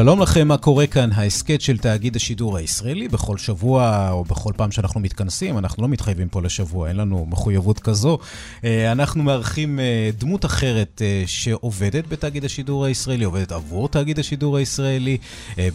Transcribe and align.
שלום 0.00 0.22
לכם, 0.22 0.48
מה 0.48 0.56
קורה 0.56 0.86
כאן? 0.86 1.10
ההסכת 1.12 1.60
של 1.60 1.78
תאגיד 1.78 2.16
השידור 2.16 2.56
הישראלי. 2.56 3.08
בכל 3.08 3.38
שבוע 3.38 4.10
או 4.10 4.24
בכל 4.24 4.52
פעם 4.56 4.70
שאנחנו 4.70 5.00
מתכנסים, 5.00 5.58
אנחנו 5.58 5.82
לא 5.82 5.88
מתחייבים 5.88 6.28
פה 6.28 6.42
לשבוע, 6.42 6.88
אין 6.88 6.96
לנו 6.96 7.26
מחויבות 7.30 7.80
כזו. 7.80 8.18
אה, 8.64 8.92
אנחנו 8.92 9.22
מארחים 9.22 9.80
אה, 9.80 10.10
דמות 10.18 10.44
אחרת 10.44 11.02
אה, 11.04 11.22
שעובדת 11.26 12.08
בתאגיד 12.08 12.44
השידור 12.44 12.84
הישראלי, 12.84 13.24
עובדת 13.24 13.52
עבור 13.52 13.88
תאגיד 13.88 14.18
השידור 14.18 14.56
הישראלי, 14.56 15.18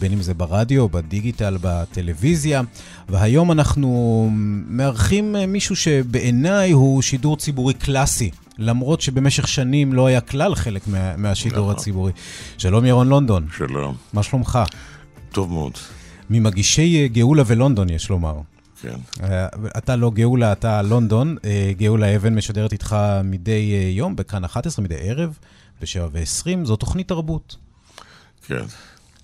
בין 0.00 0.12
אם 0.12 0.22
זה 0.22 0.34
ברדיו, 0.34 0.88
בדיגיטל, 0.88 1.58
בטלוויזיה. 1.60 2.62
והיום 3.08 3.52
אנחנו 3.52 4.28
מארחים 4.68 5.36
מישהו 5.48 5.76
שבעיניי 5.76 6.70
הוא 6.70 7.02
שידור 7.02 7.36
ציבורי 7.36 7.74
קלאסי. 7.74 8.30
למרות 8.58 9.00
שבמשך 9.00 9.48
שנים 9.48 9.92
לא 9.92 10.06
היה 10.06 10.20
כלל 10.20 10.54
חלק 10.54 10.86
מה, 10.86 11.16
מהשידור 11.16 11.64
נכון. 11.64 11.74
הציבורי. 11.74 12.12
שלום 12.58 12.84
ירון 12.84 13.08
לונדון. 13.08 13.46
שלום. 13.56 13.96
מה 14.12 14.22
שלומך? 14.22 14.58
טוב 15.32 15.52
מאוד. 15.52 15.72
ממגישי 16.30 17.02
אה, 17.02 17.08
גאולה 17.08 17.42
ולונדון, 17.46 17.90
יש 17.90 18.08
לומר. 18.10 18.40
כן. 18.80 18.94
אה, 19.22 19.46
אתה 19.78 19.96
לא 19.96 20.10
גאולה, 20.10 20.52
אתה 20.52 20.82
לונדון. 20.82 21.36
אה, 21.44 21.72
גאולה 21.76 22.16
אבן 22.16 22.34
משדרת 22.34 22.72
איתך 22.72 22.96
מדי 23.24 23.92
יום, 23.94 24.16
בכאן 24.16 24.44
11, 24.44 24.84
מדי 24.84 24.96
ערב, 24.98 25.38
ב-7 25.80 26.00
ו-20. 26.12 26.64
זו 26.64 26.76
תוכנית 26.76 27.08
תרבות. 27.08 27.56
כן. 28.46 28.64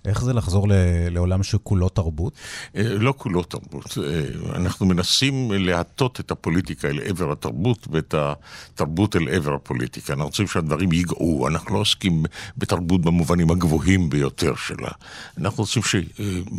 איך 0.04 0.24
זה 0.24 0.32
לחזור 0.32 0.66
לעולם 1.10 1.42
שכולו 1.42 1.88
תרבות? 1.88 2.32
אה, 2.76 2.82
לא 2.82 3.14
כולו 3.16 3.42
תרבות. 3.42 3.98
אה, 3.98 4.56
אנחנו 4.56 4.86
מנסים 4.86 5.52
להטות 5.52 6.20
את 6.20 6.30
הפוליטיקה 6.30 6.88
אל 6.88 7.00
עבר 7.04 7.32
התרבות 7.32 7.88
ואת 7.90 8.14
התרבות 8.18 9.16
אל 9.16 9.28
עבר 9.28 9.54
הפוליטיקה. 9.54 10.12
אנחנו 10.12 10.26
רוצים 10.26 10.46
שהדברים 10.46 10.92
ייגעו, 10.92 11.48
אנחנו 11.48 11.74
לא 11.74 11.80
עוסקים 11.80 12.24
בתרבות 12.56 13.00
במובנים 13.00 13.50
הגבוהים 13.50 14.10
ביותר 14.10 14.54
שלה. 14.56 14.90
אנחנו 15.38 15.64
רוצים 15.64 15.82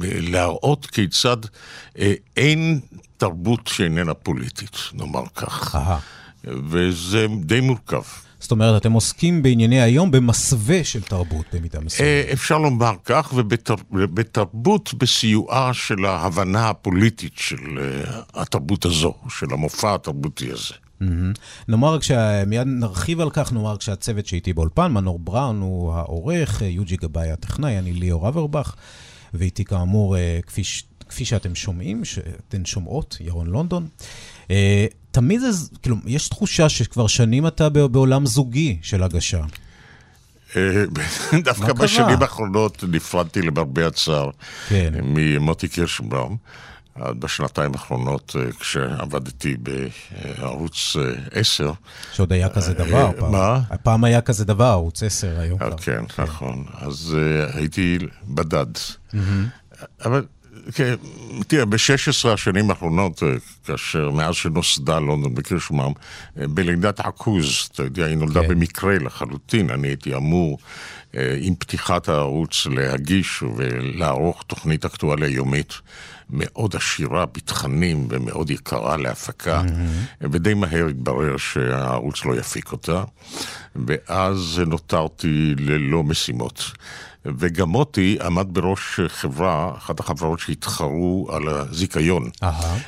להראות 0.02 0.85
כיצד 0.85 1.38
אה, 2.00 2.13
אין 2.38 2.80
תרבות 3.17 3.67
שאיננה 3.67 4.13
פוליטית, 4.13 4.78
נאמר 4.94 5.23
כך. 5.35 5.78
וזה 6.45 7.28
די 7.41 7.61
מורכב. 7.61 8.02
זאת 8.44 8.52
אומרת, 8.52 8.81
אתם 8.81 8.91
עוסקים 8.91 9.44
בענייני 9.44 9.81
היום 9.81 10.11
במסווה 10.11 10.83
של 10.83 11.02
תרבות 11.02 11.45
במידה 11.53 11.80
מסוימת. 11.80 12.11
אה, 12.11 12.33
אפשר 12.33 12.58
לומר 12.58 12.94
כך, 13.05 13.33
ובתרבות 13.91 14.94
בסיועה 14.94 15.73
של 15.73 16.05
ההבנה 16.05 16.69
הפוליטית 16.69 17.33
של 17.35 17.80
אה, 17.80 18.22
התרבות 18.33 18.85
הזו, 18.85 19.13
של 19.30 19.45
המופע 19.52 19.95
התרבותי 19.95 20.52
הזה. 20.52 20.73
Mm-hmm. 21.02 21.39
נאמר, 21.67 21.97
מיד 22.47 22.67
נרחיב 22.67 23.22
על 23.22 23.30
כך, 23.30 23.53
נאמר 23.53 23.77
כשהצוות 23.77 24.25
שאיתי 24.25 24.53
באולפן, 24.53 24.91
מנור 24.91 25.19
בראון 25.19 25.61
הוא 25.61 25.94
העורך, 25.94 26.61
יוג'י 26.61 26.97
גבאי 26.97 27.31
הטכנאי, 27.31 27.80
אני 27.80 27.94
ליאור 27.94 28.28
אברבך, 28.28 28.75
ואיתי 29.34 29.66
כאמור, 29.66 30.17
אה, 30.17 30.40
כפי, 30.47 30.62
כפי 31.09 31.25
שאתם 31.25 31.56
שומעים, 31.56 32.06
שאתן 32.06 32.66
שומעות, 32.66 33.17
ירון 33.19 33.47
לונדון. 33.47 33.88
תמיד 35.13 35.41
זה, 35.41 35.68
כאילו, 35.81 35.96
יש 36.06 36.28
תחושה 36.28 36.69
שכבר 36.69 37.07
שנים 37.07 37.47
אתה 37.47 37.69
בעולם 37.69 38.25
זוגי 38.25 38.78
של 38.81 39.03
הגשה. 39.03 39.41
אה, 40.56 40.84
דווקא 41.46 41.74
בשנים 41.74 42.22
האחרונות 42.22 42.84
נפרדתי 42.88 43.41
למרבה 43.41 43.88
הצער 43.88 44.29
כן. 44.69 44.94
ממוטי 45.03 45.68
קירשנבאום. 45.68 46.38
בשנתיים 46.97 47.72
האחרונות, 47.73 48.35
אה, 48.40 48.52
כשעבדתי 48.59 49.56
בערוץ 49.57 50.96
10. 51.31 51.68
אה, 51.68 51.72
שעוד 52.13 52.34
היה 52.34 52.50
כזה 52.50 52.73
דבר. 52.73 53.12
פעם. 53.19 53.31
מה? 53.31 53.59
פעם 53.84 54.03
היה 54.03 54.22
כזה 54.22 54.46
דבר, 54.46 54.66
ערוץ 54.66 55.03
10 55.03 55.40
היום. 55.40 55.59
כן, 55.59 55.78
כן, 55.78 56.23
נכון. 56.23 56.66
אז 56.81 57.18
הייתי 57.53 57.97
בדד. 58.28 58.66
אבל 60.06 60.25
תראה, 61.47 61.66
ב-16 61.66 62.30
השנים 62.34 62.69
האחרונות, 62.69 63.24
אה, 63.24 63.36
כאשר 63.66 64.12
מאז 64.12 64.36
שנוסדה 64.36 65.00
לונדון 65.00 65.36
בקירשמם, 65.36 65.91
אה, 66.40 66.47
בלידת 66.47 67.00
עכוז, 67.00 67.69
אתה 67.74 67.84
יודע, 67.84 68.06
היא 68.06 68.18
נולדה 68.18 68.41
כן. 68.41 68.47
במקרה 68.47 69.00
לחלוטין, 69.00 69.69
אני 69.69 69.88
הייתי 69.88 70.16
אמור 70.16 70.58
אה, 71.16 71.38
עם 71.41 71.56
פתיחת 71.56 72.09
הערוץ 72.09 72.66
להגיש 72.66 73.44
ולערוך 73.44 74.44
תוכנית 74.47 74.86
אקטואליה 74.86 75.30
יומית. 75.30 75.74
מאוד 76.33 76.75
עשירה 76.75 77.25
בתכנים 77.25 78.07
ומאוד 78.09 78.49
יקרה 78.49 78.97
להפקה, 78.97 79.61
mm-hmm. 79.61 80.27
ודי 80.31 80.53
מהר 80.53 80.88
התברר 80.88 81.38
שהערוץ 81.38 82.25
לא 82.25 82.35
יפיק 82.35 82.71
אותה, 82.71 83.03
ואז 83.75 84.61
נותרתי 84.67 85.55
ללא 85.57 86.03
משימות. 86.03 86.63
וגם 87.25 87.69
מוטי 87.69 88.17
עמד 88.22 88.47
בראש 88.49 88.99
חברה, 89.07 89.72
אחת 89.77 89.99
החברות 89.99 90.39
שהתחרו 90.39 91.27
על 91.31 91.47
הזיכיון. 91.47 92.29
Aha. 92.43 92.45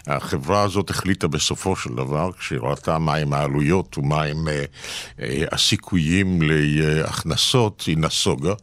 החברה 0.08 0.62
הזאת 0.62 0.90
החליטה 0.90 1.28
בסופו 1.28 1.76
של 1.76 1.90
דבר, 1.90 2.30
כשהיא 2.40 2.60
ראתה 2.60 2.98
מהם 2.98 3.34
העלויות 3.34 3.98
ומהם 3.98 4.48
אה, 4.48 4.64
אה, 5.20 5.44
הסיכויים 5.52 6.40
להכנסות, 6.42 7.84
היא 7.88 7.98
נסוגה. 7.98 8.54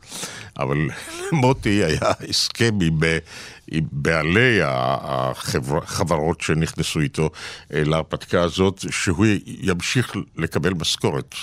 אבל 0.58 0.88
למוטי 1.32 1.84
היה 1.84 2.12
הסכם 2.28 2.78
עם, 2.82 3.00
אה, 3.72 3.78
בעלי 3.92 4.58
החברות 4.62 6.40
שנכנסו 6.40 7.00
איתו 7.00 7.30
אה, 7.74 7.84
להרפתקה 7.84 8.42
הזאת, 8.42 8.84
שהוא 8.90 9.26
ימשיך 9.46 10.12
לקבל 10.36 10.72
משכורת. 10.74 11.34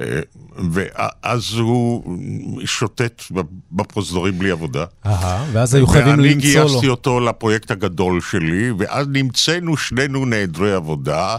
אה, 0.00 0.20
ואז 0.72 1.54
הוא 1.54 2.02
שוטט 2.64 3.22
בפרוזדורים 3.72 4.38
בלי 4.38 4.50
עבודה. 4.50 4.84
אהה, 5.06 5.46
ואז 5.52 5.74
היו 5.74 5.86
חייבים 5.86 6.12
למצוא 6.12 6.24
לו. 6.24 6.30
ואני 6.30 6.40
גייסתי 6.40 6.88
אותו 6.88 7.20
לפרויקט 7.20 7.70
הגדול 7.70 8.20
שלי, 8.20 8.70
ואז 8.78 9.06
נמצאנו 9.10 9.76
שנינו 9.76 10.24
נעדרי 10.24 10.72
עבודה. 10.74 11.36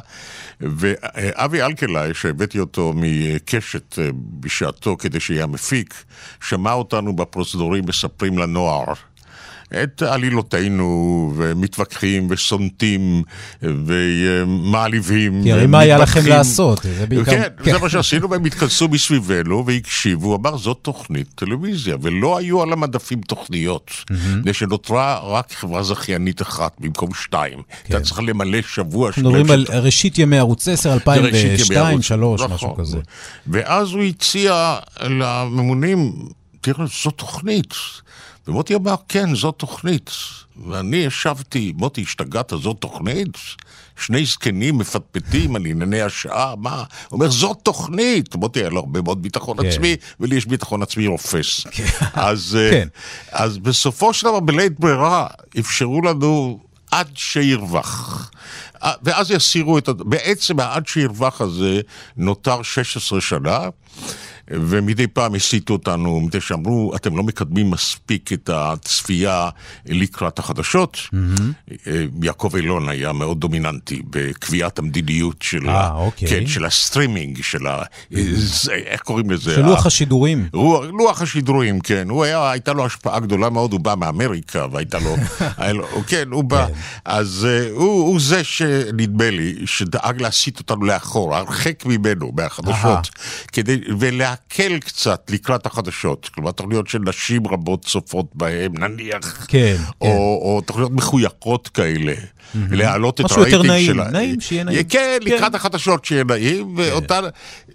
ואבי 0.61 1.61
אלקלעי, 1.61 2.13
שהבאתי 2.13 2.59
אותו 2.59 2.93
מקשת 2.95 3.99
בשעתו 4.39 4.97
כדי 4.97 5.19
שיהיה 5.19 5.43
המפיק, 5.43 5.93
שמע 6.41 6.73
אותנו 6.73 7.15
בפרוזדורים 7.15 7.83
מספרים 7.87 8.37
לנוער. 8.37 8.93
את 9.83 10.01
עלילותינו, 10.01 11.33
ומתווכחים, 11.37 12.27
וסונטים, 12.29 13.23
ומעליבים. 13.61 15.43
כי 15.43 15.51
הרי 15.51 15.67
מה 15.67 15.79
היה 15.79 15.97
לכם 15.97 16.25
לעשות? 16.25 16.81
זה 16.83 17.05
בעיקר... 17.05 17.31
כן, 17.31 17.47
כן, 17.63 17.71
זה 17.71 17.77
מה 17.77 17.89
שעשינו, 17.89 18.29
והם 18.29 18.45
התכנסו 18.45 18.87
מסביבנו 18.87 19.65
והקשיבו, 19.65 20.35
אמר, 20.35 20.57
זאת 20.57 20.79
תוכנית 20.81 21.27
טלוויזיה, 21.35 21.95
ולא 22.01 22.37
היו 22.37 22.61
על 22.61 22.73
המדפים 22.73 23.21
תוכניות, 23.21 23.91
מפני 24.09 24.53
שנותרה 24.53 25.19
רק 25.23 25.53
חברה 25.53 25.83
זכיינית 25.83 26.41
אחת 26.41 26.75
במקום 26.79 27.09
שתיים. 27.13 27.59
כן. 27.83 27.95
אתה 27.95 28.03
צריך 28.03 28.19
למלא 28.19 28.61
שבוע 28.61 29.11
שלם. 29.11 29.25
מדברים 29.25 29.51
על 29.51 29.65
ראשית 29.69 30.19
ימי 30.19 30.37
ערוץ 30.37 30.67
10, 30.67 30.93
2002, 30.93 31.47
2003, 31.59 32.41
משהו 32.41 32.55
נכון. 32.55 32.73
כזה. 32.77 32.97
ואז 33.47 33.91
הוא 33.91 34.03
הציע 34.03 34.75
לממונים, 35.01 36.13
תראה, 36.61 36.85
זו 37.03 37.11
תוכנית. 37.11 37.73
ומוטי 38.49 38.75
אמר, 38.75 38.95
כן, 39.07 39.35
זו 39.35 39.51
תוכנית. 39.51 40.11
ואני 40.67 40.97
ישבתי, 40.97 41.73
מוטי, 41.75 42.01
השתגעת, 42.01 42.53
זו 42.61 42.73
תוכנית? 42.73 43.37
שני 43.99 44.25
זקנים 44.25 44.77
מפטפטים 44.77 45.55
על 45.55 45.65
ענייני 45.65 46.01
השעה, 46.01 46.55
מה? 46.55 46.75
הוא 46.77 46.85
אומר, 47.11 47.29
זו 47.29 47.53
תוכנית. 47.53 48.35
מוטי 48.35 48.59
היה 48.59 48.69
לו 48.69 48.79
הרבה 48.79 49.01
מאוד 49.01 49.21
ביטחון 49.21 49.57
כן. 49.61 49.67
עצמי, 49.67 49.95
ולי 50.19 50.35
יש 50.35 50.45
ביטחון 50.45 50.81
עצמי 50.81 51.07
רופס. 51.07 51.63
כן. 51.71 51.85
אז, 52.13 52.57
אה, 52.59 52.71
כן. 52.71 52.87
אז 53.31 53.57
בסופו 53.57 54.13
של 54.13 54.27
דבר, 54.27 54.39
בלית 54.39 54.79
ברירה, 54.79 55.27
אפשרו 55.59 56.01
לנו 56.01 56.59
עד 56.91 57.07
שירווח. 57.15 58.31
אה, 58.83 58.93
ואז 59.03 59.31
יסירו 59.31 59.77
את... 59.77 59.89
בעצם 59.89 60.59
העד 60.59 60.87
שירווח 60.87 61.41
הזה 61.41 61.81
נותר 62.17 62.61
16 62.61 63.21
שנה. 63.21 63.59
ומדי 64.49 65.07
פעם 65.07 65.35
הסיטו 65.35 65.73
אותנו, 65.73 66.19
מפני 66.19 66.41
שאמרו, 66.41 66.95
אתם 66.95 67.17
לא 67.17 67.23
מקדמים 67.23 67.71
מספיק 67.71 68.33
את 68.33 68.49
הצפייה 68.53 69.49
לקראת 69.85 70.39
החדשות. 70.39 70.97
Mm-hmm. 70.97 71.69
יעקב 72.21 72.55
אילון 72.55 72.89
היה 72.89 73.13
מאוד 73.13 73.39
דומיננטי 73.39 74.01
בקביעת 74.09 74.79
המדיניות 74.79 75.41
של, 75.41 75.65
אה, 75.65 75.69
ה... 75.69 75.93
אוקיי. 75.93 76.27
כן, 76.27 76.47
של 76.47 76.65
הסטרימינג, 76.65 77.41
של 77.41 77.67
ה... 77.67 77.83
איך 78.69 79.01
קוראים 79.01 79.31
לזה? 79.31 79.55
של 79.55 79.61
לוח 79.61 79.85
השידורים. 79.85 80.47
לוח, 80.53 80.85
לוח 80.85 81.21
השידורים, 81.21 81.79
כן. 81.79 82.09
הוא 82.09 82.23
היה, 82.23 82.51
הייתה 82.51 82.73
לו 82.73 82.85
השפעה 82.85 83.19
גדולה 83.19 83.49
מאוד, 83.49 83.73
הוא 83.73 83.79
בא 83.79 83.95
מאמריקה, 83.97 84.65
והייתה 84.71 84.99
לו... 84.99 85.15
לו 85.79 85.87
כן, 86.07 86.27
הוא 86.31 86.43
בא. 86.43 86.67
כן. 86.67 86.73
אז 87.05 87.47
uh, 87.49 87.71
הוא, 87.71 88.07
הוא 88.07 88.19
זה 88.19 88.43
שנדמה 88.43 89.29
לי, 89.29 89.55
שדאג 89.65 90.21
להסיט 90.21 90.59
אותנו 90.59 90.85
לאחור, 90.85 91.35
הרחק 91.35 91.85
ממנו, 91.85 92.31
מהחדשות, 92.35 93.09
כדי, 93.51 93.79
ולהקל 94.59 94.79
קצת 94.79 95.31
לקראת 95.31 95.65
החדשות. 95.65 96.29
כלומר, 96.33 96.51
תוכניות 96.51 96.87
של 96.87 96.99
נשים 96.99 97.47
רבות 97.47 97.85
צופות 97.85 98.35
בהן, 98.35 98.71
נניח. 98.77 99.45
כן, 99.47 99.75
או, 100.01 100.07
כן. 100.07 100.15
או 100.17 100.61
תוכניות 100.65 100.91
מחויכות 100.91 101.67
כאלה. 101.67 102.13
להעלות 102.55 103.21
את 103.21 103.25
משהו 103.25 103.45
יותר 103.45 103.57
הרייטינג 103.57 103.97
נעים. 103.97 104.11
נעים, 104.11 104.41
שיהיה 104.41 104.63
נעים. 104.63 104.83
כן, 104.83 105.17
כן. 105.25 105.33
לקראת 105.33 105.55
החדשות 105.55 106.05
שיהיה 106.05 106.23
נעים, 106.23 106.73
ואותן... 106.77 107.21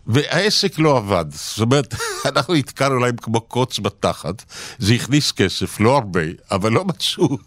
והעסק 0.07 0.79
לא 0.79 0.97
עבד. 0.97 1.25
זאת 1.31 1.61
אומרת, 1.61 1.95
אנחנו 2.31 2.55
נתקענו 2.55 2.99
להם 2.99 3.17
כמו 3.17 3.41
קוץ 3.41 3.79
בתחת. 3.79 4.45
זה 4.79 4.95
הכניס 4.95 5.33
כסף, 5.33 5.81
לא 5.81 5.97
הרבה, 5.97 6.21
אבל 6.51 6.73
לא 6.73 6.85
מצאו. 6.85 7.29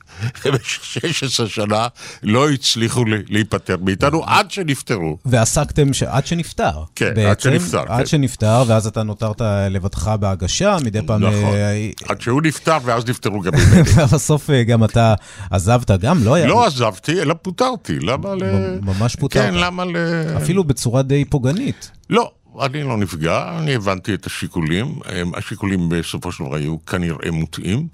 במשך 0.45 0.83
16 0.83 1.49
שנה 1.49 1.87
לא 2.23 2.49
הצליחו 2.49 3.03
להיפטר 3.29 3.77
מאיתנו 3.81 4.23
עד 4.25 4.51
שנפטרו. 4.51 5.17
ועסקתם. 5.25 5.87
עד 6.07 6.27
שנפטר. 6.27 6.83
כן, 6.95 7.19
עד 7.29 7.39
שנפטר, 7.39 7.83
עד 7.87 7.99
כן. 7.99 8.05
שנפטר, 8.05 8.63
ואז 8.67 8.87
אתה 8.87 9.03
נותרת 9.03 9.41
לבדך 9.69 10.11
בהגשה, 10.19 10.77
מדי 10.83 10.99
פעם... 11.05 11.23
נכון. 11.23 11.53
אה, 11.53 11.89
עד 12.09 12.21
שהוא 12.21 12.41
נפטר, 12.41 12.77
ואז 12.83 13.05
נפטרו 13.09 13.41
גם 13.41 13.51
ממני. 13.57 13.81
ובסוף 13.81 14.49
אה, 14.49 14.63
גם 14.63 14.83
אתה 14.83 15.13
עזבת, 15.51 15.91
גם 15.91 16.23
לא 16.23 16.33
היה... 16.33 16.47
לא 16.47 16.65
עזבתי, 16.65 17.16
אלא 17.21 17.33
פוטרתי. 17.41 17.99
למה 17.99 18.35
ל... 18.35 18.43
ממש 18.81 19.15
פוטרת. 19.15 19.43
כן, 19.43 19.53
למה 19.53 19.85
ל... 19.85 19.95
אפילו 20.37 20.63
בצורה 20.63 21.01
די 21.01 21.25
פוגענית. 21.25 21.91
לא, 22.09 22.31
אני 22.61 22.83
לא 22.83 22.97
נפגע, 22.97 23.57
אני 23.59 23.75
הבנתי 23.75 24.13
את 24.13 24.25
השיקולים. 24.25 24.99
השיקולים 25.33 25.89
בסופו 25.89 26.31
של 26.31 26.43
דבר 26.43 26.55
היו 26.55 26.85
כנראה 26.85 27.31
מוטעים, 27.31 27.87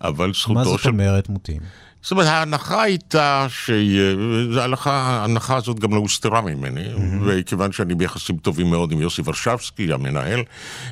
אבל 0.00 0.26
מה 0.26 0.32
זכותו 0.32 0.64
זאת 0.64 0.80
של... 0.80 0.88
אומרת 0.88 1.28
מוטים? 1.28 1.60
זאת 2.02 2.10
אומרת, 2.10 2.26
ההנחה 2.26 2.82
הייתה 2.82 3.46
ש... 3.48 3.70
ההנחה, 4.58 4.92
ההנחה 4.92 5.56
הזאת 5.56 5.78
גם 5.78 5.94
לא 5.94 5.98
הוסתרה 5.98 6.40
ממני, 6.40 6.84
וכיוון 7.26 7.72
שאני 7.72 7.94
ביחסים 7.94 8.36
טובים 8.36 8.70
מאוד 8.70 8.92
עם 8.92 9.00
יוסי 9.00 9.22
ורשבסקי, 9.24 9.92
המנהל, 9.92 10.42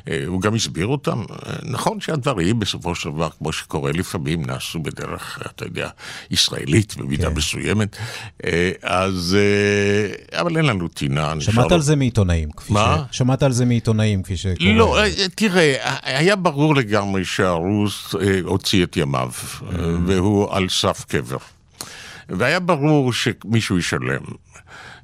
אה, 0.08 0.22
הוא 0.26 0.40
גם 0.40 0.54
הסביר 0.54 0.86
אותם. 0.86 1.20
אה, 1.20 1.52
נכון 1.62 2.00
שהדברים 2.00 2.58
בסופו 2.58 2.94
של 2.94 3.10
דבר, 3.10 3.28
כמו 3.38 3.52
שקורה 3.52 3.92
לפעמים, 3.92 4.44
נעשו 4.44 4.78
בדרך, 4.78 5.38
אתה 5.46 5.64
יודע, 5.64 5.88
ישראלית 6.30 6.96
במידה 6.96 7.30
כן. 7.30 7.34
מסוימת. 7.36 7.96
אה, 8.44 8.70
אז... 8.82 9.36
אה, 9.38 10.40
אבל 10.40 10.56
אין 10.56 10.64
לנו 10.64 10.88
טינה. 10.88 11.32
שמעת 11.40 11.72
על 11.72 11.80
זה 11.80 11.96
מעיתונאים, 11.96 12.50
כפי 12.50 12.72
מה? 12.72 13.02
ש... 13.10 13.16
שמעת 13.16 13.42
על 13.42 13.52
זה 13.52 13.64
מעיתונאים, 13.64 14.22
כפי 14.22 14.36
שקורה. 14.36 14.72
לא, 14.72 14.98
אה, 14.98 15.10
תראה, 15.34 15.74
היה 16.02 16.36
ברור 16.36 16.74
לגמרי 16.74 17.24
שהרוס 17.24 18.14
אה, 18.14 18.40
הוציא 18.44 18.84
את 18.84 18.96
ימיו, 18.96 19.30
אה, 19.62 19.84
והוא 20.06 20.54
על 20.54 20.68
סף 20.68 20.95
קבר. 21.04 21.36
והיה 22.28 22.60
ברור 22.60 23.12
שמישהו 23.12 23.78
ישלם. 23.78 24.22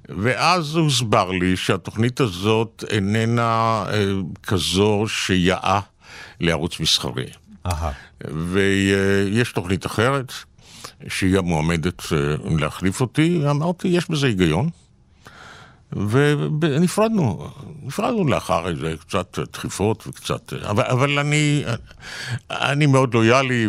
ואז 0.09 0.77
הוסבר 0.77 1.31
לי 1.31 1.57
שהתוכנית 1.57 2.21
הזאת 2.21 2.85
איננה 2.91 3.85
אה, 3.89 4.05
כזו 4.43 5.05
שיאה 5.09 5.81
לערוץ 6.41 6.81
מסחרי. 6.81 7.27
אהה. 7.67 7.93
ויש 8.51 9.53
תוכנית 9.53 9.87
אחרת, 9.87 10.33
שהיא 11.09 11.39
המועמדת 11.39 12.03
אה, 12.13 12.19
להחליף 12.59 13.01
אותי, 13.01 13.43
אמרתי, 13.51 13.89
יש 13.89 14.11
בזה 14.11 14.27
היגיון. 14.27 14.69
ונפרדנו, 16.61 17.49
נפרדנו 17.83 18.29
לאחר 18.29 18.69
איזה 18.69 18.95
קצת 19.01 19.39
דחיפות 19.53 20.07
וקצת... 20.07 20.53
אבל, 20.53 20.83
אבל 20.83 21.19
אני, 21.19 21.65
אני 22.51 22.87
מאוד 22.87 23.15
לויאלי 23.15 23.69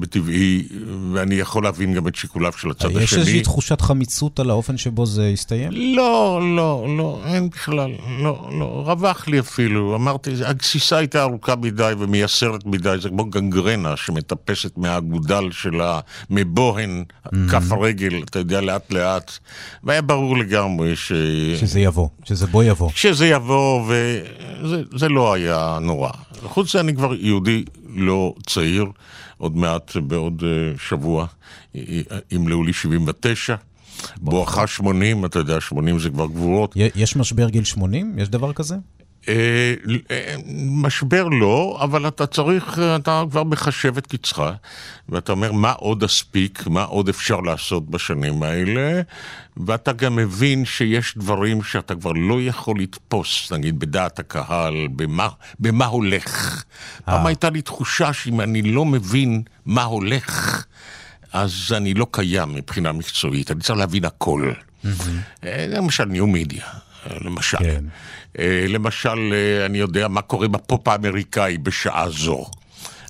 וטבעי, 0.00 0.68
ואני 1.12 1.34
יכול 1.34 1.64
להבין 1.64 1.94
גם 1.94 2.08
את 2.08 2.14
שיקוליו 2.14 2.52
של 2.52 2.70
הצד 2.70 2.88
השני. 2.88 3.02
יש 3.02 3.14
איזושהי 3.14 3.42
תחושת 3.42 3.80
חמיצות 3.80 4.40
על 4.40 4.50
האופן 4.50 4.76
שבו 4.76 5.06
זה 5.06 5.30
הסתיים? 5.32 5.70
לא, 5.72 6.40
לא, 6.56 6.86
לא, 6.98 7.20
אין 7.24 7.48
בכלל, 7.48 7.90
לא, 8.18 8.48
לא, 8.58 8.82
רווח 8.86 9.28
לי 9.28 9.40
אפילו, 9.40 9.96
אמרתי, 9.96 10.30
הגסיסה 10.44 10.96
הייתה 10.96 11.22
ארוכה 11.22 11.56
מדי 11.56 11.92
ומייסרת 11.98 12.66
מדי, 12.66 12.96
זה 13.00 13.08
כמו 13.08 13.24
גנגרנה 13.24 13.96
שמטפסת 13.96 14.78
מהאגודל 14.78 15.50
שלה, 15.50 16.00
מבוהן, 16.30 17.04
כף 17.50 17.72
הרגל, 17.72 18.22
אתה 18.24 18.38
יודע, 18.38 18.60
לאט 18.60 18.92
לאט, 18.92 19.38
והיה 19.84 20.02
ברור 20.02 20.38
לגמרי 20.38 20.96
ש... 20.96 21.12
שזה 21.60 21.80
יבוא, 21.80 22.08
שזה 22.24 22.46
בוא 22.46 22.64
יבוא. 22.64 22.90
שזה 22.94 23.26
יבוא, 23.26 23.82
וזה 23.88 24.82
זה 24.96 25.08
לא 25.08 25.32
היה 25.32 25.78
נורא. 25.82 26.10
חוץ 26.42 26.68
מזה, 26.68 26.80
אני 26.80 26.94
כבר 26.94 27.14
יהודי 27.14 27.64
לא 27.94 28.34
צעיר, 28.46 28.84
עוד 29.38 29.56
מעט, 29.56 29.96
בעוד 29.96 30.42
אה, 30.46 30.78
שבוע, 30.88 31.26
ימלאו 32.30 32.62
לי 32.64 32.72
79. 32.72 33.54
בואכה 34.16 34.66
80, 34.66 35.24
אתה 35.24 35.38
יודע, 35.38 35.60
80 35.60 35.98
זה 35.98 36.10
כבר 36.10 36.26
גבורות. 36.26 36.76
י- 36.76 36.88
יש 36.94 37.16
משבר 37.16 37.48
גיל 37.48 37.64
80? 37.64 38.14
יש 38.18 38.28
דבר 38.28 38.52
כזה? 38.52 38.76
אה, 39.28 39.74
אה, 40.10 40.34
משבר 40.56 41.28
לא, 41.28 41.78
אבל 41.80 42.08
אתה 42.08 42.26
צריך, 42.26 42.78
אה, 42.78 42.96
אתה 42.96 43.22
כבר 43.30 43.44
מחשב 43.44 43.98
את 43.98 44.06
קצך, 44.06 44.42
ואתה 45.08 45.32
אומר, 45.32 45.52
מה 45.52 45.72
עוד 45.72 46.02
אספיק, 46.04 46.66
מה 46.66 46.82
עוד 46.82 47.08
אפשר 47.08 47.40
לעשות 47.40 47.90
בשנים 47.90 48.42
האלה, 48.42 49.02
ואתה 49.56 49.92
גם 49.92 50.16
מבין 50.16 50.64
שיש 50.64 51.18
דברים 51.18 51.62
שאתה 51.62 51.94
כבר 51.94 52.12
לא 52.12 52.42
יכול 52.42 52.80
לתפוס, 52.80 53.52
נגיד 53.52 53.78
בדעת 53.78 54.18
הקהל, 54.18 54.88
במה, 54.96 55.28
במה 55.60 55.86
הולך. 55.86 56.64
פעם 57.04 57.26
הייתה 57.26 57.50
לי 57.50 57.62
תחושה 57.62 58.12
שאם 58.12 58.40
אני 58.40 58.62
לא 58.62 58.84
מבין 58.84 59.42
מה 59.66 59.82
הולך, 59.82 60.64
אז 61.32 61.52
אני 61.76 61.94
לא 61.94 62.06
קיים 62.10 62.54
מבחינה 62.54 62.92
מקצועית, 62.92 63.50
אני 63.50 63.60
צריך 63.60 63.78
להבין 63.78 64.04
הכל. 64.04 64.52
אה, 65.44 65.66
למשל 65.68 66.04
ניו 66.04 66.26
מדיה, 66.26 66.64
אה, 67.06 67.16
למשל. 67.20 67.58
כן. 67.58 67.84
אה, 68.38 68.64
למשל, 68.68 69.32
אה, 69.32 69.66
אני 69.66 69.78
יודע 69.78 70.08
מה 70.08 70.22
קורה 70.22 70.48
בפופ 70.48 70.88
האמריקאי 70.88 71.58
בשעה 71.58 72.10
זו. 72.10 72.44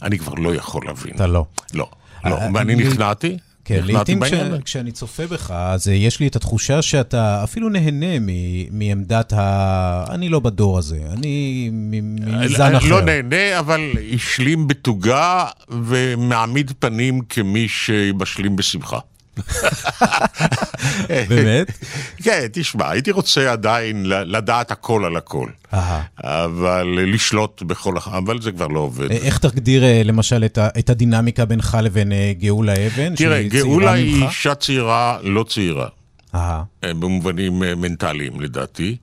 אני 0.03 0.19
כבר 0.19 0.35
לא 0.35 0.55
יכול 0.55 0.83
להבין. 0.87 1.13
אתה 1.15 1.27
לא. 1.27 1.45
לא, 1.75 1.89
לא. 2.25 2.35
אה, 2.37 2.49
ואני 2.55 2.77
לי- 2.77 2.85
נכנעתי. 2.89 3.37
כן, 3.65 3.81
לעתים 3.85 4.25
כש. 4.25 4.33
כשאני 4.65 4.93
צופה 4.93 5.27
בך, 5.27 5.51
אז 5.51 5.89
יש 5.89 6.21
לי 6.21 6.27
את 6.27 6.37
התחושה 6.37 6.83
שאתה 6.83 7.45
אפילו 7.45 7.69
נהנה 7.69 8.19
מ, 8.21 8.27
מעמדת 8.79 9.33
ה... 9.33 10.05
אני 10.11 10.29
לא 10.29 10.41
בדור 10.41 10.79
הזה, 10.79 10.99
אני 11.13 11.69
מ- 11.73 11.91
ממזן 12.17 12.63
אני 12.63 12.77
אחר. 12.77 12.87
לא 12.89 13.01
נהנה, 13.03 13.59
אבל 13.59 13.81
השלים 14.15 14.69
בתוגה 14.69 15.45
ומעמיד 15.69 16.73
פנים 16.79 17.21
כמי 17.21 17.69
שמשלים 17.69 18.57
בשמחה. 18.57 18.99
באמת? 21.29 21.79
כן, 22.23 22.47
תשמע, 22.53 22.91
הייתי 22.91 23.11
רוצה 23.11 23.53
עדיין 23.53 24.03
לדעת 24.07 24.71
הכל 24.71 25.05
על 25.05 25.17
הכל. 25.17 25.49
אבל 26.23 26.99
לשלוט 27.07 27.63
בכל... 27.63 27.97
הח- 27.97 28.09
אבל 28.09 28.41
זה 28.43 28.53
כבר 28.53 28.67
לא 28.67 28.81
עובד. 28.81 29.11
אה, 29.11 29.17
איך 29.17 29.39
תגדיר 29.39 29.85
אה, 29.85 30.03
למשל 30.05 30.45
את, 30.79 30.91
הדינמיקה 30.91 31.45
בינך 31.45 31.79
לבין 31.83 32.13
אה, 32.13 32.33
גאולה 32.39 32.75
אבן? 32.87 33.15
תראה, 33.15 33.43
גאולה 33.43 33.93
היא? 33.93 34.27
אישה 34.27 34.55
צעירה, 34.55 35.19
לא 35.23 35.45
צעירה. 35.49 35.89
במובנים 36.85 37.59
מנטליים 37.59 38.41
לדעתי. 38.41 38.97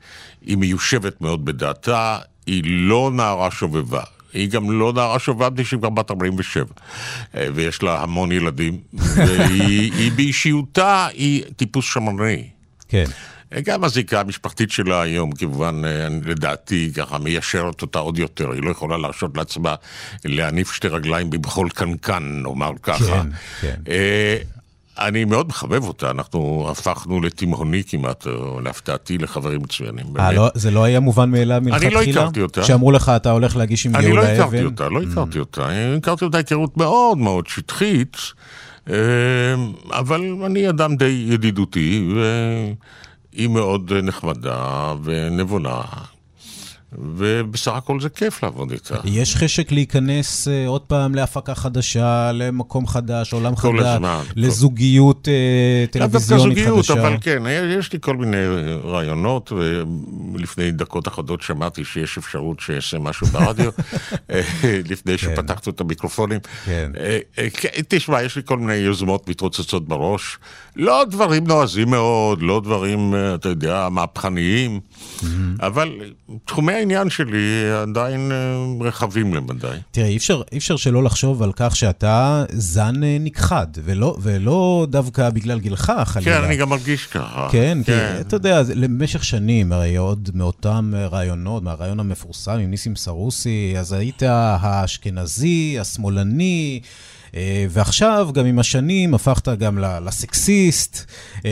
היא 0.46 0.58
מיושבת 0.58 1.22
מאוד 1.22 1.46
בדעתה, 1.46 2.18
היא 2.48 2.64
לא 2.66 3.12
נערה 3.14 3.52
שובבה. 3.52 4.02
היא 4.34 4.50
גם 4.50 4.80
לא 4.80 4.94
נערה 4.94 5.18
מפני 5.28 5.66
שהיא 5.66 5.80
כבר 5.80 5.90
בת 5.90 6.12
47, 6.12 6.66
אה, 7.36 7.48
ויש 7.54 7.84
לה 7.84 8.02
המון 8.02 8.32
ילדים, 8.32 8.78
והיא 9.16 9.94
היא 9.94 10.12
באישיותה, 10.12 11.08
היא 11.14 11.44
טיפוס 11.56 11.86
שמרני. 11.86 12.48
כן. 12.88 13.06
אה, 13.54 13.62
גם 13.62 13.84
הזיקה 13.84 14.20
המשפחתית 14.20 14.72
שלה 14.72 15.02
היום, 15.02 15.32
כמובן, 15.32 15.82
אה, 15.86 16.08
לדעתי, 16.26 16.92
ככה 16.96 17.18
מיישרת 17.18 17.82
אותה 17.82 18.00
עוד 18.00 18.20
יותר. 18.20 18.52
היא 18.52 18.64
לא 18.64 18.72
יכולה 18.72 18.98
להרשות 18.98 19.38
לעצמה 19.38 19.76
להניף 20.26 20.72
שתי 20.72 20.88
רגליים 20.88 21.30
במחול 21.30 21.70
קנקן, 21.70 22.24
נאמר 22.44 22.72
ככה. 22.84 23.24
כן, 23.62 23.72
כן. 23.86 23.92
אני 24.98 25.26
מאוד 25.26 25.48
מחבב 25.48 25.84
אותה, 25.84 26.12
אנחנו 26.12 26.68
הפכנו 26.72 27.22
לתימהוני 27.22 27.84
כמעט, 27.88 28.28
או 28.28 28.62
להפתעתי, 28.62 29.18
לחברים 29.18 29.62
מצוינים. 29.62 30.06
אה. 30.20 30.32
לא, 30.32 30.50
זה 30.54 30.72
לא 30.72 30.84
היה 30.84 31.00
מובן 31.00 31.32
מאליו 31.32 31.62
מלכתחילה? 31.62 31.92
לא 31.92 32.02
הכרתי 32.02 32.42
אותה. 32.42 32.64
שאמרו 32.64 32.92
לך, 32.92 33.12
אתה 33.16 33.32
הולך 33.32 33.56
להגיש 33.56 33.86
עם 33.86 33.96
אני 33.96 34.08
לא 34.08 34.10
גאולה 34.10 34.34
הכרתי 34.34 34.58
אבן? 34.58 34.66
אותה, 34.66 34.90
לא 34.90 35.02
הכרתי 35.12 35.40
אותה. 35.40 35.70
אני 35.70 35.98
הכרתי 35.98 36.26
אותה 36.26 36.38
היכרות 36.38 36.78
מאוד 36.78 37.18
מאוד 37.18 37.48
שטחית, 37.48 38.18
אה, 38.90 38.96
אבל 39.92 40.22
אני 40.46 40.70
אדם 40.70 40.96
די 40.96 41.26
ידידותי, 41.30 42.10
והיא 42.16 43.48
מאוד 43.48 43.94
נחמדה 43.94 44.94
ונבונה. 45.04 45.82
ובסך 46.98 47.72
הכל 47.72 48.02
זה 48.02 48.10
כיף 48.10 48.44
לעבוד 48.44 48.72
איתה. 48.72 48.96
יש 49.06 49.36
חשק 49.36 49.72
להיכנס 49.72 50.48
uh, 50.48 50.52
עוד 50.68 50.82
פעם 50.82 51.16
להפקה 51.16 51.56
חדשה, 51.56 52.32
למקום 52.32 52.88
חדש, 52.88 53.34
עולם 53.34 53.56
כל 53.56 53.78
חדש, 53.78 53.88
הזמן. 53.88 54.22
לזוגיות 54.36 55.28
uh, 55.28 56.00
לאו 56.00 56.08
דווקא 56.08 56.28
טלוויזיונית 56.28 56.58
זוגיות, 56.58 56.86
חדשה. 56.86 56.94
אבל 56.94 57.18
כן, 57.22 57.44
יש 57.80 57.94
לי 57.94 58.00
כל 58.02 58.18
מיני 58.18 58.38
רעיונות, 58.84 59.52
ולפני 60.34 60.72
דקות 60.72 61.08
אחדות 61.08 61.42
שמעתי 61.42 61.86
שיש 61.86 62.18
אפשרות 62.18 62.60
שאעשה 62.60 63.00
משהו 63.00 63.28
ברדיו, 63.28 63.72
אה, 64.32 64.42
לפני 64.90 65.18
שפתחת 65.18 65.68
את 65.68 65.82
המיקרופונים. 65.82 66.40
כן. 66.66 66.92
אה, 67.00 67.20
אה, 67.38 67.50
כן, 67.50 67.70
תשמע, 67.88 68.24
יש 68.24 68.36
לי 68.36 68.42
כל 68.46 68.58
מיני 68.58 68.74
יוזמות 68.74 69.30
מתרוצצות 69.30 69.88
בראש. 69.88 70.38
לא 70.76 71.06
דברים 71.10 71.48
נועזים 71.48 71.90
מאוד, 71.90 72.42
לא 72.42 72.62
דברים, 72.64 73.16
אה, 73.16 73.36
אתה 73.36 73.50
יודע, 73.50 73.88
מהפכניים, 73.92 74.80
אבל 75.60 75.90
תחומי 76.46 76.74
העניין 76.74 77.10
שלי 77.10 77.72
עדיין 77.82 78.32
אה, 78.32 78.88
רחבים 78.88 79.34
למדי. 79.34 79.68
תראה, 79.92 80.08
אי 80.08 80.18
אפשר, 80.18 80.42
אי 80.52 80.58
אפשר 80.58 80.76
שלא 80.76 81.04
לחשוב 81.04 81.44
על 81.44 81.52
כך 81.56 81.76
שאתה 81.76 82.46
זן 82.50 83.04
אה, 83.04 83.18
נכחד, 83.20 83.68
ולא, 83.84 84.18
ולא 84.22 84.88
דווקא 84.90 85.30
בגלל 85.30 85.60
גילך, 85.60 85.94
חלילה. 86.06 86.38
כן, 86.38 86.44
אני 86.44 86.56
גם 86.56 86.70
מרגיש 86.70 87.06
ככה. 87.06 87.48
כן, 87.52 87.78
כי 87.86 87.92
אתה 88.22 88.36
יודע, 88.36 88.62
למשך 88.76 89.24
שנים, 89.24 89.72
הרי 89.72 89.96
עוד 89.96 90.30
מאותם 90.34 90.94
רעיונות, 91.12 91.64
מהרעיון 91.64 92.00
המפורסם 92.00 92.52
עם 92.52 92.70
ניסים 92.70 92.96
סרוסי, 92.96 93.74
אז 93.80 93.94
היית 93.94 94.24
האשכנזי, 94.24 95.78
השמאלני, 95.80 96.80
ועכשיו, 97.70 98.30
גם 98.34 98.46
עם 98.46 98.60
השנים, 98.60 99.14
הפכת 99.14 99.48
גם 99.48 99.78
לסקסיסט, 99.80 101.12
אה, 101.46 101.52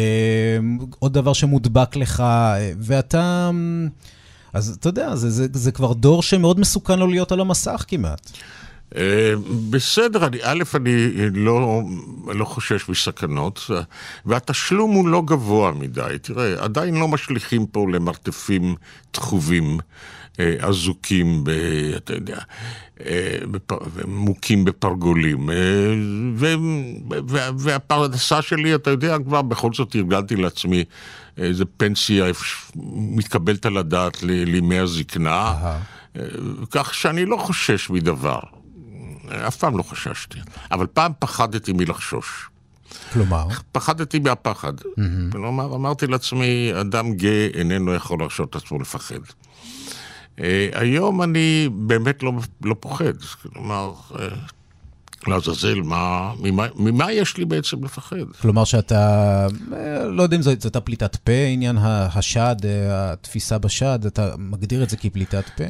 עוד 0.99 1.13
דבר 1.13 1.33
שמודבק 1.33 1.95
לך, 1.95 2.19
אה, 2.19 2.71
ואתה... 2.79 3.51
אז 4.53 4.77
אתה 4.79 4.89
יודע, 4.89 5.15
זה, 5.15 5.29
זה, 5.29 5.47
זה 5.53 5.71
כבר 5.71 5.93
דור 5.93 6.23
שמאוד 6.23 6.59
מסוכן 6.59 6.99
לו 6.99 7.07
להיות 7.07 7.31
על 7.31 7.39
המסך 7.39 7.85
כמעט. 7.87 8.31
אה, 8.95 9.33
בסדר, 9.69 10.27
אני, 10.27 10.37
א', 10.43 10.63
אני 10.75 11.29
לא, 11.33 11.81
לא 12.27 12.45
חושש 12.45 12.89
מסכנות, 12.89 13.71
והתשלום 14.25 14.91
הוא 14.91 15.07
לא 15.07 15.21
גבוה 15.25 15.71
מדי. 15.71 16.17
תראה, 16.21 16.63
עדיין 16.63 16.95
לא 16.95 17.07
משליכים 17.07 17.65
פה 17.65 17.85
למרתפים 17.91 18.75
תחובים, 19.11 19.77
אה, 19.79 19.85
אזוקים, 20.59 21.43
ב, 21.43 21.49
אתה 21.95 22.13
יודע, 22.13 22.37
אה, 23.05 23.37
מוכים 24.07 24.65
בפרגולים. 24.65 25.49
אה, 25.49 25.55
ו, 26.35 26.45
וה- 27.27 27.49
והפרנסה 27.59 28.41
שלי, 28.41 28.75
אתה 28.75 28.89
יודע, 28.89 29.17
כבר 29.25 29.41
בכל 29.41 29.69
זאת 29.73 29.95
ארגנתי 29.95 30.35
לעצמי 30.35 30.83
איזה 31.37 31.65
פנסיה 31.77 32.25
מתקבלת 32.95 33.65
על 33.65 33.77
הדעת 33.77 34.23
לימי 34.23 34.79
הזקנה. 34.79 35.53
אה, 36.17 36.21
כך 36.71 36.93
שאני 36.93 37.25
לא 37.25 37.37
חושש 37.37 37.89
מדבר. 37.89 38.39
אף 39.47 39.55
פעם 39.55 39.77
לא 39.77 39.83
חששתי, 39.83 40.39
אבל 40.71 40.85
פעם 40.87 41.11
פחדתי 41.19 41.73
מלחשוש. 41.73 42.49
כלומר, 43.13 43.47
פחדתי 43.71 44.19
מהפחד. 44.19 44.73
כלומר, 45.31 45.75
אמרתי 45.75 46.07
לעצמי, 46.07 46.71
אדם 46.81 47.13
גאה 47.13 47.47
איננו 47.53 47.93
יכול 47.93 48.19
להרשות 48.19 48.55
עצמו 48.55 48.79
לפחד. 48.79 49.15
אה, 50.41 50.69
היום 50.73 51.21
אני 51.21 51.69
באמת 51.71 52.23
לא, 52.23 52.31
לא 52.63 52.75
פוחד. 52.79 53.13
כלומר, 53.41 53.93
אה, 54.19 54.27
לעזאזל, 55.27 55.81
מה, 55.81 56.33
ממה, 56.39 56.67
ממה 56.75 57.11
יש 57.11 57.37
לי 57.37 57.45
בעצם 57.45 57.83
לפחד? 57.83 58.15
כלומר 58.41 58.63
שאתה, 58.63 59.47
אה, 59.73 60.05
לא 60.05 60.23
יודע 60.23 60.37
אם 60.37 60.41
זאת 60.41 60.63
הייתה 60.63 60.81
פליטת 60.81 61.15
פה, 61.15 61.31
עניין 61.31 61.77
השד, 61.81 62.55
התפיסה 62.89 63.57
בשד, 63.57 63.99
אתה 64.05 64.35
מגדיר 64.37 64.83
את 64.83 64.89
זה 64.89 64.97
כפליטת 64.97 65.45
פה? 65.57 65.63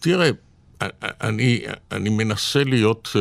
תראה, 0.00 0.30
אני, 1.02 1.62
אני 1.92 2.10
מנסה 2.10 2.64
להיות 2.64 3.16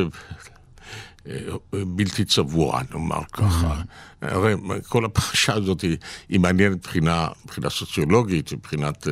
בלתי 1.72 2.26
צבוע, 2.26 2.82
נאמר 2.92 3.22
ככה. 3.34 3.82
הרי 4.22 4.54
כל 4.88 5.06
הפרשה 5.06 5.54
הזאת 5.54 5.82
היא, 5.82 5.98
היא 6.30 6.40
מעניינת 6.40 6.78
מבחינה, 6.78 7.28
סוציולוגית, 7.70 8.54
מבחינת, 8.54 9.08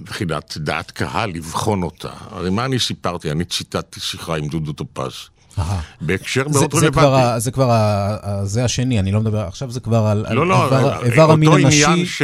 מבחינת 0.00 0.56
דעת 0.56 0.90
קהל, 0.90 1.30
לבחון 1.30 1.82
אותה. 1.82 2.10
הרי 2.30 2.50
מה 2.50 2.64
אני 2.64 2.78
סיפרתי? 2.78 3.30
אני 3.30 3.44
ציטטתי 3.44 4.00
שיחה 4.00 4.36
עם 4.36 4.48
דודו 4.48 4.72
טופז. 4.72 5.12
בהקשר 6.00 6.48
מאוד 6.48 6.74
רלוונטי. 6.74 7.40
זה 7.40 7.50
כבר, 7.50 8.16
זה 8.44 8.64
השני, 8.64 9.00
אני 9.00 9.12
לא 9.12 9.20
מדבר, 9.20 9.40
עכשיו 9.40 9.70
זה 9.70 9.80
כבר 9.80 10.06
על, 10.06 10.26
על 10.28 10.36
לא, 10.36 10.46
לא, 10.46 10.64
איבר, 10.64 11.04
איבר 11.04 11.30
המין 11.30 11.48
אותו 11.48 11.66
הנשי. 11.66 11.84
עניין 11.84 12.06
ש... 12.06 12.22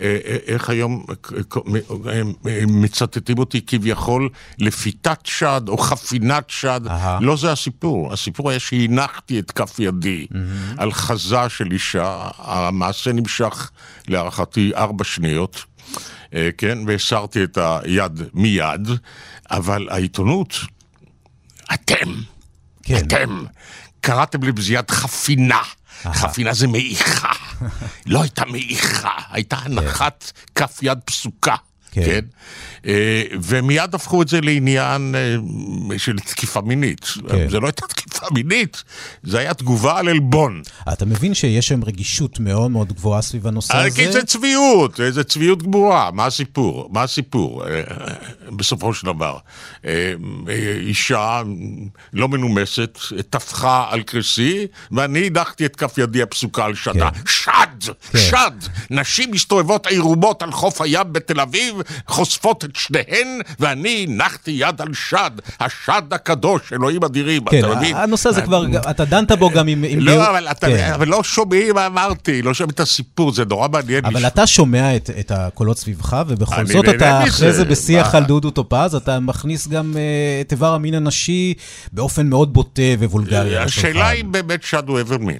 אה, 0.00 0.18
אה, 0.26 0.36
איך 0.46 0.70
היום 0.70 1.04
אה, 2.46 2.62
מצטטים 2.66 3.38
אותי 3.38 3.60
כביכול 3.66 4.28
לפיתת 4.58 5.18
שד 5.24 5.60
או 5.68 5.78
חפינת 5.78 6.44
שד, 6.50 6.80
אהה. 6.86 7.18
לא 7.20 7.36
זה 7.36 7.52
הסיפור. 7.52 8.12
הסיפור 8.12 8.50
היה 8.50 8.58
שהנחתי 8.58 9.38
את 9.38 9.50
כף 9.50 9.78
ידי 9.78 10.26
על 10.76 10.92
חזה 10.92 11.48
של 11.48 11.72
אישה, 11.72 12.28
המעשה 12.38 13.12
נמשך 13.12 13.70
להערכתי 14.08 14.72
ארבע 14.76 15.04
שניות, 15.04 15.56
אה, 15.56 16.00
כן, 16.58 16.78
והסרתי 16.86 17.44
את 17.44 17.58
היד 17.60 18.22
מיד, 18.34 18.88
אבל 19.50 19.88
העיתונות, 19.90 20.54
אתם, 21.74 22.14
כן. 22.82 22.96
אתם 22.96 23.44
קראתם 24.00 24.42
לי 24.42 24.52
בזה 24.52 24.74
יד 24.74 24.90
חפינה. 24.90 25.62
חפינה 26.04 26.54
זה 26.54 26.66
מעיכה. 26.66 27.32
לא 28.06 28.22
הייתה 28.22 28.44
מעיכה, 28.46 29.12
הייתה 29.30 29.56
הנחת 29.56 30.32
כף 30.54 30.78
יד 30.82 30.98
פסוקה. 31.04 31.56
כן. 31.90 32.04
כן. 32.04 32.20
אה, 32.86 33.22
ומיד 33.42 33.94
הפכו 33.94 34.22
את 34.22 34.28
זה 34.28 34.40
לעניין 34.40 35.14
אה, 35.14 35.98
של 35.98 36.18
תקיפה 36.18 36.60
מינית. 36.60 37.04
כן. 37.28 37.48
זה 37.50 37.60
לא 37.60 37.66
הייתה 37.66 37.86
תקיפה 37.86 38.26
מינית, 38.34 38.82
זה 39.22 39.38
היה 39.38 39.54
תגובה 39.54 39.98
על 39.98 40.08
עלבון. 40.08 40.62
אתה 40.92 41.04
מבין 41.06 41.34
שיש 41.34 41.68
שם 41.68 41.84
רגישות 41.84 42.40
מאוד 42.40 42.70
מאוד 42.70 42.92
גבוהה 42.92 43.22
סביב 43.22 43.46
הנושא 43.46 43.74
אה, 43.74 43.80
הזה? 43.86 43.96
כי 43.96 44.12
זה 44.12 44.24
צביעות, 44.24 45.00
זה 45.12 45.24
צביעות 45.24 45.62
גמורה, 45.62 46.10
מה 46.10 46.26
הסיפור? 46.26 46.88
מה 46.92 47.02
הסיפור? 47.02 47.64
בסופו 48.56 48.94
של 48.94 49.06
דבר, 49.06 49.38
אישה 50.80 51.42
לא 52.12 52.28
מנומסת 52.28 52.98
טפחה 53.30 53.86
על 53.90 54.02
כרסי, 54.02 54.66
ואני 54.92 55.26
הנחתי 55.26 55.66
את 55.66 55.76
כף 55.76 55.98
ידי 55.98 56.22
הפסוקה 56.22 56.64
על 56.64 56.74
שדה. 56.74 57.10
כן. 57.10 57.20
שד! 57.26 57.92
כן. 58.12 58.18
שד! 58.18 58.50
נשים 58.90 59.30
מסתובבות 59.30 59.86
עירומות 59.86 60.42
על 60.42 60.52
חוף 60.52 60.80
הים 60.80 61.12
בתל 61.12 61.40
אביב, 61.40 61.74
חושפות 62.06 62.64
את 62.70 62.76
שניהן, 62.76 63.26
ואני 63.60 64.06
הנחתי 64.08 64.50
יד 64.50 64.80
על 64.82 64.94
שד, 64.94 65.30
השד 65.60 66.02
הקדוש, 66.12 66.72
אלוהים 66.72 67.04
אדירים, 67.04 67.44
כן, 67.44 67.58
אתה 67.58 67.74
מבין? 67.76 67.96
הנושא 67.96 68.28
הזה 68.28 68.42
כבר, 68.42 68.64
אתה 68.90 69.04
דנת 69.04 69.32
בו 69.32 69.50
גם 69.50 69.68
עם... 69.68 69.84
עם 69.88 69.98
לא, 69.98 70.12
ליאור- 70.12 70.30
אבל, 70.30 70.48
אתה, 70.50 70.66
כן. 70.66 70.90
אבל 70.94 71.08
לא 71.08 71.22
שומעים 71.22 71.74
מה 71.74 71.86
אמרתי, 71.86 72.42
לא 72.42 72.54
שומעים 72.54 72.70
את 72.74 72.80
הסיפור, 72.80 73.32
זה 73.32 73.44
נורא 73.44 73.68
מעניין. 73.68 74.04
אבל 74.04 74.14
לשמוע. 74.14 74.28
אתה 74.28 74.46
שומע 74.46 74.96
את, 74.96 75.10
את 75.20 75.30
הקולות 75.34 75.78
סביבך, 75.78 76.16
ובכל 76.28 76.66
זאת 76.66 76.88
אתה. 76.88 77.24
אחרי 77.24 77.52
זה 77.52 77.64
בשיח 77.64 78.12
מה? 78.14 78.18
על 78.18 78.24
דודו 78.24 78.50
טופז, 78.50 78.94
אתה 78.94 79.20
מכניס 79.20 79.68
גם 79.68 79.92
uh, 79.94 79.96
את 80.46 80.52
איבר 80.52 80.74
המין 80.74 80.94
הנשי 80.94 81.54
באופן 81.92 82.26
מאוד 82.26 82.52
בוטה 82.52 82.82
ווולגרי. 83.00 83.58
השאלה. 83.58 84.10
אם 84.12 84.32
באמת 84.32 84.62
שד 84.62 84.88
הוא 84.88 84.98
איבר 84.98 85.18
מין. 85.18 85.36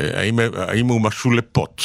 אה, 0.00 0.20
האם- 0.68 0.88
הוא 0.88 1.00
משול 1.00 1.38
לפוט? 1.38 1.82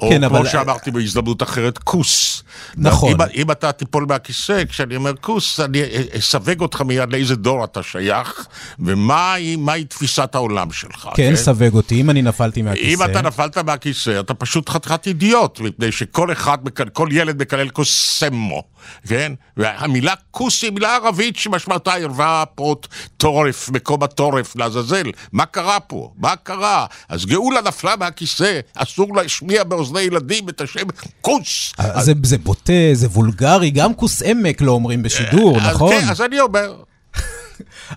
או 0.00 0.08
כן, 0.10 0.28
כמו 0.28 0.38
אבל- 0.38 0.48
שאמרתי 0.48 0.90
בהזדמנות 0.90 1.42
אחרת, 1.42 1.78
כוס. 1.78 2.42
נכון. 2.76 3.10
אם, 3.12 3.16
אם 3.34 3.50
אתה 3.50 3.72
תיפול 3.72 4.06
מהכיסא, 4.08 4.64
כשאני 4.64 4.96
אומר 4.96 5.12
כוס, 5.20 5.60
אני 5.60 5.82
אסווג 6.18 6.60
אותך 6.60 6.80
מיד 6.80 7.12
לאיזה 7.12 7.36
דור 7.36 7.64
אתה 7.64 7.82
שייך, 7.82 8.46
ומהי 8.78 9.56
מהי 9.56 9.84
תפיסת 9.84 10.34
העולם 10.34 10.72
שלך. 10.72 11.08
כן, 11.14 11.36
סווג 11.36 11.74
אותי, 11.74 12.00
אם 12.00 12.10
אני 12.10 12.22
נפלתי 12.22 12.62
מהכיסא. 12.62 12.86
אם 12.86 13.10
אתה 13.10 13.22
נפלת 13.22 13.58
מהכיסא, 13.58 14.20
אתה 14.20 14.34
פשוט 14.34 14.68
חתיכת 14.68 15.06
אידיוט, 15.06 15.60
מפני 15.60 15.92
שכל 15.92 16.32
אחד, 16.32 16.58
כל 16.92 17.08
ילד 17.12 17.42
מקלל 17.42 17.68
קוסמו, 17.68 18.62
כן? 19.08 19.32
והמילה 19.56 20.14
כוס 20.30 20.62
היא 20.62 20.72
מילה 20.72 20.94
ערבית 20.96 21.36
שמשמעותה 21.36 21.94
ערווה 21.94 22.44
פרוט 22.54 22.86
טורף, 23.16 23.68
מקום 23.68 24.02
הטורף, 24.02 24.56
לעזאזל. 24.56 25.10
מה 25.32 25.46
קרה 25.46 25.80
פה? 25.80 26.12
מה 26.16 26.36
קרה? 26.36 26.86
אז 27.08 27.26
גאולה 27.26 27.60
נפלה 27.60 27.96
מהכיסא, 27.96 28.60
אסור 28.76 29.16
להשמיע 29.16 29.64
באוזני 29.64 30.00
ילדים 30.00 30.48
את 30.48 30.60
השם 30.60 30.86
כוס. 31.20 31.72
אה, 31.80 32.02
זה, 32.02 32.12
זה 32.22 32.38
בוטה, 32.38 32.72
זה 32.92 33.06
וולגרי, 33.06 33.70
גם 33.70 33.94
כוס 33.94 34.22
עמק 34.22 34.60
לא 34.60 34.72
אומרים 34.72 35.02
בשידור, 35.02 35.58
אז 35.60 35.74
נכון? 35.74 35.92
כן, 36.00 36.08
אז 36.08 36.20
אני 36.20 36.40
אומר, 36.40 36.74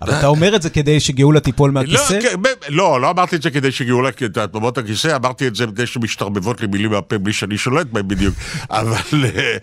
אבל 0.02 0.14
אתה 0.20 0.28
אומר 0.28 0.56
את 0.56 0.62
זה 0.62 0.70
כדי 0.70 1.00
שגאולה 1.00 1.40
תיפול 1.40 1.72
מהכיסא? 1.72 2.14
לא, 2.14 2.22
כן, 2.22 2.42
ב- 2.42 2.48
לא, 2.70 3.02
לא 3.02 3.10
אמרתי 3.10 3.36
את 3.36 3.42
זה 3.42 3.52
כדי 3.52 3.72
שגאולה 3.72 4.10
תעמוד 4.52 4.80
הכיסא, 4.80 5.16
אמרתי 5.16 5.48
את 5.48 5.56
זה 5.56 5.66
כדי 5.66 5.88
שמשתרבבות 5.88 6.62
לי 6.62 6.68
מילים 6.68 6.92
מהפה 6.92 7.18
בלי 7.18 7.34
שאני 7.34 7.58
שולט 7.58 7.88
בהם 7.92 8.08
בדיוק. 8.08 8.36
אבל, 8.70 8.96
אה, 9.26 9.58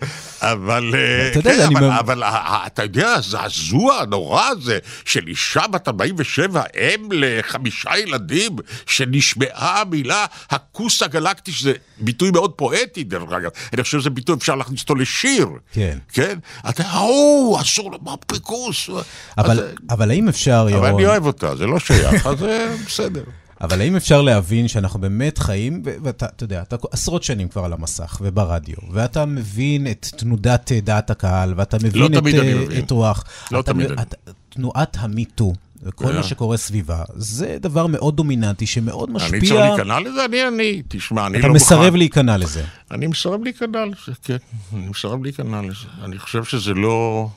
אבל, 0.51 0.91
אה, 0.95 1.41
כן, 1.41 1.61
אבל, 1.61 1.85
מב- 1.87 1.91
אבל 1.99 2.23
ה- 2.23 2.27
ה- 2.29 2.67
אתה 2.67 2.83
יודע, 2.83 3.13
הזעזוע 3.13 3.95
הנורא 3.95 4.43
הזה 4.47 4.77
של 5.05 5.27
אישה 5.27 5.67
בת 5.71 5.87
47, 5.87 6.63
אם 6.77 7.09
לחמישה 7.11 7.89
ילדים, 7.97 8.55
שנשמעה 8.85 9.81
המילה 9.81 10.25
הכוס 10.49 11.03
הגלקטי, 11.03 11.51
שזה 11.51 11.73
ביטוי 11.99 12.31
מאוד 12.31 12.51
פואטי 12.51 13.03
דרך 13.03 13.31
אגב, 13.31 13.49
אני 13.73 13.83
חושב 13.83 13.99
שזה 13.99 14.09
ביטוי, 14.09 14.35
אפשר 14.35 14.55
להכניס 14.55 14.81
אותו 14.81 14.95
לשיר. 14.95 15.47
כן. 15.73 15.97
כן? 16.13 16.37
אתה, 16.69 16.83
או, 16.97 17.57
אסור 17.61 17.91
לומר 17.91 18.15
פיקוס. 18.27 18.89
אבל, 19.37 19.67
אבל 19.89 20.11
האם 20.11 20.27
אפשר, 20.29 20.61
אבל 20.61 20.71
ירון, 20.71 20.85
אני 20.93 21.05
אוהב 21.05 21.25
אותה, 21.25 21.55
זה 21.55 21.65
לא 21.67 21.79
שייך, 21.79 22.25
אז 22.27 22.39
זה 22.39 22.67
בסדר. 22.87 23.23
אבל 23.61 23.81
האם 23.81 23.95
אפשר 23.95 24.21
להבין 24.21 24.67
שאנחנו 24.67 24.99
באמת 25.01 25.37
חיים, 25.37 25.81
ואתה, 26.03 26.25
אתה 26.25 26.43
יודע, 26.43 26.61
אתה 26.61 26.75
עשרות 26.91 27.23
שנים 27.23 27.47
כבר 27.47 27.65
על 27.65 27.73
המסך 27.73 28.17
וברדיו, 28.21 28.75
ואתה 28.91 29.25
מבין 29.25 29.87
את 29.87 30.07
תנודת 30.17 30.71
אה, 30.71 30.79
דעת 30.81 31.09
הקהל, 31.09 31.53
ואתה 31.57 31.77
מבין 31.83 32.19
תמיד 32.19 32.35
את, 32.35 32.41
אני 32.41 32.53
אה, 32.53 32.59
מבין. 32.59 32.83
את 32.83 32.91
רוח. 32.91 33.23
לא 33.51 33.59
אתה 33.59 33.73
תמיד 33.73 33.87
מ- 33.87 33.93
אני. 33.93 34.01
אתה- 34.01 34.15
תנועת 34.49 34.97
המיטו. 34.99 35.53
וכל 35.83 36.05
אה. 36.07 36.13
מה 36.13 36.23
שקורה 36.23 36.57
סביבה, 36.57 37.03
זה 37.15 37.57
דבר 37.61 37.87
מאוד 37.87 38.15
דומיננטי 38.15 38.65
שמאוד 38.65 39.11
משפיע. 39.11 39.29
אני 39.39 39.47
צריך 39.47 39.59
להיכנע 39.59 39.99
לזה? 39.99 40.25
אני 40.25 40.47
אני. 40.47 40.81
תשמע, 40.87 41.27
אני 41.27 41.39
אתה 41.39 41.47
לא 41.47 41.53
מסרב 41.53 41.85
מוכן. 41.85 41.97
להיכנע 41.97 42.37
לזה. 42.37 42.63
אני 42.91 43.07
מסרב 43.07 43.43
להיכנע 43.43 43.85
לזה, 43.85 44.11
כן. 44.23 44.37
אני 44.73 44.87
מסרב 44.89 45.23
להיכנע 45.23 45.61
לזה. 45.61 45.87
אני 46.03 46.17
חושב 46.19 46.43
שזה 46.43 46.73
לא... 46.73 47.27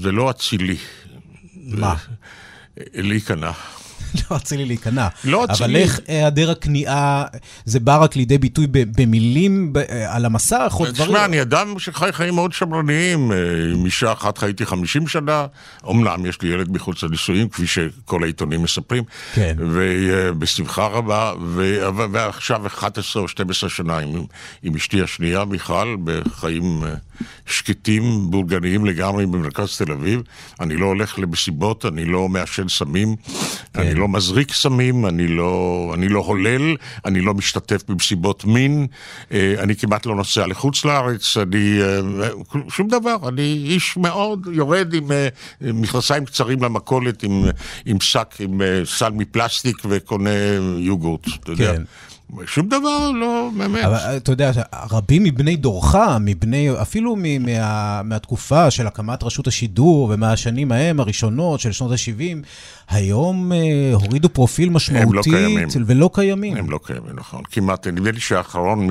זה 0.00 0.12
לא 0.12 0.30
אצילי. 0.30 0.76
מה? 1.68 1.94
להיכנע. 2.94 3.50
לא 4.30 4.36
אצילי 4.36 4.64
להיכנע. 4.64 5.08
לא 5.24 5.44
אבל 5.44 5.52
אצילי. 5.52 5.78
איך 5.78 6.00
היעדר 6.08 6.50
הכניעה, 6.50 7.24
זה 7.64 7.80
בא 7.80 8.02
רק 8.02 8.16
לידי 8.16 8.38
ביטוי 8.38 8.66
במילים 8.70 9.72
אה, 9.76 10.14
על 10.16 10.24
המסך 10.24 10.72
או 10.74 10.84
דברים? 10.86 10.92
תשמע, 10.92 11.24
אני 11.24 11.42
אדם 11.42 11.78
שחי 11.78 12.08
חיים 12.12 12.34
מאוד 12.34 12.52
שמרניים. 12.52 13.32
אה, 13.32 13.36
עם 13.74 13.84
אישה 13.84 14.12
אחת 14.12 14.38
חייתי 14.38 14.66
50 14.66 15.08
שנה. 15.08 15.46
אמנם 15.90 16.26
יש 16.26 16.42
לי 16.42 16.48
ילד 16.48 16.72
מחוץ 16.72 17.02
לנישואים, 17.02 17.48
כפי 17.48 17.66
שכל 17.66 18.22
העיתונים 18.22 18.62
מספרים. 18.62 19.04
כן. 19.34 19.56
ובשמחה 19.58 20.86
רבה. 20.86 21.32
ועכשיו 22.12 22.66
11 22.66 23.22
או 23.22 23.28
12 23.28 23.70
שנה 23.70 23.98
עם, 24.62 24.76
אשתי 24.76 25.02
השנייה, 25.02 25.44
מיכל, 25.44 25.96
בחיים 26.04 26.84
אה, 26.84 26.94
שקטים, 27.46 28.30
בורגניים 28.30 28.84
לגמרי 28.84 29.26
במרכז 29.26 29.76
תל 29.78 29.92
אביב. 29.92 30.22
אני 30.60 30.76
לא 30.76 30.86
הולך 30.86 31.18
למסיבות, 31.18 31.86
אני 31.86 32.04
לא 32.04 32.28
מעשן 32.28 32.68
סמים, 32.68 33.16
כן. 33.16 33.80
אני 33.80 33.94
לא 33.94 34.08
מזריק 34.08 34.52
סמים, 34.52 35.06
אני 35.06 35.28
לא, 35.28 35.90
אני 35.94 36.08
לא 36.08 36.20
הולל, 36.20 36.76
אני 37.04 37.20
לא 37.20 37.34
משתתף 37.34 37.82
במסיבות 37.88 38.44
מין, 38.44 38.86
אה, 39.32 39.54
אני 39.58 39.76
כמעט 39.76 40.06
לא 40.06 40.14
נוסע 40.14 40.46
לחוץ 40.46 40.84
לארץ, 40.84 41.36
אני... 41.36 41.82
אה, 41.82 42.00
שום 42.68 42.88
דבר, 42.88 43.16
אני 43.28 43.62
איש 43.64 43.96
מאוד 43.96 44.48
יורד 44.52 44.94
עם 44.94 45.12
אה, 45.12 45.28
מכנסיים 45.60 46.24
קצרים 46.24 46.62
למכולת, 46.62 47.22
עם, 47.22 47.44
עם 47.86 48.00
שק, 48.00 48.34
עם 48.38 48.62
אה, 48.62 48.82
סל 48.84 49.10
מפלסטיק 49.10 49.76
וקונה 49.88 50.30
יוגורט, 50.78 51.26
אתה 51.40 51.52
יודע. 51.52 51.72
שום 52.46 52.68
דבר, 52.68 53.10
לא, 53.14 53.50
באמת. 53.58 53.84
אבל 53.84 53.94
אה, 53.94 54.16
אתה 54.16 54.32
יודע, 54.32 54.50
רבים 54.90 55.22
מבני 55.24 55.56
דורך, 55.56 55.94
מבני, 56.20 56.68
אפילו 56.82 57.16
מ- 57.18 57.42
מה, 57.46 58.02
מהתקופה 58.02 58.70
של 58.70 58.86
הקמת 58.86 59.22
רשות 59.22 59.46
השידור 59.46 60.10
ומהשנים 60.14 60.72
ההם, 60.72 61.00
הראשונות 61.00 61.60
של 61.60 61.72
שנות 61.72 61.90
ה-70, 61.90 62.46
היום 62.88 63.52
אה, 63.52 63.58
הורידו 63.94 64.28
פרופיל 64.28 64.68
משמעותי 64.70 65.30
קיימים. 65.30 65.68
ולא 65.86 66.10
קיימים. 66.14 66.56
הם 66.56 66.70
לא 66.70 66.80
קיימים, 66.84 67.12
נכון. 67.14 67.42
כמעט, 67.50 67.86
נדמה 67.86 68.10
לי 68.10 68.20
שהאחרון 68.20 68.88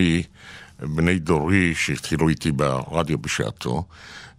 מבני 0.82 1.20
דורי 1.20 1.76
שהתחילו 1.76 2.30
איתי 2.30 2.52
ברדיו 2.52 3.18
בשעתו, 3.18 3.84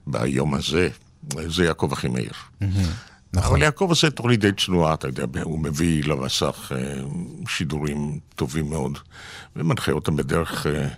ביום 0.07 0.55
הזה, 0.55 0.89
זה 1.47 1.65
יעקב 1.65 1.93
אחימאיר. 1.93 2.31
נכון. 3.33 3.51
אבל 3.53 3.63
יעקב 3.63 3.87
עושה 3.89 4.11
תוכנית 4.11 4.41
די 4.41 4.53
צנועה, 4.53 4.95
אתה 4.95 5.09
יודע, 5.09 5.43
הוא 5.43 5.59
מביא 5.59 6.05
למסך 6.05 6.73
אה, 6.77 6.95
שידורים 7.49 8.19
טובים 8.37 8.71
מאוד, 8.71 8.99
ומנחה 9.57 9.93
אותם 9.93 10.17
בדרך, 10.17 10.67
אה, 10.67 10.89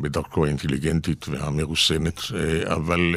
בדרכו 0.00 0.44
האינטליגנטית 0.44 1.28
והמרוסנת, 1.28 2.20
אה, 2.34 2.74
אבל 2.74 3.14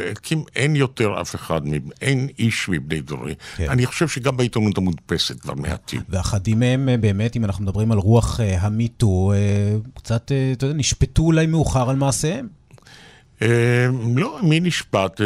אין 0.56 0.76
יותר 0.76 1.22
אף 1.22 1.36
אחד, 1.36 1.62
אין 2.02 2.30
איש 2.40 2.70
מבני 2.70 3.02
דורי. 3.02 3.34
כן. 3.56 3.70
אני 3.70 3.86
חושב 3.86 4.08
שגם 4.08 4.38
בעיתונות 4.38 4.78
המודפסת 4.78 5.40
כבר 5.40 5.54
מעטים. 5.54 6.02
ואחדים 6.10 6.60
מהם, 6.60 6.90
באמת, 7.02 7.36
אם 7.36 7.46
אנחנו 7.46 7.64
מדברים 7.64 7.92
על 7.92 7.98
רוח 7.98 8.40
המיטו, 8.40 9.34
קצת, 9.94 10.32
אתה 10.52 10.66
יודע, 10.66 10.78
נשפטו 10.78 11.24
אולי 11.24 11.46
מאוחר 11.46 11.90
על 11.90 11.96
מעשיהם. 11.96 12.63
אה, 13.44 13.88
לא, 14.16 14.40
מי 14.44 14.60
נשפט? 14.60 15.22
אה, 15.22 15.26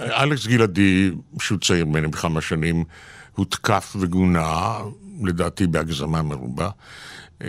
אה, 0.00 0.22
אלכס 0.22 0.46
גלעדי, 0.46 1.10
שהוא 1.40 1.58
צעיר 1.58 1.84
ממני 1.84 2.08
בכמה 2.08 2.40
שנים, 2.40 2.84
הותקף 3.34 3.96
וגונה, 4.00 4.76
לדעתי 5.24 5.66
בהגזמה 5.66 6.22
מרובה. 6.22 6.68
אה, 7.44 7.48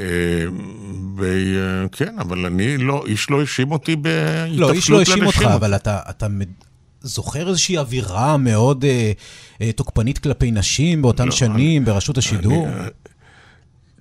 וכן, 1.17 2.19
אבל 2.19 2.45
אני 2.45 2.77
לא, 2.77 3.03
איש 3.07 3.29
לא 3.29 3.39
האשים 3.39 3.71
אותי 3.71 3.95
בהתאפלות 3.95 4.59
לא, 4.59 4.71
איש 4.71 4.89
לא 4.89 4.99
האשים 4.99 5.25
אותך, 5.25 5.37
לנשים. 5.37 5.49
אבל 5.51 5.75
אתה, 5.75 5.99
אתה 6.09 6.27
זוכר 7.01 7.49
איזושהי 7.49 7.77
אווירה 7.77 8.37
מאוד 8.37 8.85
אה, 8.85 9.11
אה, 9.61 9.71
תוקפנית 9.71 10.17
כלפי 10.17 10.51
נשים 10.51 11.01
באותן 11.01 11.25
לא, 11.25 11.31
שנים 11.31 11.85
ברשות 11.85 12.17
השידור? 12.17 12.67
אני- 12.67 12.87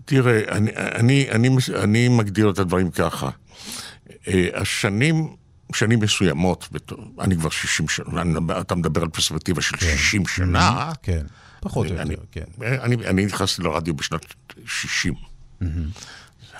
תראה, 0.04 0.40
אני, 0.48 0.70
אני, 0.76 1.26
אני, 1.30 1.48
אני 1.82 2.08
מגדיר 2.08 2.50
את 2.50 2.58
הדברים 2.58 2.90
ככה. 2.90 3.30
אה, 4.28 4.48
השנים, 4.54 5.36
שנים 5.74 6.00
מסוימות, 6.00 6.68
אני 7.20 7.36
כבר 7.36 7.50
60 7.50 7.88
שנה, 7.88 8.22
אתה 8.60 8.74
מדבר 8.74 9.02
על 9.02 9.08
פרספקטיבה 9.08 9.62
של 9.62 9.76
60 9.76 10.26
שנה, 10.26 10.92
כן, 11.02 11.26
פחות 11.60 11.90
או 11.90 11.96
אני, 11.96 12.10
יותר, 12.10 12.24
כן. 12.32 12.44
אני, 12.62 12.96
אני 13.06 13.26
נכנסתי 13.26 13.62
לרדיו 13.62 13.94
בשנת 13.94 14.34
60. 14.66 15.14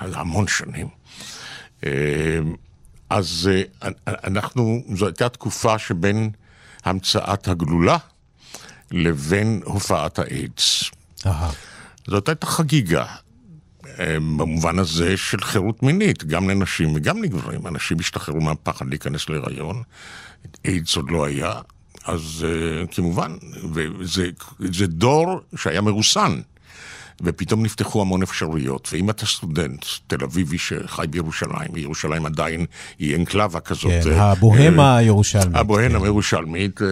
זה 0.07 0.19
המון 0.19 0.49
שנים. 0.49 0.89
אה, 1.85 2.39
אז 3.11 3.51
אה, 3.53 3.91
אנחנו, 4.07 4.83
זו 4.95 5.07
הייתה 5.07 5.29
תקופה 5.29 5.79
שבין 5.79 6.31
המצאת 6.85 7.49
הגלולה 7.49 7.97
לבין 8.91 9.61
הופעת 9.65 10.19
האיידס. 10.19 10.85
זאת 12.07 12.29
הייתה 12.29 12.47
חגיגה. 12.47 13.07
אה, 14.01 14.17
במובן 14.21 14.79
הזה 14.79 15.17
של 15.17 15.41
חירות 15.41 15.83
מינית, 15.83 16.25
גם 16.25 16.51
לנשים 16.51 16.95
וגם 16.95 17.23
לגברים. 17.23 17.67
אנשים 17.67 17.97
השתחררו 18.01 18.41
מהפחד 18.41 18.89
להיכנס 18.89 19.29
להיריון, 19.29 19.83
איידס 20.65 20.97
עוד 20.97 21.11
לא 21.11 21.25
היה, 21.25 21.53
אז 22.05 22.47
uh, 22.47 22.95
כמובן, 22.95 23.37
וזה 23.73 24.31
זה 24.59 24.87
דור 24.87 25.41
שהיה 25.57 25.81
מרוסן. 25.81 26.41
ופתאום 27.21 27.63
נפתחו 27.63 28.01
המון 28.03 28.23
אפשרויות, 28.23 28.89
ואם 28.93 29.11
אתה 29.11 29.27
סטודנט 29.27 29.85
תל 30.07 30.25
אביבי 30.25 30.59
שחי 30.59 31.07
בירושלים, 31.11 31.69
וירושלים 31.73 32.27
עדיין 32.27 32.67
היא 32.99 33.17
אנקלבה 33.17 33.61
כזאת. 33.61 33.93
כן, 34.05 34.13
אה, 34.13 34.33
הבוהמה 34.33 34.97
הירושלמית. 34.97 35.57
הבוהנה 35.57 35.99
כן. 35.99 36.05
הירושלמית, 36.05 36.83
אה, 36.83 36.87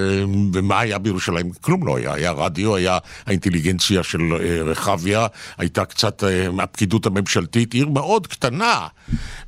ומה 0.53 0.81
היה 0.81 0.99
בירושלים? 0.99 1.51
כלום 1.61 1.87
לא 1.87 1.97
היה, 1.97 2.13
היה 2.15 2.33
רדיו, 2.33 2.77
היה 2.77 2.99
האינטליגנציה 3.27 4.03
של 4.03 4.21
אה, 4.41 4.63
רחביה, 4.63 5.27
הייתה 5.59 5.85
קצת 5.85 6.25
אה, 6.25 6.47
הפקידות 6.63 7.07
הממשלתית, 7.07 7.75
עיר 7.75 7.89
מאוד 7.89 8.27
קטנה. 8.27 8.87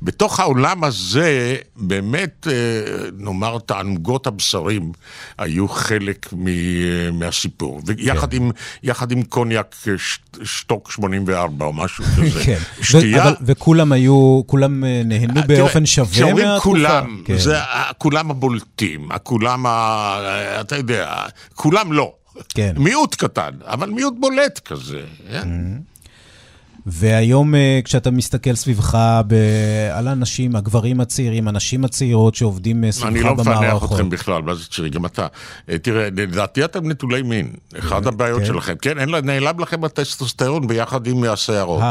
בתוך 0.01 0.39
העולם 0.39 0.83
הזה, 0.83 1.55
באמת, 1.75 2.47
אה, 2.51 2.53
נאמר, 3.17 3.59
תענוגות 3.59 4.27
הבשרים 4.27 4.91
היו 5.37 5.67
חלק 5.67 6.33
מ- 6.33 6.47
אה, 6.47 6.53
מהסיפור. 7.13 7.81
ויחד 7.85 8.31
כן. 8.31 8.37
עם, 8.37 8.51
עם 9.11 9.23
קוניאק 9.23 9.75
אה, 9.87 9.93
ש- 9.97 10.19
שטוק 10.67 10.91
84 10.91 11.65
או 11.65 11.73
משהו 11.73 12.03
כזה. 12.17 12.43
כן, 12.45 12.57
שתייה... 12.81 13.23
אבל- 13.23 13.35
וכולם 13.41 13.91
היו, 13.91 14.41
כולם 14.45 14.83
אה, 14.83 15.01
נהנו 15.05 15.33
באופן 15.47 15.73
תראה, 15.73 15.85
שווה 15.85 16.11
כשאומרים 16.11 16.47
מהתקופה? 16.47 16.69
כולם, 16.69 17.21
כן. 17.25 17.37
זה 17.37 17.57
כולם 17.97 18.31
הבולטים, 18.31 19.11
הכולם, 19.11 19.65
ה- 19.65 20.17
אתה 20.61 20.75
יודע, 20.75 21.15
כולם 21.55 21.93
לא. 21.93 22.13
כן. 22.49 22.73
מיעוט 22.77 23.15
קטן, 23.15 23.49
אבל 23.65 23.89
מיעוט 23.89 24.13
בולט 24.19 24.59
כזה. 24.65 25.01
כן? 25.31 25.47
והיום 26.89 27.55
אה, 27.55 27.79
כשאתה 27.83 28.11
מסתכל 28.11 28.55
סביבך 28.55 28.97
ב- 29.27 29.33
על 29.93 30.07
האנשים, 30.07 30.55
הגברים 30.55 31.01
הצעירים, 31.01 31.47
הנשים 31.47 31.85
הצעירות 31.85 32.35
שעובדים 32.35 32.83
אה, 32.83 32.91
סביבך 32.91 33.09
אני 33.09 33.23
לא 33.23 33.35
מפענח 33.35 33.57
במערכות. 33.57 33.91
אתכם 33.91 34.09
בכלל, 34.09 34.41
מה 34.41 34.55
זה 34.55 34.65
צ'רי, 34.65 34.89
גם 34.89 35.05
אתה. 35.05 35.27
אה, 35.69 35.77
תראה, 35.77 36.07
לדעתי 36.17 36.65
אתם 36.65 36.89
נטולי 36.89 37.21
מין, 37.21 37.53
אחת 37.79 38.05
הבעיות 38.05 38.39
כן. 38.39 38.45
שלכם. 38.45 38.73
כן, 38.81 38.97
נעלם 39.23 39.59
לכם 39.59 39.83
הטסטוסטרון 39.83 40.67
ביחד 40.67 41.07
עם 41.07 41.23
השערות. 41.23 41.83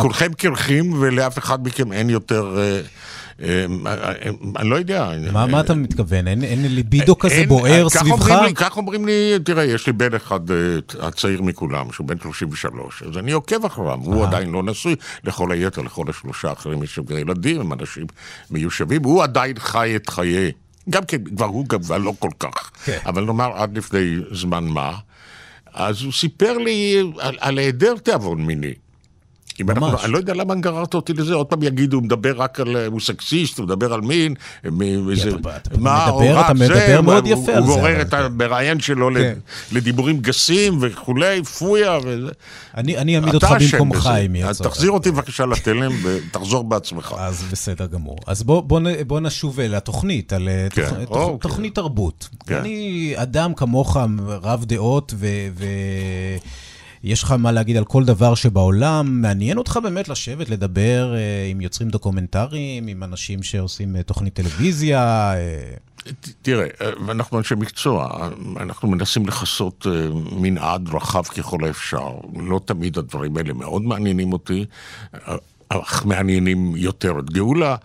כולכם 0.00 0.32
קרחים 0.32 0.92
ולאף 1.00 1.38
אחד 1.38 1.66
מכם 1.66 1.92
אין 1.92 2.10
יותר... 2.10 2.56
אה, 3.42 3.66
אה, 3.86 4.12
אני 4.56 4.68
לא 4.68 4.76
יודע. 4.76 5.10
מה 5.32 5.60
אתה 5.60 5.74
מתכוון? 5.74 6.28
אין 6.28 6.66
ליבידו 6.74 7.18
כזה 7.18 7.44
בוער 7.48 7.88
סביבך? 7.88 8.48
כך 8.54 8.76
אומרים 8.76 9.06
לי, 9.06 9.38
תראה, 9.44 9.64
יש 9.64 9.86
לי 9.86 9.92
בן 9.92 10.14
אחד 10.14 10.40
הצעיר 11.00 11.42
מכולם, 11.42 11.92
שהוא 11.92 12.06
בן 12.06 12.18
33, 12.22 13.02
אז 13.02 13.18
אני 13.18 13.32
עוקב 13.32 13.64
אחריו, 13.64 13.98
הוא 14.04 14.24
עדיין 14.24 14.50
לא 14.50 14.62
נשוי, 14.62 14.94
לכל 15.24 15.52
היתר, 15.52 15.82
לכל 15.82 16.04
השלושה 16.08 16.48
האחרים 16.48 16.82
יש 16.82 16.98
ילדים, 17.10 17.60
הם 17.60 17.72
אנשים 17.72 18.06
מיושבים, 18.50 19.02
הוא 19.04 19.22
עדיין 19.22 19.58
חי 19.58 19.96
את 19.96 20.08
חיי. 20.08 20.52
גם 20.90 21.04
כן, 21.04 21.24
כבר 21.36 21.46
הוא 21.46 21.66
כבר 21.68 21.98
לא 21.98 22.12
כל 22.18 22.30
כך, 22.38 22.70
כן. 22.84 22.98
אבל 23.06 23.24
נאמר 23.24 23.52
עד 23.54 23.76
לפני 23.76 24.16
זמן 24.32 24.64
מה, 24.64 24.92
אז 25.74 26.02
הוא 26.02 26.12
סיפר 26.12 26.58
לי 26.58 27.02
על, 27.18 27.36
על 27.40 27.58
היעדר 27.58 27.94
תיאבון 28.02 28.42
מיני. 28.46 28.74
ממש. 29.60 29.78
אנחנו, 29.78 30.04
אני 30.04 30.12
לא 30.12 30.18
יודע 30.18 30.34
למה 30.34 30.54
גררת 30.54 30.94
אותי 30.94 31.12
לזה, 31.12 31.34
עוד 31.34 31.46
פעם 31.46 31.62
יגידו, 31.62 31.96
הוא 31.96 32.04
מדבר 32.04 32.36
רק 32.36 32.60
על, 32.60 32.76
הוא 32.86 33.00
סקסיסט, 33.00 33.58
הוא 33.58 33.66
מדבר 33.66 33.92
על 33.92 34.00
מין, 34.00 34.34
מאיזה, 34.64 35.30
מה, 35.78 36.06
אתה 36.06 36.16
מדבר, 36.16 36.40
אתה 36.40 36.54
מדבר 36.54 37.00
מאוד 37.00 37.26
יפה 37.26 37.52
על 37.52 37.66
זה. 37.66 37.68
הוא 37.70 37.76
גורר 37.76 38.00
את 38.00 38.14
המראיין 38.14 38.80
שלו 38.80 39.10
כן. 39.14 39.38
לדיבורים 39.72 40.20
גסים 40.20 40.78
וכולי, 40.80 41.42
פויה 41.42 41.98
וזה. 42.04 42.30
אני 42.76 43.16
אעמיד 43.16 43.34
אותך 43.34 43.54
במקומך 43.72 44.10
אם 44.26 44.34
יהיה 44.34 44.54
צורך. 44.54 44.70
תחזיר 44.70 44.90
אותי 44.90 45.10
בבקשה 45.10 45.46
לתלם 45.46 45.92
ותחזור 46.02 46.64
בעצמך. 46.64 47.14
אז 47.18 47.44
בסדר 47.52 47.86
גמור. 47.86 48.18
אז 48.26 48.42
בוא 49.06 49.20
נשוב 49.20 49.60
לתוכנית, 49.60 50.32
על 50.32 50.48
כן. 50.70 50.88
אוקיי. 51.06 51.38
תוכנית 51.40 51.74
תרבות. 51.74 52.28
כן. 52.46 52.56
אני 52.56 53.12
אדם 53.16 53.54
כמוך 53.54 53.96
רב 54.42 54.64
דעות 54.64 55.14
ו... 55.16 55.26
יש 57.04 57.22
לך 57.22 57.30
מה 57.32 57.52
להגיד 57.52 57.76
על 57.76 57.84
כל 57.84 58.04
דבר 58.04 58.34
שבעולם? 58.34 59.22
מעניין 59.22 59.58
אותך 59.58 59.78
באמת 59.82 60.08
לשבת, 60.08 60.48
לדבר 60.48 61.14
אה, 61.14 61.46
עם 61.50 61.60
יוצרים 61.60 61.90
דוקומנטריים, 61.90 62.86
עם 62.86 63.02
אנשים 63.02 63.42
שעושים 63.42 63.96
אה, 63.96 64.02
תוכנית 64.02 64.34
טלוויזיה? 64.34 65.32
אה... 65.34 65.74
תראה, 66.42 66.66
אה, 66.80 66.90
אנחנו 67.10 67.38
אנשי 67.38 67.54
מקצוע, 67.54 68.28
אנחנו 68.60 68.88
מנסים 68.88 69.26
לכסות 69.26 69.86
מנעד 70.32 70.88
רחב 70.94 71.22
ככל 71.22 71.64
האפשר. 71.64 72.10
לא 72.36 72.60
תמיד 72.64 72.98
הדברים 72.98 73.36
האלה 73.36 73.52
מאוד 73.52 73.82
מעניינים 73.82 74.32
אותי. 74.32 74.64
אך 75.80 76.06
מעניינים 76.06 76.76
יותר 76.76 77.18
את 77.18 77.30
גאולה. 77.30 77.76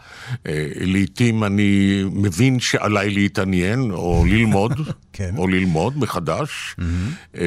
אה, 0.48 0.68
לעתים 0.76 1.44
אני 1.44 2.02
מבין 2.12 2.60
שעליי 2.60 3.10
להתעניין 3.10 3.92
או 3.92 4.24
ללמוד, 4.28 4.74
כן. 5.14 5.34
או 5.38 5.48
ללמוד 5.48 5.98
מחדש. 5.98 6.76
Mm-hmm. 6.80 7.38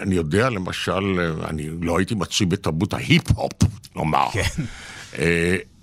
אני 0.00 0.14
יודע, 0.14 0.50
למשל, 0.50 1.20
אני 1.48 1.68
לא 1.82 1.98
הייתי 1.98 2.14
מצוי 2.14 2.46
בתרבות 2.46 2.94
ההיפ-הופ, 2.94 3.52
נאמר. 3.96 4.26
כן. 4.32 4.62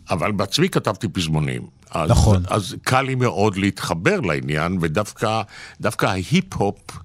אבל 0.10 0.32
בעצמי 0.32 0.70
כתבתי 0.70 1.08
פזמונים. 1.08 1.62
אז, 1.92 2.10
נכון. 2.10 2.44
אז 2.48 2.76
קל 2.84 3.02
לי 3.02 3.16
מאוד 3.16 3.58
להתחבר 3.58 4.20
לעניין, 4.20 4.78
ודווקא 4.82 5.42
ההיפ-הופ 6.02 6.80
אה, 6.92 6.98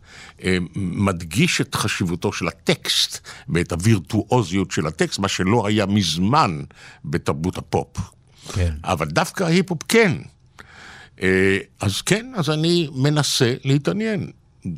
מדגיש 0.77 1.61
את 1.61 1.75
חשיבותו 1.75 2.33
של 2.33 2.49
הטקסט 2.49 3.29
ואת 3.49 3.73
הווירטואוזיות 3.73 4.71
של 4.71 4.87
הטקסט, 4.87 5.19
מה 5.19 5.29
שלא 5.29 5.67
היה 5.67 5.87
מזמן 5.87 6.63
בתרבות 7.05 7.59
הפופ. 7.59 7.97
כן. 8.53 8.75
אבל 8.85 9.07
דווקא 9.07 9.45
ההיפ-הופ 9.45 9.83
כן. 9.89 10.13
אה, 11.23 11.59
אז 11.81 12.03
כן, 12.03 12.33
אז 12.37 12.51
אני 12.51 12.89
מנסה 12.95 13.55
להתעניין. 13.65 14.31
כן. 14.63 14.71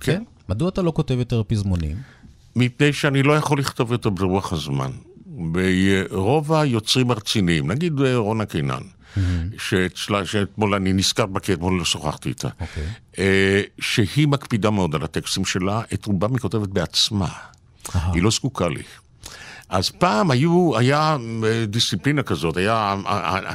כן? 0.00 0.22
מדוע 0.48 0.68
אתה 0.68 0.82
לא 0.82 0.92
כותב 0.96 1.14
יותר 1.18 1.42
פזמונים? 1.46 1.96
מפני 2.56 2.92
שאני 2.92 3.22
לא 3.22 3.36
יכול 3.36 3.58
לכתוב 3.58 3.92
יותר 3.92 4.10
ברוח 4.10 4.52
הזמן. 4.52 4.90
ברוב 5.26 6.52
היוצרים 6.52 7.10
הרציניים, 7.10 7.70
נגיד 7.70 8.00
אה, 8.00 8.16
רונה 8.16 8.46
קינן. 8.46 8.82
שאתמול 10.24 10.74
אני 10.74 10.92
נזכר 10.92 11.26
בה 11.26 11.40
כי 11.40 11.52
אתמול 11.52 11.78
לא 11.78 11.84
שוחחתי 11.84 12.28
איתה, 12.28 12.48
okay. 12.48 12.50
אוקיי. 12.60 12.84
אה, 13.18 13.62
שהיא 13.80 14.28
מקפידה 14.28 14.70
מאוד 14.70 14.94
על 14.94 15.02
הטקסטים 15.02 15.44
שלה, 15.44 15.82
את 15.94 16.06
רובם 16.06 16.32
היא 16.32 16.40
כותבת 16.40 16.68
בעצמה. 16.68 17.28
היא 17.94 18.22
לא 18.22 18.30
זקוקה 18.30 18.68
לי. 18.68 18.82
אז 19.68 19.90
פעם 19.90 20.30
היו, 20.30 20.78
היה 20.78 21.16
אה, 21.44 21.66
דיסציפלינה 21.66 22.22
כזאת, 22.22 22.56
היה 22.56 22.96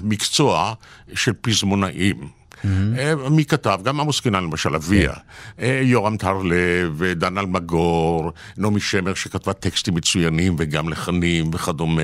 מקצוע 0.02 0.74
של 1.14 1.34
פזמונאים. 1.42 2.28
Mm-hmm. 2.64 3.30
מי 3.30 3.46
כתב? 3.46 3.80
גם 3.84 4.00
עמוס 4.00 4.20
קינן 4.20 4.44
למשל, 4.44 4.76
אביה. 4.76 5.14
כן. 5.58 5.80
יורם 5.82 6.18
טרלב, 6.18 7.04
דן 7.04 7.38
אלמגור, 7.38 8.32
נעמי 8.58 8.80
שמר 8.80 9.14
שכתבה 9.14 9.54
טקסטים 9.54 9.94
מצוינים 9.94 10.56
וגם 10.60 10.90
לחנים 10.90 11.52
וכדומה. 11.54 12.02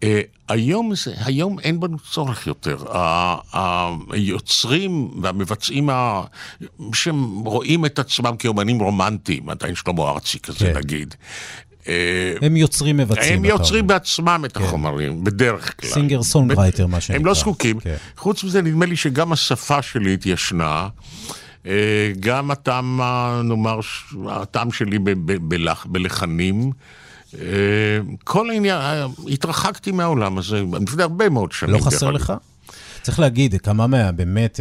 Uh, 0.00 0.04
היום, 0.48 0.94
זה, 0.94 1.14
היום 1.24 1.58
אין 1.58 1.80
בנו 1.80 1.98
צורך 1.98 2.46
יותר. 2.46 2.76
היוצרים 4.12 5.10
והמבצעים 5.22 5.90
ה... 5.90 6.22
שהם 6.94 7.38
רואים 7.44 7.86
את 7.86 7.98
עצמם 7.98 8.36
כאומנים 8.38 8.78
רומנטיים, 8.78 9.48
עדיין 9.48 9.74
שלמה 9.74 10.10
ארצי 10.10 10.38
כזה 10.38 10.58
כן. 10.58 10.76
נגיד. 10.76 11.14
אה, 11.88 12.34
הם 12.42 12.56
יוצרים 12.56 12.96
מבצעים. 12.96 13.38
הם 13.38 13.44
יוצרים 13.44 13.86
בעצמם 13.86 14.42
את 14.44 14.56
כן. 14.56 14.64
החומרים, 14.64 15.24
בדרך 15.24 15.80
כלל. 15.80 15.90
singer 15.90 16.22
songwriter, 16.22 16.86
מה 16.86 17.00
שנקרא. 17.00 17.20
הם 17.20 17.26
לא 17.26 17.34
זקוקים. 17.34 17.80
כן. 17.80 17.96
חוץ 18.16 18.44
מזה, 18.44 18.62
נדמה 18.62 18.86
לי 18.86 18.96
שגם 18.96 19.32
השפה 19.32 19.82
שלי 19.82 20.14
התיישנה. 20.14 20.88
אה, 21.66 22.12
גם 22.20 22.50
הטעם, 22.50 23.00
נאמר, 23.44 23.80
הטעם 24.28 24.72
שלי 24.72 24.98
בלחנים. 25.86 26.60
אה, 26.60 26.70
כל 28.24 28.50
העניין, 28.50 28.80
התרחקתי 29.28 29.92
מהעולם 29.92 30.38
הזה 30.38 30.62
לפני 30.80 31.02
הרבה 31.02 31.28
מאוד 31.28 31.52
שנים. 31.52 31.74
לא 31.74 31.78
חסר 31.78 32.10
לך? 32.10 32.32
צריך 33.02 33.20
להגיד, 33.20 33.60
כמה 33.60 33.86
מה, 33.86 34.12
באמת, 34.12 34.60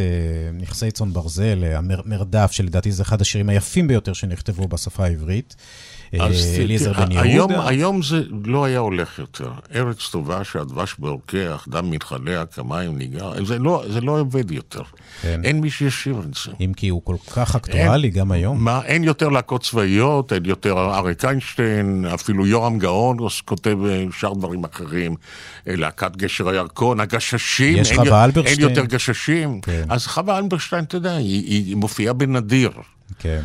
נכסי 0.54 0.92
צאן 0.92 1.14
ברזל, 1.14 1.64
המרדף, 1.74 2.52
שלדעתי 2.52 2.92
זה 2.92 3.04
אחד 3.04 3.22
השירים 3.22 3.50
היפים 3.50 3.88
ביותר 3.88 4.14
שנכתבו 4.14 4.68
בשפה 4.68 5.04
העברית. 5.04 5.56
אה, 6.14 6.28
אליעזר 6.60 6.94
בן 6.94 7.12
יהודה. 7.12 7.30
היום, 7.30 7.52
היום 7.52 8.02
זה 8.02 8.22
לא 8.46 8.66
היה 8.66 8.80
הולך 8.80 9.20
יותר. 9.20 9.52
ארץ 9.76 10.10
טובה 10.12 10.44
שהדבש 10.44 10.96
בעורקך, 11.00 11.68
דם 11.68 11.92
מנחליה, 11.92 12.46
כמים 12.46 12.98
ניגר, 12.98 13.46
זה 13.46 13.60
לא, 13.60 13.84
זה 13.90 14.02
לא 14.02 14.20
עובד 14.20 14.52
יותר. 14.52 14.82
כן. 15.22 15.42
אין 15.44 15.62
מי 15.62 15.70
שישיר 15.70 16.16
את 16.20 16.34
זה. 16.34 16.52
אם 16.62 16.72
כי 16.78 16.90
הוא 16.90 17.02
כל 17.04 17.16
כך 17.32 17.56
אקטואלי 17.56 18.10
גם 18.10 18.32
היום. 18.32 18.64
מה, 18.64 18.82
אין 18.86 19.04
יותר 19.04 19.30
להקות 19.30 19.64
צבאיות, 19.64 20.34
אין 20.34 20.46
יותר 20.46 20.78
אריק 20.78 21.26
איינשטיין, 21.26 22.06
אפילו 22.14 22.48
יורם 22.48 22.80
גאון 22.80 23.18
כותב 23.46 23.78
אה, 23.86 24.06
שאר 24.12 24.34
דברים 24.34 24.64
אחרים. 24.64 25.16
אה, 25.68 25.76
להקת 25.76 26.16
גשר 26.16 26.50
הירקון, 26.50 27.00
הגששים. 27.00 27.78
יש 27.78 27.92
חווה 27.92 28.26
אלברשטיין. 28.26 28.60
אין 28.60 28.70
יותר 28.70 28.86
גששים. 28.86 29.62
כן. 29.62 29.84
אז 29.90 30.08
חווה 30.08 30.38
אלברשטיין, 30.38 30.84
אתה 30.84 30.96
יודע, 30.96 31.16
היא, 31.16 31.66
היא 31.66 31.76
מופיעה 31.76 32.14
בנדיר. 32.14 32.72
כן. 33.20 33.42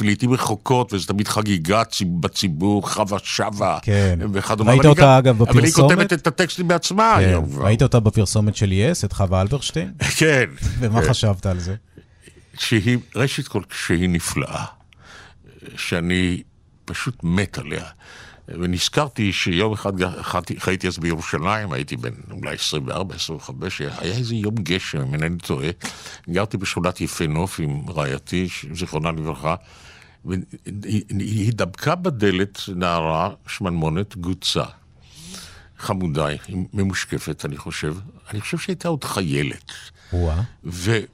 ולעיתים 0.00 0.32
רחוקות, 0.32 0.92
וזה 0.92 1.06
תמיד 1.06 1.28
חגיגה 1.28 1.82
בציבור, 2.20 2.90
חווה 2.90 3.18
שווה. 3.22 3.78
כן. 3.82 4.18
וכדומה. 4.32 4.70
ראית 4.72 4.84
אותה, 4.84 5.18
אגב, 5.18 5.34
בפרסומת? 5.38 5.56
אבל 5.56 5.64
היא 5.64 5.72
כותבת 5.72 6.12
את 6.12 6.26
הטקסטים 6.26 6.68
בעצמה 6.68 7.12
כן. 7.16 7.28
היום. 7.28 7.44
ראית 7.58 7.82
אותה 7.82 8.00
בפרסומת 8.00 8.56
של 8.56 8.72
יס, 8.72 9.04
את 9.04 9.12
חווה 9.12 9.40
אלברשטיין? 9.40 9.92
כן. 10.18 10.44
ומה 10.78 11.02
כן. 11.02 11.08
חשבת 11.08 11.46
על 11.46 11.58
זה? 11.58 11.74
שהיא, 12.58 12.98
ראשית 13.16 13.48
כל, 13.48 13.62
שהיא 13.86 14.08
נפלאה. 14.08 14.64
שאני 15.76 16.42
פשוט 16.84 17.14
מת 17.22 17.58
עליה. 17.58 17.84
ונזכרתי 18.50 19.32
שיום 19.32 19.72
אחד 19.72 20.42
חייתי 20.58 20.88
אז 20.88 20.98
בירושלים, 20.98 21.72
הייתי 21.72 21.96
בן 21.96 22.10
אולי 22.30 22.54
24, 22.54 23.14
25, 23.14 23.80
היה 23.80 24.16
איזה 24.16 24.34
יום 24.34 24.54
גשם, 24.54 25.00
אם 25.00 25.14
אינני 25.14 25.38
טועה. 25.38 25.68
גרתי 26.30 26.56
בשכונת 26.56 27.00
יפה 27.00 27.26
נוף 27.26 27.60
עם 27.60 27.90
רעייתי, 27.90 28.48
זיכרונה 28.74 29.12
לברכה, 29.12 29.54
והיא 30.24 31.52
דבקה 31.52 31.94
בדלת 31.94 32.60
נערה 32.76 33.30
שמנמונת 33.46 34.16
גוצה. 34.16 34.64
חמודה, 35.78 36.26
ממושקפת, 36.74 37.44
אני 37.44 37.56
חושב. 37.56 37.96
אני 38.30 38.40
חושב 38.40 38.58
שהייתה 38.58 38.88
עוד 38.88 39.04
חיילת. 39.04 39.72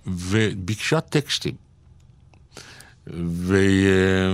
וביקשה 0.06 1.00
טקסטים. 1.00 1.54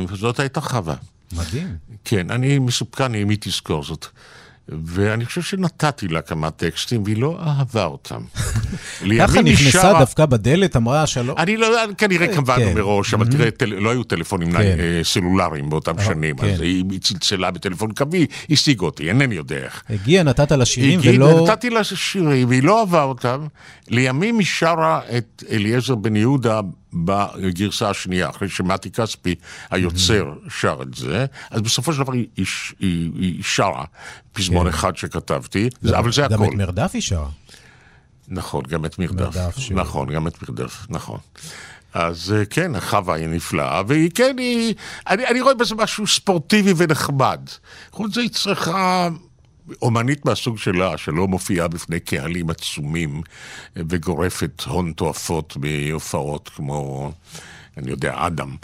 וזאת 0.08 0.40
הייתה 0.40 0.60
חווה. 0.60 0.94
מדהים. 1.36 1.76
כן, 2.04 2.30
אני 2.30 2.58
מסופקן 2.58 3.14
אם 3.14 3.28
היא 3.28 3.38
תזכור 3.40 3.84
זאת. 3.84 4.06
ואני 4.68 5.24
חושב 5.24 5.42
שנתתי 5.42 6.08
לה 6.08 6.22
כמה 6.22 6.50
טקסטים, 6.50 7.02
והיא 7.02 7.16
לא 7.16 7.38
אהבה 7.40 7.84
אותם. 7.84 8.20
ככה 9.20 9.42
נכנסה 9.42 9.92
דווקא 9.98 10.26
בדלת, 10.26 10.76
אמרה 10.76 11.06
שלום. 11.06 11.38
אני 11.38 11.56
לא, 11.56 11.66
יודע, 11.66 11.94
כנראה 11.98 12.26
כן. 12.26 12.34
קבענו 12.34 12.64
כן. 12.64 12.74
מראש, 12.74 13.14
אבל 13.14 13.26
תראה, 13.26 13.48
לא 13.66 13.90
היו 13.90 14.04
טלפונים 14.04 14.52
כן. 14.52 14.58
אה, 14.58 15.00
סלולריים 15.02 15.70
באותם 15.70 15.98
אה, 15.98 16.04
שנים, 16.04 16.36
אז 16.42 16.60
היא 16.60 17.00
צלצלה 17.00 17.50
בטלפון 17.50 17.92
קווי, 17.92 18.26
השיג 18.50 18.80
אותי, 18.80 19.08
אינני 19.08 19.34
יודע 19.34 19.56
איך. 19.56 19.82
הגיעה, 19.90 20.24
נתת 20.24 20.52
לה 20.52 20.64
שירים 20.64 21.00
ולא... 21.02 21.46
נתתי 21.48 21.70
לה 21.70 21.84
שירים, 21.84 22.48
והיא 22.48 22.62
לא 22.62 22.80
אהבה 22.80 23.02
אותם. 23.02 23.46
לימים 23.88 24.38
היא 24.38 24.46
שרה 24.46 25.00
את 25.18 25.44
אליעזר 25.50 25.94
בן 25.94 26.16
יהודה 26.16 26.60
בגרסה 26.92 27.90
השנייה, 27.90 28.30
אחרי 28.30 28.48
שמתי 28.48 28.90
כספי, 28.90 29.34
היוצר, 29.70 30.32
שר 30.48 30.78
את 30.82 30.94
זה, 30.94 31.26
אז 31.50 31.60
בסופו 31.60 31.92
של 31.92 32.02
דבר 32.02 32.12
היא, 32.12 32.26
היא, 32.36 32.46
היא, 32.80 33.10
היא 33.14 33.42
שרה 33.42 33.84
פזמון 34.32 34.66
כן. 34.66 34.74
אחד 34.74 34.96
שכתבתי, 34.96 35.68
גם, 35.86 35.94
אבל 35.94 36.12
זה 36.12 36.22
גם 36.22 36.32
הכל. 36.32 36.44
גם 36.44 36.50
את 36.50 36.54
מרדף 36.54 36.90
היא 36.94 37.02
שרה. 37.02 37.28
נכון, 38.28 38.64
גם 38.68 38.84
את 38.84 38.98
מרדף. 38.98 39.36
נכון, 39.70 40.14
גם 40.14 40.26
את 40.26 40.42
מרדף, 40.42 40.86
נכון. 40.88 41.18
אז 41.94 42.34
אה, 42.36 42.44
כן, 42.44 42.80
חווה 42.80 43.14
היא 43.14 43.26
נפלאה, 43.26 43.82
והיא 43.86 44.10
כן, 44.14 44.36
היא... 44.38 44.74
אני, 45.08 45.26
אני 45.26 45.40
רואה 45.40 45.54
בזה 45.54 45.74
משהו 45.74 46.06
ספורטיבי 46.06 46.72
ונחמד. 46.76 47.40
חוץ 47.90 48.10
מזה 48.10 48.20
היא 48.20 48.30
צריכה... 48.30 49.08
אומנית 49.82 50.24
מהסוג 50.24 50.58
שלה, 50.58 50.98
שלא 50.98 51.28
מופיעה 51.28 51.68
בפני 51.68 52.00
קהלים 52.00 52.50
עצומים 52.50 53.22
אה, 53.76 53.82
וגורפת 53.88 54.62
הון 54.66 54.92
תועפות 54.92 55.56
בהופעות 55.56 56.48
כמו, 56.48 57.12
אני 57.76 57.90
יודע, 57.90 58.14
אדם. 58.16 58.56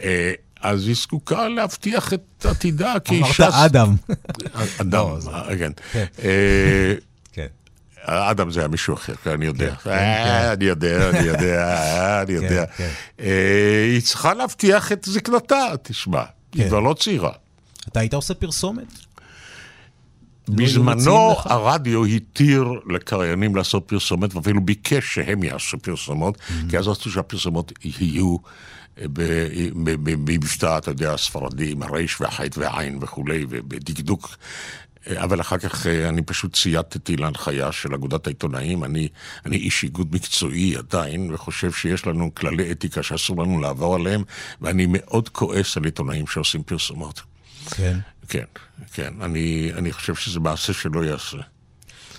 אה, 0.00 0.32
אז 0.60 0.86
היא 0.86 0.94
זקוקה 0.94 1.48
להבטיח 1.48 2.12
את 2.12 2.46
עתידה 2.46 2.94
כאישה... 3.04 3.48
אמרת 3.48 3.54
אדם. 3.54 3.96
אדם, 4.80 5.06
לא, 5.26 5.56
כן. 5.58 5.72
כן. 7.32 7.46
אדם 8.02 8.50
זה 8.50 8.60
היה 8.60 8.68
מישהו 8.68 8.94
אחר, 8.94 9.14
אני 9.26 9.46
יודע. 9.46 9.74
כן, 9.74 9.90
כן, 9.90 10.24
כן. 10.24 10.50
אני 10.52 10.64
יודע, 10.64 11.10
אני 11.10 11.26
יודע, 11.26 12.22
אני 12.22 12.32
יודע. 12.32 12.64
אה, 13.20 13.84
היא 13.92 14.02
צריכה 14.02 14.34
להבטיח 14.34 14.92
את 14.92 15.04
זקנתה, 15.04 15.66
תשמע. 15.82 16.22
היא 16.54 16.68
כבר 16.68 16.80
לא 16.80 16.94
צעירה. 16.94 17.32
אתה 17.88 18.00
היית 18.00 18.14
עושה 18.14 18.34
פרסומת? 18.34 19.07
לא 20.48 20.54
בזמנו 20.54 21.34
הרדיו 21.44 22.04
התיר 22.04 22.72
לקריינים 22.86 23.56
לעשות 23.56 23.84
פרסומת, 23.86 24.34
ואפילו 24.34 24.60
ביקש 24.60 25.14
שהם 25.14 25.42
יעשו 25.42 25.78
פרסומות. 25.78 26.38
כי 26.70 26.78
אז 26.78 26.88
רצו 26.88 27.10
שהפרסומות 27.10 27.72
יהיו 27.84 28.36
אה, 28.98 29.04
במבטא, 29.84 30.78
אתה 30.78 30.90
יודע, 30.90 31.14
הספרדי, 31.14 31.72
עם 31.72 31.82
הרייש 31.82 32.20
והחית 32.20 32.58
והעין 32.58 32.98
וכולי, 33.02 33.46
ובדקדוק 33.48 34.36
אבל 35.16 35.40
אחר 35.40 35.58
כך 35.58 35.86
אה, 35.86 36.08
אני 36.08 36.22
פשוט 36.22 36.56
צייתתי 36.56 37.16
להנחיה 37.16 37.72
של 37.72 37.94
אגודת 37.94 38.26
העיתונאים. 38.26 38.84
אני, 38.84 39.08
אני 39.46 39.56
איש 39.56 39.84
איגוד 39.84 40.14
מקצועי 40.14 40.76
עדיין, 40.76 41.34
וחושב 41.34 41.72
שיש 41.72 42.06
לנו 42.06 42.34
כללי 42.34 42.72
אתיקה 42.72 43.02
שאסור 43.02 43.42
לנו 43.42 43.60
לעבור 43.60 43.94
עליהם, 43.94 44.22
ואני 44.60 44.86
מאוד 44.88 45.28
כועס 45.28 45.76
על 45.76 45.84
עיתונאים 45.84 46.26
שעושים 46.26 46.62
פרסומות. 46.62 47.22
כן. 47.70 47.98
כן, 48.28 48.44
כן. 48.92 49.12
אני, 49.20 49.70
אני 49.74 49.92
חושב 49.92 50.14
שזה 50.14 50.40
מעשה 50.40 50.72
שלא 50.72 51.04
ייעשה. 51.04 51.38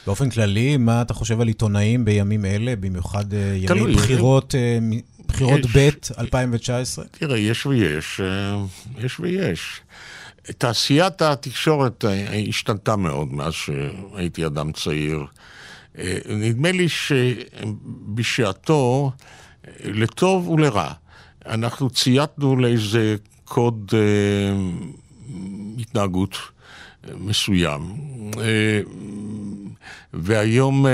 באופן 0.08 0.30
כללי, 0.30 0.78
מה 0.78 1.02
אתה 1.02 1.14
חושב 1.14 1.42
על 1.42 1.48
עיתונאים 1.48 2.06
בימים 2.06 2.46
אלה, 2.46 2.76
במיוחד 2.76 3.34
אה, 3.34 3.54
ימי 3.56 3.68
תלוי, 3.68 3.96
בחירות, 3.96 4.56
אה, 4.56 4.80
בחירות 5.28 5.62
ב' 5.76 5.90
2019? 6.20 7.06
תראה, 7.12 7.38
יש 7.38 7.66
ויש, 7.66 8.22
יש 8.98 9.20
ויש. 9.20 9.82
תעשיית 10.58 11.22
התקשורת 11.22 12.06
אה, 12.06 12.44
השתנתה 12.50 12.96
מאוד 12.96 13.34
מאז 13.34 13.54
שהייתי 13.54 14.46
אדם 14.46 14.72
צעיר. 14.72 15.26
אה, 15.98 16.18
נדמה 16.30 16.72
לי 16.72 16.88
שבשעתו, 18.10 19.12
לטוב 19.84 20.50
ולרע, 20.50 20.92
אנחנו 21.46 21.90
צייתנו 21.90 22.56
לאיזה 22.56 23.16
קוד 23.46 23.92
אה, 23.94 24.00
התנהגות 25.80 26.38
מסוים. 27.20 27.82
אה, 28.42 28.82
והיום 30.14 30.86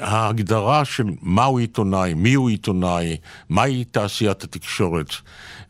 ההגדרה 0.00 0.84
של 0.84 1.04
מהו 1.22 1.58
עיתונאי, 1.58 2.14
מיהו 2.14 2.48
עיתונאי, 2.48 3.16
מהי 3.48 3.84
תעשיית 3.84 4.44
התקשורת, 4.44 5.10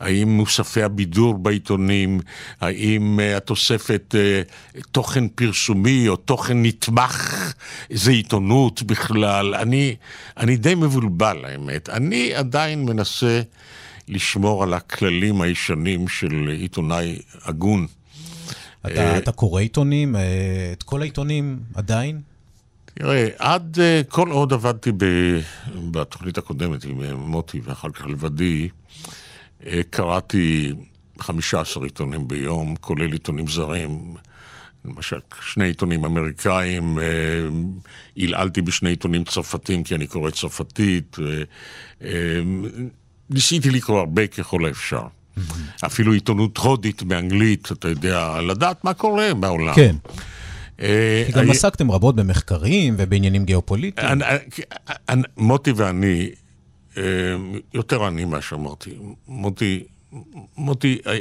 האם 0.00 0.28
מוספי 0.28 0.82
הבידור 0.82 1.34
בעיתונים, 1.34 2.20
האם 2.60 3.18
uh, 3.20 3.36
התוספת 3.36 4.14
תוכן 4.92 5.28
פרסומי 5.28 6.08
או 6.08 6.16
תוכן 6.16 6.62
נתמך 6.62 7.52
זה 7.90 8.10
עיתונות 8.10 8.82
בכלל. 8.82 9.54
אני, 9.54 9.96
אני 10.36 10.56
די 10.56 10.74
מבולבל 10.74 11.44
האמת. 11.44 11.88
אני 11.88 12.34
עדיין 12.34 12.84
מנסה 12.84 13.40
לשמור 14.08 14.62
על 14.62 14.74
הכללים 14.74 15.40
הישנים 15.40 16.08
של 16.08 16.48
עיתונאי 16.48 17.18
הגון. 17.44 17.86
אתה, 18.86 19.14
uh, 19.14 19.18
אתה 19.18 19.32
קורא 19.32 19.60
עיתונים? 19.60 20.16
Uh, 20.16 20.18
את 20.72 20.82
כל 20.82 21.02
העיתונים 21.02 21.58
עדיין? 21.74 22.20
תראה, 22.94 23.28
עד 23.38 23.78
כל 24.08 24.30
עוד 24.30 24.52
עבדתי 24.52 24.92
ב, 24.96 25.04
בתוכנית 25.90 26.38
הקודמת 26.38 26.84
עם 26.84 27.12
מוטי 27.12 27.60
ואחר 27.64 27.90
כך 27.90 28.06
לבדי, 28.06 28.68
אה, 29.66 29.80
קראתי 29.90 30.72
15 31.18 31.84
עיתונים 31.84 32.28
ביום, 32.28 32.76
כולל 32.80 33.12
עיתונים 33.12 33.48
זרים. 33.48 34.14
למשל, 34.84 35.18
שני 35.42 35.64
עיתונים 35.64 36.04
אמריקאים, 36.04 36.98
עלעלתי 38.18 38.60
אה, 38.60 38.66
בשני 38.66 38.90
עיתונים 38.90 39.24
צרפתיים 39.24 39.84
כי 39.84 39.94
אני 39.94 40.06
קורא 40.06 40.30
צרפתית. 40.30 41.16
אה, 43.30 43.34
ניסיתי 43.34 43.70
לקרוא 43.70 43.98
הרבה 43.98 44.26
ככל 44.26 44.66
האפשר. 44.66 45.02
אפילו 45.86 46.12
עיתונות 46.12 46.58
הודית 46.58 47.02
באנגלית, 47.02 47.72
אתה 47.72 47.88
יודע, 47.88 48.40
לדעת 48.40 48.84
מה 48.84 48.94
קורה 48.94 49.34
בעולם. 49.34 49.74
כן. 49.74 49.96
כי 51.26 51.32
גם 51.32 51.50
עסקתם 51.50 51.90
רבות 51.90 52.16
במחקרים 52.16 52.94
ובעניינים 52.98 53.44
גיאופוליטיים. 53.44 54.18
מוטי 55.36 55.72
ואני 55.72 56.30
יותר 57.74 58.08
אני 58.08 58.24
שאמרתי. 58.40 58.90
מוטי, 59.28 59.84
מוטי 60.56 60.98
אה, 61.06 61.18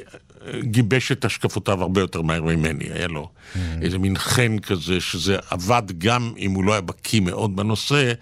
גיבש 0.62 1.12
את 1.12 1.25
השקפותיו 1.25 1.81
הרבה 1.81 2.01
יותר 2.01 2.21
מהר 2.21 2.41
ממני, 2.41 2.86
היה 2.93 3.08
לו 3.08 3.29
mm-hmm. 3.29 3.60
איזה 3.81 3.97
מין 3.97 4.17
חן 4.17 4.60
כזה, 4.60 5.01
שזה 5.01 5.38
עבד 5.49 5.84
גם 5.97 6.34
אם 6.38 6.51
הוא 6.51 6.63
לא 6.63 6.71
היה 6.71 6.81
בקיא 6.81 7.19
מאוד 7.19 7.55
בנושא, 7.55 8.13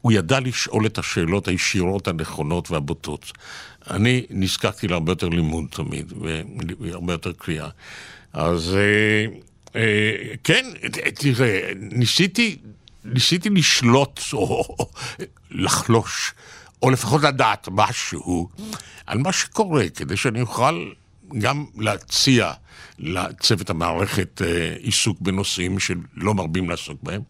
הוא 0.00 0.12
ידע 0.12 0.40
לשאול 0.40 0.86
את 0.86 0.98
השאלות 0.98 1.48
הישירות 1.48 2.08
הנכונות 2.08 2.70
והבוטות. 2.70 3.32
אני 3.90 4.26
נזקקתי 4.30 4.88
להרבה 4.88 5.12
יותר 5.12 5.28
לימוד 5.28 5.64
תמיד, 5.70 6.12
והרבה 6.80 7.12
יותר 7.12 7.32
קריאה. 7.32 7.68
אז 8.32 8.76
אה, 8.76 9.26
אה, 9.80 10.34
כן, 10.44 10.66
תראה, 11.14 11.70
ניסיתי, 11.76 12.56
ניסיתי 13.04 13.50
לשלוט 13.50 14.20
או 14.32 14.64
לחלוש 15.50 16.32
או 16.82 16.90
לפחות 16.90 17.22
לדעת 17.22 17.68
משהו 17.72 18.48
על 19.06 19.18
מה 19.18 19.32
שקורה, 19.32 19.88
כדי 19.88 20.16
שאני 20.16 20.40
אוכל 20.40 20.90
גם 21.38 21.64
להציע 21.76 22.52
לצוות 22.98 23.70
המערכת 23.70 24.42
אה, 24.44 24.74
עיסוק 24.78 25.20
בנושאים 25.20 25.78
שלא 25.78 26.34
מרבים 26.34 26.70
לעסוק 26.70 26.98
בהם, 27.02 27.20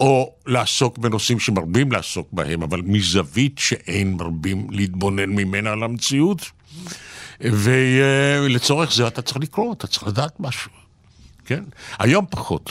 או 0.00 0.34
לעסוק 0.46 0.98
בנושאים 0.98 1.40
שמרבים 1.40 1.92
לעסוק 1.92 2.28
בהם, 2.32 2.62
אבל 2.62 2.82
מזווית 2.84 3.58
שאין 3.58 4.12
מרבים 4.12 4.66
להתבונן 4.70 5.30
ממנה 5.30 5.70
על 5.70 5.82
המציאות. 5.82 6.50
ולצורך 7.40 8.92
זה 8.94 9.06
אתה 9.06 9.22
צריך 9.22 9.36
לקרוא, 9.36 9.72
אתה 9.72 9.86
צריך 9.86 10.06
לדעת 10.06 10.40
משהו, 10.40 10.70
כן? 11.44 11.64
היום 11.98 12.26
פחות. 12.30 12.70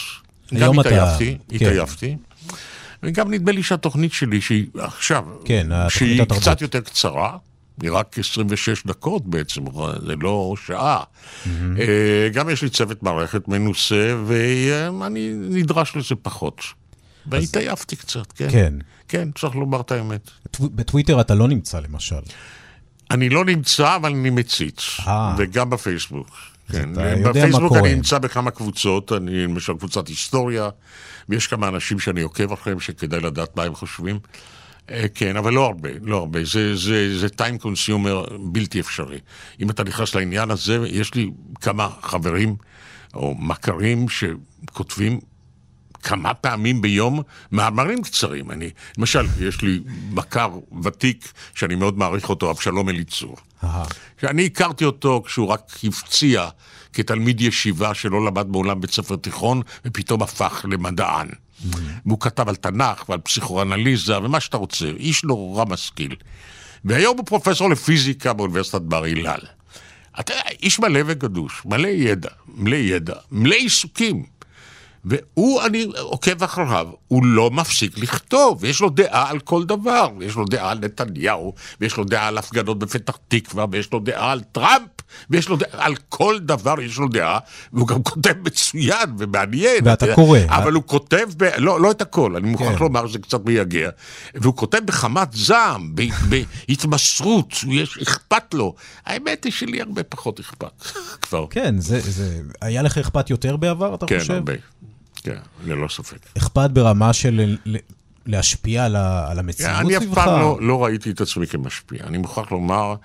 היום 0.52 0.76
גם 0.76 0.80
התעייפתי, 0.80 1.38
אתה... 1.48 1.58
כן. 1.60 1.66
התעייפתי. 1.66 2.18
וגם 3.04 3.34
נדמה 3.34 3.52
לי 3.52 3.64
שהתוכנית 3.64 4.14
שלי, 4.14 4.42
שהיא 4.42 4.68
עכשיו, 4.78 5.26
כן, 5.46 5.68
שהיא. 5.90 6.24
קצת 6.24 6.62
יותר 6.62 6.82
קצרה, 6.82 7.38
היא 7.82 7.92
רק 7.92 8.20
26 8.20 8.84
דקות 8.86 9.26
בעצם, 9.26 9.62
זה 10.08 10.16
לא 10.22 10.54
שעה. 10.66 11.04
Mm-hmm. 11.04 11.50
גם 12.34 12.50
יש 12.50 12.62
לי 12.62 12.70
צוות 12.70 13.04
מערכת 13.04 13.48
מנוסה, 13.48 14.16
ואני 14.26 15.32
נדרש 15.34 15.96
לזה 15.96 16.16
פחות. 16.22 16.62
והתעייפתי 17.26 17.96
קצת, 17.96 18.32
כן. 18.32 18.48
כן. 18.52 18.74
כן, 19.08 19.30
צריך 19.40 19.56
לומר 19.56 19.82
את 19.82 19.92
האמת. 19.92 20.30
בטוויטר 20.60 21.22
אתה 21.22 21.36
לא 21.36 21.48
נמצא 21.48 21.80
למשל. 21.80 22.20
אני 23.12 23.30
לא 23.30 23.46
נמצא, 23.46 23.96
אבל 23.96 24.12
אני 24.12 24.30
מציץ. 24.30 25.00
אה. 25.08 25.36
וגם 25.38 25.70
בפייסבוק. 25.70 26.30
כן, 26.72 26.90
בפייסבוק 27.24 27.76
אני 27.76 27.96
נמצא 27.96 28.18
בכמה 28.18 28.52
קבוצות, 28.52 29.12
אני 29.12 29.44
למשל 29.44 29.74
קבוצת 29.74 30.08
היסטוריה, 30.08 30.70
ויש 31.30 31.48
כמה 31.48 31.68
אנשים 31.68 32.00
שאני 32.00 32.22
עוקב 32.22 32.52
אחריהם 32.52 32.80
שכדאי 32.80 33.20
לדעת 33.20 33.56
מה 33.56 33.64
הם 33.64 33.76
חושבים. 33.76 34.20
אה, 34.92 35.06
כן, 35.16 35.38
אבל 35.38 35.54
לא 35.54 35.66
הרבה, 35.66 35.90
לא 36.02 36.18
הרבה. 36.18 36.44
זה, 36.44 36.76
זה, 36.76 37.20
זה 37.20 37.28
time 37.28 37.64
consumer 37.64 38.34
בלתי 38.40 38.80
אפשרי. 38.80 39.20
אם 39.60 39.70
אתה 39.70 39.84
נכנס 39.84 40.16
לעניין 40.16 40.52
הזה, 40.52 40.80
יש 40.88 41.16
לי 41.16 41.32
כמה 41.62 41.90
חברים 42.02 42.56
או 43.14 43.36
מכרים 43.40 44.06
שכותבים 44.10 45.20
כמה 46.04 46.34
פעמים 46.34 46.82
ביום 46.82 47.22
מאמרים 47.52 48.02
קצרים. 48.02 48.52
אני, 48.52 48.70
למשל, 48.98 49.26
יש 49.40 49.62
לי 49.62 49.80
מכר 50.12 50.50
ותיק 50.84 51.32
שאני 51.56 51.76
מאוד 51.76 51.98
מעריך 51.98 52.30
אותו, 52.30 52.52
אבשלום 52.52 52.90
אליצור. 52.90 53.36
שאני 54.22 54.46
הכרתי 54.46 54.86
אותו 54.86 55.24
כשהוא 55.26 55.48
רק 55.48 55.62
הפציע 55.84 56.50
כתלמיד 56.94 57.42
ישיבה 57.42 57.94
שלא 57.94 58.26
למד 58.26 58.48
מעולם 58.48 58.82
בית 58.82 58.92
ספר 58.92 59.16
תיכון, 59.16 59.62
ופתאום 59.86 60.22
הפך 60.22 60.66
למדען. 60.70 61.28
והוא 62.06 62.20
כתב 62.20 62.50
על 62.50 62.56
תנ"ך 62.56 63.10
ועל 63.10 63.20
פסיכואנליזה 63.20 64.18
ומה 64.18 64.40
שאתה 64.40 64.58
רוצה, 64.58 64.86
איש 64.86 65.24
נורא 65.24 65.66
משכיל. 65.66 66.16
והיום 66.86 67.18
הוא 67.18 67.26
פרופסור 67.26 67.70
לפיזיקה 67.70 68.34
באוניברסיטת 68.34 68.82
בר 68.82 69.06
אילן. 69.06 69.40
אתה 70.20 70.34
יודע, 70.34 70.44
איש 70.64 70.80
מלא 70.80 71.00
וגדוש, 71.06 71.62
מלא 71.66 71.88
ידע, 71.88 72.30
מלא 72.48 72.76
ידע, 72.76 73.16
מלא 73.32 73.56
עיסוקים. 73.56 74.24
והוא, 75.06 75.62
אני 75.66 75.86
עוקב 76.00 76.44
אחריו, 76.44 76.88
הוא 77.08 77.26
לא 77.26 77.52
מפסיק 77.52 77.98
לכתוב, 77.98 78.66
יש 78.66 78.82
לו 78.82 78.90
דעה 78.90 79.30
על 79.30 79.40
כל 79.40 79.64
דבר, 79.64 80.10
יש 80.22 80.36
לו 80.36 80.46
דעה 80.46 80.72
על 80.72 80.80
נתניהו, 80.80 81.54
ויש 81.82 81.98
לו 81.98 82.04
דעה 82.04 82.28
על 82.28 82.38
הפגנות 82.38 82.80
בפתח 82.80 83.18
תקווה, 83.28 83.66
ויש 83.72 83.94
לו 83.94 84.00
דעה 84.00 84.32
על 84.32 84.42
טראמפ, 84.52 84.90
ויש 85.30 85.50
לו 85.50 85.56
דעה, 85.56 85.86
על 85.86 85.96
כל 86.10 86.40
דבר 86.40 86.82
יש 86.82 86.98
לו 86.98 87.08
דעה, 87.08 87.40
והוא 87.74 87.88
גם 87.88 88.04
כותב 88.04 88.34
מצוין 88.46 89.10
ומעניין. 89.18 89.78
ואתה 89.84 90.16
קורא. 90.16 90.40
אבל 90.48 90.74
הוא 90.74 90.84
כותב, 90.86 91.28
ב... 91.38 91.44
לא, 91.58 91.82
לא 91.82 91.92
את 91.92 92.02
הכל, 92.02 92.36
אני 92.36 92.50
מוכרח 92.50 92.78
כן. 92.78 92.84
לומר 92.84 93.08
שזה 93.08 93.20
קצת 93.20 93.46
מייגע, 93.46 93.90
והוא 94.36 94.56
כותב 94.56 94.80
בחמת 94.86 95.34
זעם, 95.34 95.96
בהתמסרות, 96.30 97.54
יש, 97.68 97.98
אכפת 97.98 98.54
לו. 98.54 98.76
האמת 99.06 99.44
היא 99.44 99.52
שלי 99.52 99.82
הרבה 99.82 100.04
פחות 100.04 100.40
אכפת 100.40 100.84
כבר. 101.22 101.46
כן, 101.50 101.80
זה, 101.80 102.00
זה... 102.00 102.42
היה 102.62 102.82
לך 102.82 102.98
אכפת 102.98 103.30
יותר 103.30 103.58
בעבר, 103.58 103.96
אתה 103.96 104.06
כן, 104.06 104.20
חושב? 104.20 104.28
כן, 104.28 104.36
הרבה. 104.36 104.54
כן, 105.24 105.40
ללא 105.66 105.88
ספק. 105.88 106.18
אכפת 106.38 106.70
ברמה 106.70 107.14
של 107.14 107.56
להשפיע 108.26 108.86
על, 108.86 108.96
על 108.96 109.40
המציאות 109.40 109.72
סביבך? 109.72 109.86
אני 109.86 109.98
אף 109.98 110.16
פעם 110.16 110.40
לא, 110.40 110.58
לא 110.62 110.84
ראיתי 110.84 111.12
את 111.12 111.22
עצמי 111.22 111.48
כמשפיע. 111.48 112.04
אני 112.04 112.18
מוכרח 112.18 112.52
לומר, 112.52 112.96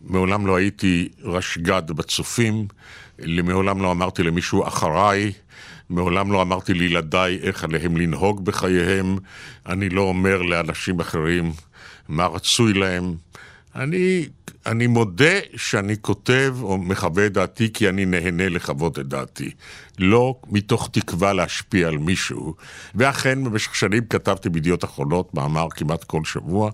מעולם 0.00 0.46
לא 0.46 0.56
הייתי 0.56 1.08
רשג"ד 1.22 1.90
בצופים, 1.90 2.66
מעולם 3.18 3.82
לא 3.82 3.90
אמרתי 3.92 4.22
למישהו 4.22 4.66
אחריי. 4.66 5.32
מעולם 5.90 6.32
לא 6.32 6.42
אמרתי 6.42 6.74
לילדיי 6.74 7.38
איך 7.42 7.64
עליהם 7.64 7.96
לנהוג 7.96 8.44
בחייהם. 8.44 9.16
אני 9.66 9.88
לא 9.88 10.00
אומר 10.00 10.42
לאנשים 10.42 11.00
אחרים 11.00 11.52
מה 12.08 12.26
רצוי 12.26 12.72
להם. 12.72 13.14
אני, 13.74 14.28
אני 14.66 14.86
מודה 14.86 15.38
שאני 15.56 15.94
כותב 16.00 16.56
או 16.62 16.78
מחווה 16.78 17.26
את 17.26 17.32
דעתי 17.32 17.72
כי 17.72 17.88
אני 17.88 18.04
נהנה 18.04 18.48
לחוות 18.48 18.98
את 18.98 19.06
דעתי. 19.06 19.50
לא 19.98 20.34
מתוך 20.46 20.88
תקווה 20.92 21.32
להשפיע 21.32 21.88
על 21.88 21.98
מישהו. 21.98 22.54
ואכן, 22.94 23.44
במשך 23.44 23.74
שנים 23.74 24.06
כתבתי 24.10 24.48
בידיעות 24.48 24.84
אחרונות 24.84 25.34
מאמר 25.34 25.66
כמעט 25.70 26.04
כל 26.04 26.24
שבוע. 26.24 26.70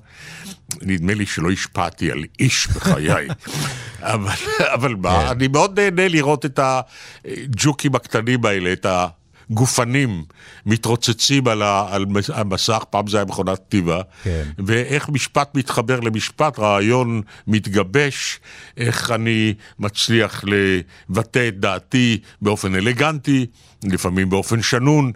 נדמה 0.82 1.14
לי 1.14 1.26
שלא 1.26 1.50
השפעתי 1.50 2.10
על 2.10 2.24
איש 2.40 2.66
בחיי. 2.66 3.28
אבל, 4.00 4.34
אבל 4.74 4.94
מה, 4.94 5.22
כן. 5.22 5.26
אני 5.26 5.48
מאוד 5.48 5.80
נהנה 5.80 6.08
לראות 6.08 6.46
את 6.46 6.60
הג'וקים 6.62 7.94
הקטנים 7.94 8.44
האלה, 8.44 8.72
את 8.72 8.86
ה... 8.86 9.06
גופנים 9.54 10.24
מתרוצצים 10.66 11.48
על, 11.48 11.62
ה, 11.62 11.86
על 11.90 12.06
המסך, 12.34 12.84
פעם 12.90 13.06
זה 13.06 13.16
היה 13.16 13.26
מכונת 13.26 13.58
כתיבה, 13.58 14.00
כן. 14.22 14.44
ואיך 14.66 15.08
משפט 15.08 15.54
מתחבר 15.54 16.00
למשפט, 16.00 16.58
רעיון 16.58 17.22
מתגבש, 17.46 18.40
איך 18.76 19.10
אני 19.10 19.54
מצליח 19.78 20.44
לבטא 20.44 21.48
את 21.48 21.60
דעתי 21.60 22.18
באופן 22.42 22.74
אלגנטי, 22.74 23.46
לפעמים 23.84 24.30
באופן 24.30 24.62
שנון, 24.62 25.12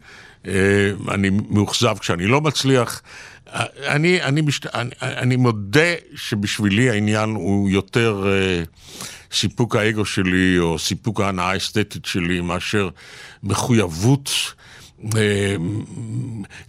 אה, 0.47 0.53
אני 1.09 1.31
מאוכזב 1.31 1.99
כשאני 1.99 2.27
לא 2.27 2.41
מצליח. 2.41 3.03
אני, 3.87 4.23
אני, 4.23 4.41
משת... 4.41 4.67
אני, 4.75 4.91
אני 5.03 5.37
מודה 5.37 5.95
שבשבילי 6.17 6.91
העניין 6.91 7.31
הוא 7.31 7.71
יותר... 7.71 8.25
Uh, 8.25 9.07
סיפוק 9.33 9.77
האגו 9.77 10.05
שלי 10.05 10.59
או 10.59 10.79
סיפוק 10.79 11.21
ההנאה 11.21 11.51
האסתטית 11.51 12.05
שלי 12.05 12.41
מאשר 12.41 12.89
מחויבות 13.43 14.31
אה, 14.31 14.66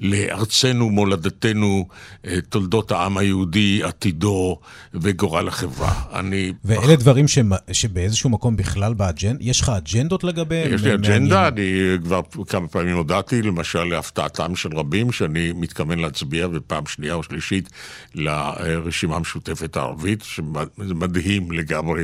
לארצנו, 0.02 0.89
מולדתנו, 0.89 1.88
אה, 2.26 2.41
תולדות 2.50 2.91
העם 2.91 3.17
היהודי, 3.17 3.84
עתידו 3.84 4.60
וגורל 4.93 5.47
החברה. 5.47 5.93
אני... 6.13 6.54
ואלה 6.65 6.95
בח... 6.95 7.02
דברים 7.02 7.28
ש... 7.28 7.39
שבאיזשהו 7.71 8.30
מקום 8.30 8.58
בכלל 8.58 8.93
באג'נדה, 8.93 9.43
יש 9.43 9.62
לך 9.62 9.69
אג'נדות 9.69 10.23
לגביהם? 10.23 10.73
יש 10.73 10.84
לי 10.84 10.93
אג'נדה, 10.93 11.47
אני 11.47 11.97
כבר 12.04 12.21
כמה 12.47 12.67
פעמים 12.67 12.97
הודעתי, 12.97 13.41
למשל 13.41 13.84
להפתעתם 13.84 14.56
של 14.56 14.69
רבים, 14.78 15.12
שאני 15.12 15.52
מתכוון 15.56 16.00
להצביע 16.00 16.47
בפעם 16.47 16.86
שנייה 16.86 17.13
או 17.13 17.23
שלישית 17.23 17.69
לרשימה 18.15 19.15
המשותפת 19.15 19.78
הערבית, 19.78 20.23
שזה 20.23 20.93
מדהים 20.93 21.52
לגמרי 21.52 22.04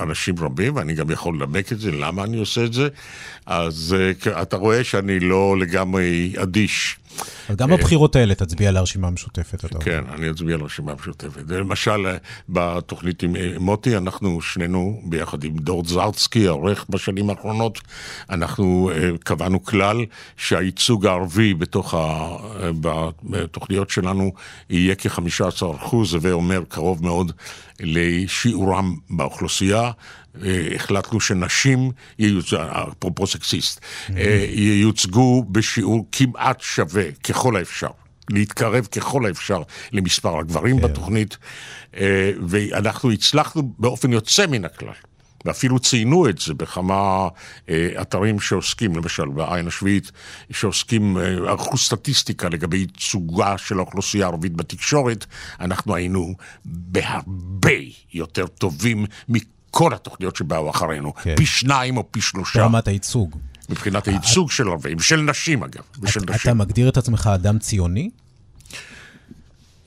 אנשים 0.00 0.34
רבים, 0.38 0.76
ואני 0.76 0.94
גם 0.94 1.10
יכול 1.10 1.34
לנמק 1.34 1.72
את 1.72 1.80
זה, 1.80 1.92
למה 1.92 2.24
אני 2.24 2.38
עושה 2.38 2.64
את 2.64 2.72
זה. 2.72 2.88
אז 3.46 3.96
אה, 3.98 4.42
אתה 4.42 4.56
רואה 4.56 4.84
שאני 4.84 5.20
לא 5.20 5.56
לגמרי 5.62 6.32
אדיש. 6.42 6.96
אז 7.48 7.56
גם 7.56 7.70
בבחירות 7.70 8.16
האלה 8.16 8.34
תצביע 8.34 8.70
לרשימה 8.70 9.08
המשותפת, 9.08 9.64
אתה. 9.64 9.78
כן, 9.78 10.04
אני 10.14 10.30
אצביע 10.30 10.56
לרשימה 10.56 10.92
המשותפת. 10.92 11.42
למשל, 11.48 12.06
אה, 12.06 12.16
בתוכנית 12.48 13.22
עם 13.22 13.36
אה, 13.36 13.52
מוטי, 13.60 13.96
אנחנו 13.96 14.40
שנינו, 14.40 15.00
ביחד 15.04 15.44
עם 15.44 15.56
דורד 15.56 15.86
זרצקי, 15.86 16.48
העורך 16.48 16.84
בשנים 16.88 17.30
האחרונות, 17.30 17.80
אנחנו 18.30 18.90
קבענו 19.24 19.64
כלל 19.64 20.04
שהייצוג 20.36 21.06
הערבי 21.06 21.54
בתוך 21.54 21.94
ה... 21.94 22.28
בתוכניות 23.22 23.90
שלנו 23.90 24.32
יהיה 24.70 24.94
כ-15 24.94 25.76
אחוז, 25.76 26.14
הווה 26.14 26.32
אומר 26.32 26.62
קרוב 26.68 27.04
מאוד 27.04 27.32
לשיעורם 27.80 28.96
באוכלוסייה. 29.10 29.90
אה, 30.44 30.68
החלטנו 30.74 31.20
שנשים, 31.20 31.90
אפרופו 32.48 33.26
סקסיסט, 33.26 33.80
אה, 34.16 34.46
ייוצגו 34.50 35.44
בשיעור 35.44 36.06
כמעט 36.12 36.60
שווה, 36.60 37.04
ככל 37.24 37.56
האפשר. 37.56 37.88
להתקרב 38.30 38.84
ככל 38.84 39.26
האפשר 39.26 39.62
למספר 39.92 40.38
הגברים 40.38 40.80
כן. 40.80 40.84
בתוכנית, 40.84 41.36
אה, 41.96 42.32
ואנחנו 42.48 43.10
הצלחנו 43.10 43.72
באופן 43.78 44.12
יוצא 44.12 44.46
מן 44.46 44.64
הכלל. 44.64 44.92
ואפילו 45.44 45.78
ציינו 45.78 46.28
את 46.28 46.38
זה 46.38 46.54
בכמה 46.54 47.28
אה, 47.68 47.88
אתרים 48.00 48.40
שעוסקים, 48.40 48.96
למשל 48.96 49.28
בעין 49.28 49.66
השביעית, 49.66 50.10
שעוסקים, 50.50 51.18
אה, 51.18 51.22
ערכו 51.50 51.78
סטטיסטיקה 51.78 52.48
לגבי 52.48 52.76
ייצוגה 52.76 53.58
של 53.58 53.78
האוכלוסייה 53.78 54.26
הערבית 54.26 54.56
בתקשורת, 54.56 55.26
אנחנו 55.60 55.94
היינו 55.94 56.34
בהרבה 56.64 57.70
יותר 58.12 58.46
טובים 58.46 59.06
כל 59.72 59.94
התוכניות 59.94 60.36
שבאו 60.36 60.70
אחרינו, 60.70 61.14
כן. 61.14 61.36
פי 61.36 61.46
שניים 61.46 61.96
או 61.96 62.12
פי 62.12 62.20
שלושה. 62.20 62.62
ברמת 62.62 62.88
הייצוג. 62.88 63.36
מבחינת 63.68 64.08
הייצוג 64.08 64.50
של 64.50 64.68
ערבים, 64.68 64.98
של 64.98 65.20
נשים 65.20 65.62
אגב, 65.62 65.82
ושל 66.02 66.20
נשים. 66.20 66.34
אתה 66.34 66.54
מגדיר 66.54 66.88
את 66.88 66.96
עצמך 66.96 67.30
אדם 67.34 67.58
ציוני? 67.58 68.10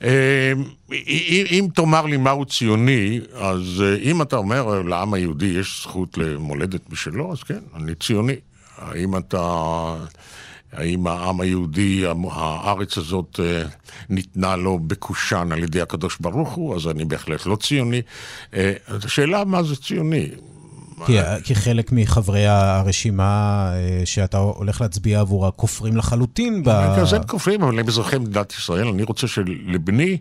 אמ, 0.02 0.08
אם 1.50 1.68
תאמר 1.74 2.06
לי 2.06 2.16
מהו 2.16 2.44
ציוני, 2.44 3.20
אז 3.34 3.82
אה, 3.84 3.96
אם 3.96 4.22
אתה 4.22 4.36
אומר 4.36 4.82
לעם 4.82 5.14
היהודי 5.14 5.46
יש 5.46 5.80
זכות 5.82 6.18
למולדת 6.18 6.90
משלו, 6.90 7.32
אז 7.32 7.42
כן, 7.42 7.60
אני 7.76 7.94
ציוני. 7.94 8.36
האם 8.78 9.16
אתה... 9.16 9.96
האם 10.72 11.06
העם 11.06 11.40
היהודי, 11.40 12.04
הארץ 12.30 12.98
הזאת 12.98 13.40
אה, 13.42 13.62
ניתנה 14.08 14.56
לו 14.56 14.78
בקושאן 14.78 15.52
על 15.52 15.62
ידי 15.62 15.80
הקדוש 15.80 16.16
ברוך 16.20 16.52
הוא, 16.52 16.76
אז 16.76 16.86
אני 16.86 17.04
בהחלט 17.04 17.46
לא 17.46 17.56
ציוני. 17.56 18.02
אה, 18.54 18.72
השאלה 18.88 19.44
מה 19.44 19.62
זה 19.62 19.76
ציוני. 19.76 20.28
כי, 21.44 21.54
חלק 21.54 21.92
מחברי 21.92 22.46
הרשימה 22.46 23.70
אה, 23.74 24.02
שאתה 24.04 24.38
הולך 24.38 24.80
להצביע 24.80 25.20
עבורה 25.20 25.50
כופרים 25.50 25.96
לחלוטין 25.96 26.62
ב... 26.62 26.68
אז 26.68 27.12
הם 27.12 27.22
כופרים, 27.22 27.62
אבל 27.62 27.78
הם 27.78 27.88
אזרחי 27.88 28.18
מדינת 28.18 28.52
ישראל. 28.52 28.88
אני 28.88 29.02
רוצה 29.02 29.26
שלבני 29.26 30.18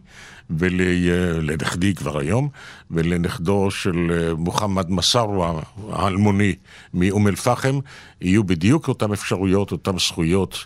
ולנכדי 0.49 1.93
כבר 1.93 2.19
היום, 2.19 2.49
ולנכדו 2.91 3.71
של 3.71 4.11
אה, 4.11 4.33
מוחמד 4.33 4.91
מסארווה 4.91 5.53
האלמוני 5.91 6.55
מאום 6.93 7.27
אל-פחם, 7.27 7.79
יהיו 8.21 8.43
בדיוק 8.43 8.87
אותן 8.87 9.11
אפשרויות, 9.11 9.71
אותן 9.71 9.99
זכויות, 9.99 10.65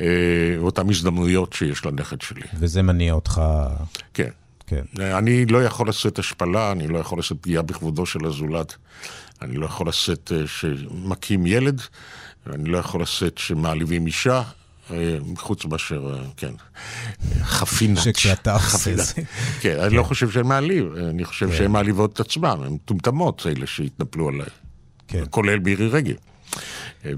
אה, 0.00 0.06
אותן 0.58 0.90
הזדמנויות 0.90 1.52
שיש 1.52 1.86
לנכד 1.86 2.20
שלי. 2.20 2.42
וזה 2.58 2.82
מניע 2.82 3.12
אותך... 3.12 3.42
כן. 4.14 4.30
כן. 4.66 4.82
אני 5.00 5.46
לא 5.46 5.64
יכול 5.64 5.88
לשאת 5.88 6.18
השפלה, 6.18 6.72
אני 6.72 6.88
לא 6.88 6.98
יכול 6.98 7.18
לשאת 7.18 7.36
פגיעה 7.40 7.62
בכבודו 7.62 8.06
של 8.06 8.24
הזולת. 8.24 8.76
אני 9.42 9.56
לא 9.56 9.66
יכול 9.66 9.88
לשאת 9.88 10.32
אה, 10.34 10.46
שמכים 10.46 11.46
ילד, 11.46 11.80
אני 12.50 12.68
לא 12.68 12.78
יכול 12.78 13.02
לשאת 13.02 13.38
שמעליבים 13.38 14.06
אישה. 14.06 14.42
אה, 14.90 15.16
חוץ 15.36 15.64
מאשר, 15.64 16.14
אה, 16.14 16.24
כן, 16.36 16.52
חפינת. 17.42 17.98
שכשאתה 18.02 18.54
עושה 18.54 18.92
את 18.92 18.96
זה. 18.96 19.12
כן, 19.60 19.80
אני 19.80 19.94
לא 19.94 20.02
כן. 20.02 20.08
חושב 20.08 20.30
שהן 20.30 20.46
מעליב, 20.46 20.86
אני 20.96 21.24
חושב 21.24 21.50
כן. 21.50 21.56
שהן 21.56 21.70
מעליבות 21.70 22.12
את 22.12 22.20
עצמן, 22.20 22.56
הן 22.64 22.72
מטומטמות, 22.72 23.46
אלה 23.46 23.66
שהתנפלו 23.66 24.28
עליי. 24.28 24.46
כן. 25.08 25.24
כולל 25.30 25.58
מירי 25.58 25.88
רגב. 25.88 26.14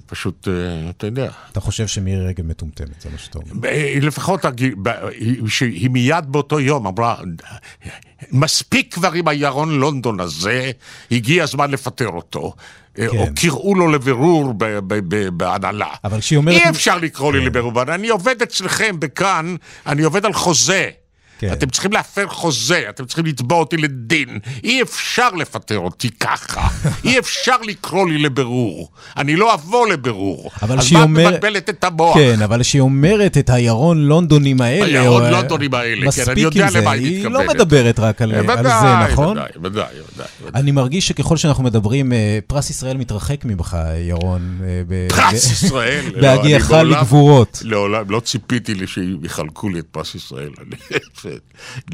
פשוט, 0.06 0.48
אתה 0.90 1.06
יודע. 1.06 1.30
אתה 1.52 1.60
חושב 1.60 1.86
שמירי 1.86 2.26
רגב 2.26 2.46
מטומטמת, 2.46 3.00
זה 3.00 3.08
מה 3.12 3.18
שאתה 3.18 3.38
אומר. 3.38 3.70
לפחות, 4.00 4.44
שהיא 5.48 5.90
מיד 5.90 6.24
באותו 6.28 6.60
יום 6.60 6.86
אמרה, 6.86 7.16
מספיק 8.32 8.94
כבר 8.94 9.12
עם 9.12 9.28
הירון 9.28 9.80
לונדון 9.80 10.20
הזה, 10.20 10.70
הגיע 11.10 11.44
הזמן 11.44 11.70
לפטר 11.70 12.08
אותו. 12.08 12.54
כן. 12.94 13.06
או 13.06 13.26
קראו 13.36 13.74
לו 13.74 13.88
לבירור 13.88 14.54
בהנהלה. 15.32 15.88
אבל 16.04 16.20
כשהיא 16.20 16.36
אומרת... 16.36 16.62
אי 16.62 16.70
אפשר 16.70 16.98
לקרוא 16.98 17.32
לי 17.32 17.38
כן. 17.38 17.46
לבירור 17.46 17.72
בהנהלה. 17.72 17.94
אני 17.94 18.08
עובד 18.08 18.42
אצלכם 18.42 19.00
בכאן, 19.00 19.56
אני 19.86 20.02
עובד 20.02 20.26
על 20.26 20.32
חוזה. 20.32 20.90
כן. 21.38 21.52
אתם 21.52 21.70
צריכים 21.70 21.92
להפר 21.92 22.28
חוזה, 22.28 22.82
אתם 22.88 23.04
צריכים 23.04 23.26
לתבוע 23.26 23.58
אותי 23.58 23.76
לדין. 23.76 24.38
אי 24.64 24.82
אפשר 24.82 25.30
לפטר 25.30 25.78
אותי 25.78 26.10
ככה. 26.10 26.68
אי 27.04 27.18
אפשר 27.18 27.56
לקרוא 27.62 28.08
לי 28.08 28.18
לבירור. 28.18 28.90
אני 29.16 29.36
לא 29.36 29.54
אבוא 29.54 29.88
לבירור. 29.88 30.50
אז 30.62 30.92
מה 30.92 31.02
אומר... 31.02 31.28
את 31.28 31.34
מבלבלת 31.34 31.70
את 31.70 31.84
המוח? 31.84 32.16
כן, 32.16 32.42
אבל 32.42 32.62
כשהיא 32.62 32.80
אומרת 32.80 33.38
את 33.38 33.50
הירון 33.50 33.98
לונדונים 33.98 34.60
האלה... 34.60 35.00
הירון 35.00 35.24
או... 35.24 35.30
לונדונים 35.30 35.74
האלה, 35.74 36.12
כן, 36.12 36.22
אני 36.30 36.40
יודע 36.40 36.68
למה 36.74 36.90
היא 36.90 37.18
מתכוונת. 37.18 37.40
היא 37.40 37.46
לא 37.46 37.54
מדברת 37.54 37.98
רק 37.98 38.22
על, 38.22 38.34
ודאי, 38.34 38.58
על 38.58 38.64
זה, 38.64 39.12
נכון? 39.12 39.38
ודאי, 39.38 39.50
ודאי, 39.62 39.84
ודאי. 40.14 40.26
אני 40.54 40.70
מרגיש 40.70 41.08
שככל 41.08 41.36
שאנחנו 41.36 41.64
מדברים, 41.64 42.12
אה, 42.12 42.38
פרס 42.46 42.70
ישראל 42.70 42.96
מתרחק 42.96 43.44
ממך, 43.44 43.76
ירון. 44.08 44.58
אה, 44.64 45.08
פרס 45.08 45.50
ישראל? 45.50 46.04
בהגיעך 46.22 46.70
לגבורות. 46.70 47.62
לעולם, 47.64 48.10
לא 48.10 48.20
ציפיתי 48.20 48.74
שיחלקו 48.86 49.68
לי 49.68 49.78
את 49.78 49.86
פרס 49.90 50.14
ישראל. 50.14 50.50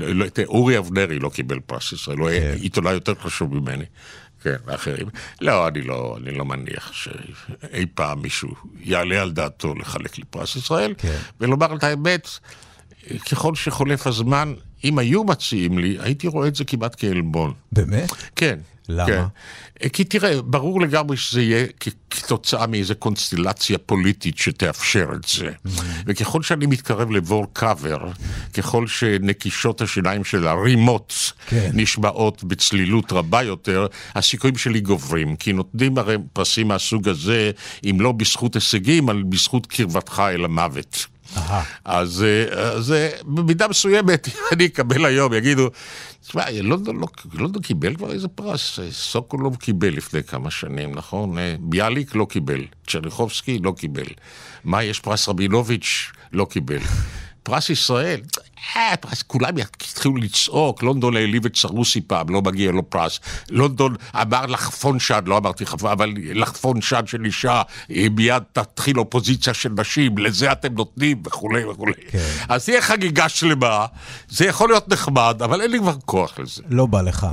לא, 0.01 0.07
לא, 0.13 0.27
אורי 0.47 0.79
אבנרי 0.79 1.19
לא 1.19 1.29
קיבל 1.29 1.61
פרס 1.61 1.93
ישראל, 1.93 2.19
הוא 2.19 2.29
היה 2.29 2.41
כן. 2.41 2.63
עיתונאי 2.63 2.93
יותר 2.93 3.15
חשוב 3.15 3.55
ממני. 3.55 3.85
כן, 4.43 4.57
ואחרים. 4.67 5.07
לא, 5.41 5.69
אני 5.69 5.83
לא, 5.83 6.17
אני 6.21 6.39
לא 6.39 6.45
מניח 6.45 6.93
שאי 6.93 7.87
פעם 7.95 8.23
מישהו 8.23 8.55
יעלה 8.81 9.23
על 9.23 9.33
דעתו 9.33 9.75
לחלק 9.75 10.19
לי 10.19 10.25
פרס 10.31 10.57
ישראל, 10.57 10.95
כן. 10.99 11.19
ולומר 11.41 11.77
את 11.77 11.85
האמת, 11.85 12.29
ככל 13.31 13.55
שחולף 13.55 14.07
הזמן, 14.07 14.55
אם 14.85 14.99
היו 14.99 15.25
מציעים 15.25 15.79
לי, 15.79 15.97
הייתי 16.01 16.27
רואה 16.27 16.49
את 16.49 16.55
זה 16.55 16.65
כמעט 16.65 16.97
כעלבון. 16.99 17.53
באמת? 17.73 18.11
כן. 18.37 18.59
למה? 18.89 19.07
כן. 19.07 19.89
כי 19.89 20.05
תראה, 20.05 20.43
ברור 20.43 20.81
לגמרי 20.81 21.17
שזה 21.17 21.43
יהיה 21.43 21.67
כתוצאה 22.11 22.67
מאיזו 22.67 22.95
קונסטלציה 22.99 23.79
פוליטית 23.79 24.39
שתאפשר 24.39 25.09
את 25.15 25.29
זה. 25.29 25.49
Mm-hmm. 25.49 25.81
וככל 26.07 26.43
שאני 26.43 26.67
מתקרב 26.67 27.11
לבור 27.11 27.47
קאבר, 27.53 28.11
ככל 28.55 28.87
שנקישות 28.87 29.81
השיניים 29.81 30.25
של 30.25 30.47
הרימות 30.47 31.33
כן. 31.47 31.71
נשמעות 31.75 32.45
בצלילות 32.45 33.13
רבה 33.13 33.43
יותר, 33.43 33.87
הסיכויים 34.15 34.57
שלי 34.57 34.81
גוברים. 34.81 35.37
כי 35.37 35.53
נותנים 35.53 35.99
הרי 35.99 36.17
פרסים 36.33 36.69
מהסוג 36.69 37.09
הזה, 37.09 37.51
אם 37.91 38.01
לא 38.01 38.13
בזכות 38.13 38.55
הישגים, 38.55 39.09
אבל 39.09 39.23
בזכות 39.23 39.67
קרבתך 39.67 40.23
אל 40.35 40.45
המוות. 40.45 41.07
אז, 41.85 42.23
אה, 42.23 42.73
אז 42.73 42.93
אה, 42.93 43.11
במידה 43.23 43.69
מסוימת, 43.69 44.29
אני 44.53 44.67
אקבל 44.67 45.05
היום, 45.05 45.33
יגידו, 45.33 45.69
תשמע, 46.27 46.43
לונדון, 46.63 47.01
לא, 47.01 47.07
לונדון 47.33 47.63
קיבל 47.63 47.97
כבר 47.97 48.13
איזה 48.13 48.29
פרס, 48.29 48.79
סוקולוב 48.91 49.57
קיבל 49.57 49.89
לפני 49.89 50.23
כמה 50.23 50.51
שנים, 50.51 50.95
נכון? 50.95 51.39
אה, 51.39 51.57
ביאליק 51.61 52.15
לא 52.15 52.27
קיבל, 52.31 52.61
צ'רניחובסקי 52.87 53.59
לא 53.59 53.75
קיבל. 53.77 54.07
מה, 54.65 54.85
יש 54.85 55.01
פרס 55.01 55.29
רבינוביץ'? 55.29 56.13
לא 56.33 56.45
קיבל. 56.51 56.79
פרס 57.45 57.71
ישראל, 57.71 58.21
אה, 58.77 58.97
פרס, 59.01 59.23
כולם 59.23 59.57
התחילו 59.57 60.17
לצעוק, 60.17 60.83
לונדון 60.83 61.17
העליב 61.17 61.47
את 61.47 61.57
סרוסי 61.57 62.01
פעם, 62.01 62.29
לא 62.29 62.43
מגיע 62.43 62.73
לו 62.73 62.91
פרס. 62.91 63.21
לונדון 63.51 63.97
אמר 64.23 64.47
לחפון 64.47 64.99
שד, 64.99 65.23
לא 65.27 65.39
אמרתי 65.39 65.67
חפון, 65.67 65.91
אבל 65.91 66.13
לחפון 66.17 66.81
שד 66.81 67.03
של 67.07 67.25
אישה, 67.25 67.63
מיד 67.89 68.43
תתחיל 68.53 68.99
אופוזיציה 68.99 69.55
של 69.55 69.69
נשים, 69.79 70.19
לזה 70.19 70.53
אתם 70.53 70.75
נותנים, 70.75 71.23
וכולי 71.27 71.65
וכולי. 71.65 71.93
כן. 72.11 72.29
אז 72.49 72.65
תהיה 72.65 72.83
חגיגה 72.83 73.29
שלמה, 73.29 73.87
זה 74.29 74.45
יכול 74.47 74.69
להיות 74.69 74.89
נחמד, 74.89 75.41
אבל 75.45 75.61
אין 75.61 75.71
לי 75.71 75.79
כבר 75.79 75.95
כוח 76.05 76.39
לזה. 76.39 76.63
לא 76.71 76.87
בא 76.87 77.03
לך. 77.03 77.27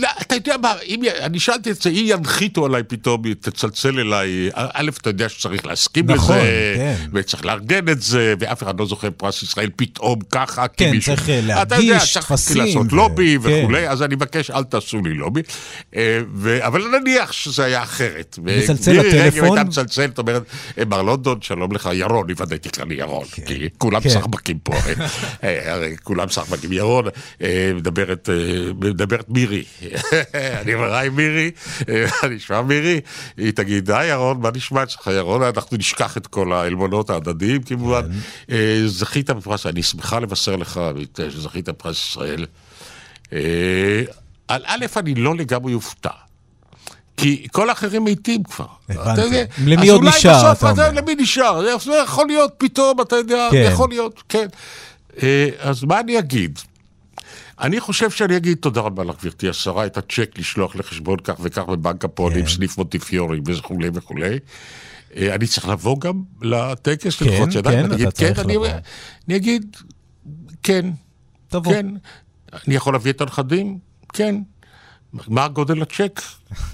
לא, 0.00 0.08
אתה 0.20 0.34
יודע 0.34 0.56
מה, 0.62 0.74
אם, 0.86 1.02
אני 1.20 1.40
שאלתי 1.40 1.70
את 1.70 1.82
זה, 1.82 1.90
אם 1.90 2.04
ינחיתו 2.06 2.66
עליי 2.66 2.82
פתאום, 2.82 3.22
תצלצל 3.40 4.00
אליי, 4.00 4.50
א', 4.52 4.90
אתה 5.00 5.10
יודע 5.10 5.28
שצריך 5.28 5.66
להסכים 5.66 6.10
נכון, 6.10 6.36
לזה, 6.36 6.74
כן. 6.76 6.96
וצריך 7.12 7.44
לארגן 7.44 7.88
את 7.88 8.02
זה, 8.02 8.34
ואף 8.38 8.62
אחד 8.62 8.80
לא 8.80 8.86
זוכר 8.86 9.08
פרס 9.16 9.42
ישראל 9.42 9.70
פתאום 9.76 10.18
ככה, 10.30 10.68
כן, 10.68 10.90
מישהו, 10.90 11.16
צריך 11.16 11.28
להגיש, 11.28 11.62
אתה 11.62 11.76
יודע, 11.76 11.98
צריך 11.98 12.30
לעשות 12.56 12.92
ו... 12.92 12.96
לובי 12.96 13.38
כן. 13.42 13.62
וכולי, 13.62 13.88
אז 13.88 14.02
אני 14.02 14.14
מבקש, 14.14 14.50
אל 14.50 14.64
תעשו 14.64 15.00
לי 15.04 15.14
לובי. 15.14 15.42
אה, 15.96 16.20
ו... 16.34 16.66
אבל 16.66 16.82
נניח 16.98 17.32
שזה 17.32 17.64
היה 17.64 17.82
אחרת. 17.82 18.38
לצלצל 18.44 18.92
לטלפון? 18.92 19.38
אם 19.38 19.44
הייתה 19.44 19.64
מצלצלת, 19.64 20.18
אומרת, 20.18 20.42
אה, 20.78 20.84
מר 20.84 21.02
לונדון, 21.02 21.38
שלום 21.42 21.72
לך, 21.72 21.88
ירון, 21.92 22.30
אם 22.30 22.34
ודאי 22.38 22.58
תקרא 22.58 22.84
לי 22.84 22.94
ירון, 22.94 23.24
כן. 23.30 23.44
כי 23.44 23.68
כולם 23.78 24.00
כן. 24.00 24.08
סחבקים 24.08 24.58
פה, 24.58 24.72
הרי 25.42 25.96
כולם 26.04 26.28
סחבקים. 26.28 26.72
ירון, 26.72 27.04
אה, 27.42 27.72
מדברת 27.74 29.28
מירי. 29.28 29.55
אני 30.62 30.74
אומר, 30.74 30.94
היי 30.94 31.08
מירי, 31.08 31.50
נשמע 32.30 32.62
מירי, 32.62 33.00
היא 33.36 33.52
תגיד, 33.52 33.84
די 33.84 34.06
ירון, 34.06 34.40
מה 34.40 34.50
נשמע 34.54 34.82
אצלך 34.82 35.06
ירון? 35.06 35.42
אנחנו 35.42 35.76
נשכח 35.76 36.16
את 36.16 36.26
כל 36.26 36.52
העלבונות 36.52 37.10
ההדדיים 37.10 37.62
כמובן. 37.62 38.02
כן. 38.02 38.54
אה, 38.54 38.82
זכית 38.86 39.30
בפרס, 39.30 39.66
אני 39.66 39.82
שמחה 39.82 40.20
לבשר 40.20 40.56
לך 40.56 40.80
שזכית 41.30 41.68
בפרס 41.68 41.96
ישראל. 41.96 42.46
אה, 43.32 44.02
על 44.48 44.62
א', 44.66 44.86
אני 44.96 45.14
לא 45.14 45.36
לגמרי 45.36 45.74
אופתע. 45.74 46.10
כי 47.16 47.46
כל 47.52 47.68
האחרים 47.68 48.04
מתים 48.04 48.42
כבר. 48.42 48.66
הבנתי. 48.88 49.38
למי 49.66 49.88
עוד 49.88 50.04
נשאר, 50.04 50.52
אתה 50.52 50.70
אומר? 50.70 50.92
למי 50.92 51.14
נשאר? 51.14 51.78
זה 51.78 52.02
יכול 52.04 52.26
להיות 52.26 52.52
פתאום, 52.58 53.00
אתה 53.00 53.16
יודע, 53.16 53.48
כן. 53.52 53.68
יכול 53.72 53.88
להיות, 53.88 54.22
כן. 54.28 54.46
אה, 55.22 55.48
אז 55.58 55.84
מה 55.84 56.00
אני 56.00 56.18
אגיד? 56.18 56.58
אני 57.60 57.80
חושב 57.80 58.10
שאני 58.10 58.36
אגיד 58.36 58.58
תודה 58.58 58.80
רבה 58.80 59.04
לך, 59.04 59.16
גברתי 59.20 59.48
השרה, 59.48 59.86
את 59.86 59.96
הצ'ק 59.96 60.38
לשלוח 60.38 60.76
לחשבון 60.76 61.18
כך 61.24 61.34
וכך 61.40 61.62
בבנק 61.62 62.04
הפועלים, 62.04 62.44
כן. 62.44 62.50
סניף 62.50 62.78
מוטיפיורי 62.78 63.40
וכולי 63.46 63.90
וכולי. 63.94 64.38
אה, 65.16 65.34
אני 65.34 65.46
צריך 65.46 65.68
לבוא 65.68 66.00
גם 66.00 66.22
לטקס, 66.42 67.22
כן, 67.22 67.26
ללחוץ 67.26 67.54
ידיים, 67.54 67.88
כן, 67.88 68.02
אתה 68.02 68.10
צריך 68.10 68.38
לבוא. 68.38 68.66
אני 69.28 69.36
אגיד, 69.36 69.76
כן, 70.62 70.90
תבוא. 71.48 71.72
כן. 71.72 71.86
אני 72.66 72.74
יכול 72.74 72.94
להביא 72.94 73.12
את 73.12 73.20
הנכדים? 73.20 73.78
כן. 74.12 74.36
מה 75.28 75.48
גודל 75.48 75.82
הצ'ק? 75.82 76.22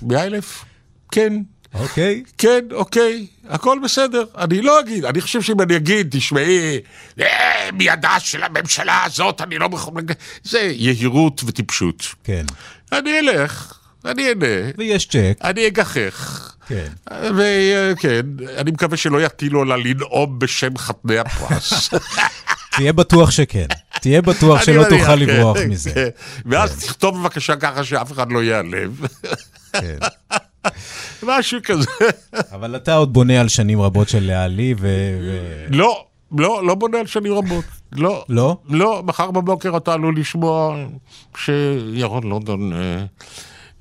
100 0.02 0.24
אלף? 0.24 0.64
כן. 1.10 1.42
אוקיי. 1.74 2.22
כן, 2.38 2.64
אוקיי, 2.72 3.26
הכל 3.48 3.78
בסדר. 3.84 4.24
אני 4.38 4.62
לא 4.62 4.80
אגיד, 4.80 5.04
אני 5.04 5.20
חושב 5.20 5.42
שאם 5.42 5.60
אני 5.60 5.76
אגיד, 5.76 6.08
תשמעי, 6.10 6.80
אה, 7.20 7.68
מידה 7.72 8.20
של 8.20 8.42
הממשלה 8.42 9.04
הזאת, 9.04 9.40
אני 9.40 9.58
לא 9.58 9.68
יכול... 9.72 10.02
זה 10.42 10.60
יהירות 10.60 11.42
וטיפשות. 11.46 12.06
כן. 12.24 12.44
אני 12.92 13.18
אלך, 13.18 13.78
אני 14.04 14.28
אענה. 14.28 14.70
ויש 14.78 15.06
צ'ק. 15.06 15.38
אני 15.44 15.66
אגחך. 15.66 16.48
כן. 16.68 16.86
וכן, 17.10 18.26
אני 18.56 18.70
מקווה 18.70 18.96
שלא 18.96 19.22
יטילו 19.22 19.62
עלה 19.62 19.76
לנאום 19.76 20.38
בשם 20.38 20.78
חתני 20.78 21.18
הפרס. 21.18 21.90
תהיה 22.76 22.92
בטוח 22.92 23.30
שכן. 23.30 23.66
תהיה 24.00 24.22
בטוח 24.22 24.62
שלא 24.62 24.84
תוכל 24.88 25.14
לברוח 25.14 25.58
כן, 25.58 25.68
מזה. 25.68 25.90
כן. 25.94 26.08
ואז 26.46 26.84
תכתוב 26.84 27.20
בבקשה 27.20 27.56
ככה 27.56 27.84
שאף 27.84 28.12
אחד 28.12 28.32
לא 28.32 28.42
ייעלב. 28.42 29.06
כן. 29.72 29.98
משהו 31.26 31.58
כזה. 31.64 31.86
אבל 32.54 32.76
אתה 32.76 32.94
עוד 32.94 33.12
בונה 33.12 33.40
על 33.40 33.48
שנים 33.48 33.80
רבות 33.80 34.08
של 34.08 34.26
להעליב 34.26 34.78
ו... 34.80 34.88
לא, 35.70 36.04
לא, 36.38 36.66
לא 36.66 36.74
בונה 36.74 36.98
על 36.98 37.06
שנים 37.06 37.32
רבות. 37.32 37.64
לא. 37.92 38.24
לא? 38.28 38.56
לא, 38.68 39.02
מחר 39.04 39.30
בבוקר 39.30 39.76
אתה 39.76 39.92
עלול 39.92 40.16
לשמוע 40.18 40.76
שירון 41.36 42.22
לונדון... 42.22 42.72
אה, 42.72 43.04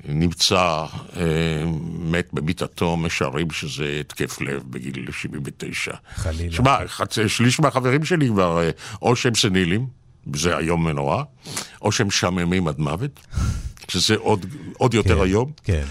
נמצא 0.06 0.86
אה, 1.18 1.64
מת 2.00 2.30
במיטתו, 2.34 2.98
משערים 2.98 3.52
שזה 3.52 3.98
התקף 4.00 4.42
לב 4.42 4.64
בגיל 4.70 5.12
79. 5.12 5.92
חלילה. 6.16 6.52
שמע, 6.52 6.78
שליש 7.28 7.60
מהחברים 7.60 8.06
שלי 8.06 8.28
כבר, 8.28 8.64
אה, 8.64 8.70
או 9.02 9.16
שהם 9.16 9.36
סנילים, 9.36 9.88
זה 10.36 10.58
איום 10.58 10.86
ונורא, 10.86 11.24
או 11.82 11.92
שהם 11.92 12.08
משעממים 12.08 12.68
עד 12.68 12.80
מוות, 12.80 13.20
שזה 13.88 14.16
עוד, 14.16 14.46
עוד 14.78 14.94
יותר 14.94 15.18
כן, 15.18 15.24
איום. 15.24 15.52
כן. 15.64 15.84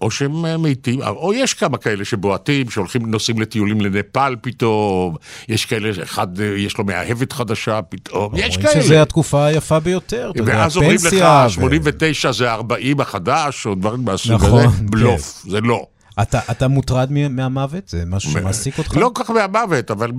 או 0.00 0.10
שהם 0.10 0.46
אה, 0.46 0.56
מתים, 0.58 1.02
או 1.02 1.32
יש 1.34 1.54
כמה 1.54 1.78
כאלה 1.78 2.04
שבועטים, 2.04 2.70
שהולכים, 2.70 3.06
נוסעים 3.06 3.40
לטיולים 3.40 3.80
לנפאל 3.80 4.36
פתאום, 4.40 5.16
יש 5.48 5.64
כאלה, 5.64 6.02
אחד, 6.02 6.40
אה, 6.40 6.46
יש 6.46 6.78
לו 6.78 6.84
מאהבת 6.84 7.32
חדשה 7.32 7.82
פתאום, 7.82 8.32
יש 8.36 8.56
כאלה. 8.56 8.68
אומרים 8.68 8.82
שזו 8.82 8.94
התקופה 8.94 9.44
היפה 9.44 9.80
ביותר, 9.80 10.30
אתה 10.30 10.40
יודע, 10.40 10.52
פנסיה. 10.52 10.62
ואז 10.62 10.76
אומרים 10.76 10.98
לך, 11.04 11.50
89 11.50 12.32
זה 12.32 12.52
40 12.52 13.00
החדש, 13.00 13.66
או 13.66 13.74
דברים 13.74 14.04
מהסוג 14.04 14.32
נכון, 14.32 14.64
הזה, 14.64 14.76
בלוף, 14.82 15.42
כן. 15.44 15.50
זה 15.50 15.60
לא. 15.60 15.86
אתה, 16.22 16.40
אתה 16.50 16.68
מוטרד 16.68 17.12
מהמוות? 17.12 17.88
זה 17.88 18.02
משהו 18.06 18.30
שמעסיק 18.30 18.78
אותך? 18.78 18.96
לא 18.96 19.10
כל 19.14 19.24
כך 19.24 19.30
מהמוות, 19.30 19.90
אבל 19.90 20.12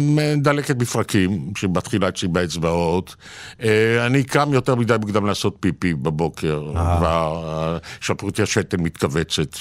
מדלקת 0.00 0.76
מפרקים, 0.76 1.52
שמתחילה 1.56 2.08
אצלי 2.08 2.28
באצבעות. 2.28 3.16
אה, 3.62 4.06
אני 4.06 4.24
קם 4.24 4.52
יותר 4.52 4.74
מדי 4.74 4.94
מוקדם 5.00 5.26
לעשות 5.26 5.56
פיפי 5.60 5.94
בבוקר, 5.94 6.62
והשלפוחית 6.74 8.40
השתן 8.40 8.80
מתכווצת. 8.80 9.56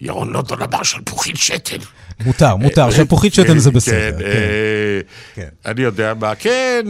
ירון 0.00 0.32
לונדון 0.32 0.62
אמר 0.62 0.82
שלפוחית 0.82 1.36
שתן. 1.36 1.76
מותר, 2.24 2.56
מותר, 2.56 2.84
אה, 2.84 2.92
שלפוחית 2.92 3.34
שתן 3.34 3.58
זה 3.58 3.70
בסדר. 3.70 4.18
כן, 4.18 4.18
כן. 4.18 4.24
אה, 4.24 5.00
כן. 5.34 5.48
אני 5.70 5.82
יודע 5.82 6.12
מה, 6.20 6.34
כן, 6.34 6.86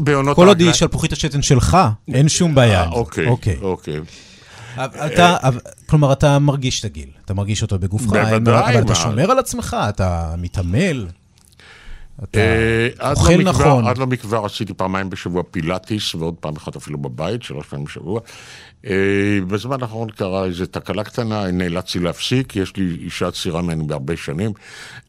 בעונות... 0.00 0.36
כל 0.36 0.48
עוד 0.48 0.60
היא 0.60 0.72
שלפוחית 0.72 1.12
השתן 1.12 1.42
שלך, 1.42 1.76
אין 2.14 2.28
שום 2.28 2.54
בעיה. 2.54 2.88
אוקיי, 2.88 3.26
אוקיי. 3.60 4.00
אתה, 4.84 5.36
כלומר, 5.86 6.12
אתה 6.12 6.38
מרגיש 6.38 6.80
את 6.80 6.84
הגיל, 6.84 7.08
אתה 7.24 7.34
מרגיש 7.34 7.62
אותו 7.62 7.78
בגופך. 7.78 8.12
אבל 8.12 8.80
אתה 8.80 8.94
שומר 8.94 9.30
על 9.30 9.38
עצמך, 9.38 9.76
אתה 9.88 10.34
מתעמל. 10.38 11.06
אתה 12.22 12.38
אה, 13.00 13.10
אוכל 13.12 13.32
לא 13.32 13.38
מכבר- 13.38 13.50
נכון. 13.50 13.86
עד 13.86 13.98
לא 13.98 14.06
מכבר 14.06 14.44
עשיתי 14.44 14.74
פעמיים 14.74 15.10
בשבוע 15.10 15.42
פילאטיס, 15.50 16.14
ועוד 16.14 16.34
פעם 16.40 16.56
אחת 16.56 16.76
אפילו 16.76 16.98
בבית, 16.98 17.42
שלוש 17.42 17.66
פעמים 17.66 17.84
בשבוע. 17.84 18.20
אה, 18.86 18.92
בזמן 19.46 19.82
האחרון 19.82 20.10
קרה 20.10 20.44
איזו 20.44 20.66
תקלה 20.66 21.04
קטנה, 21.04 21.50
נאלצתי 21.50 21.98
להפסיק, 21.98 22.56
יש 22.56 22.76
לי 22.76 22.96
אישה 23.04 23.30
צעירה 23.30 23.62
ממני 23.62 23.84
בהרבה 23.86 24.16
שנים, 24.16 24.52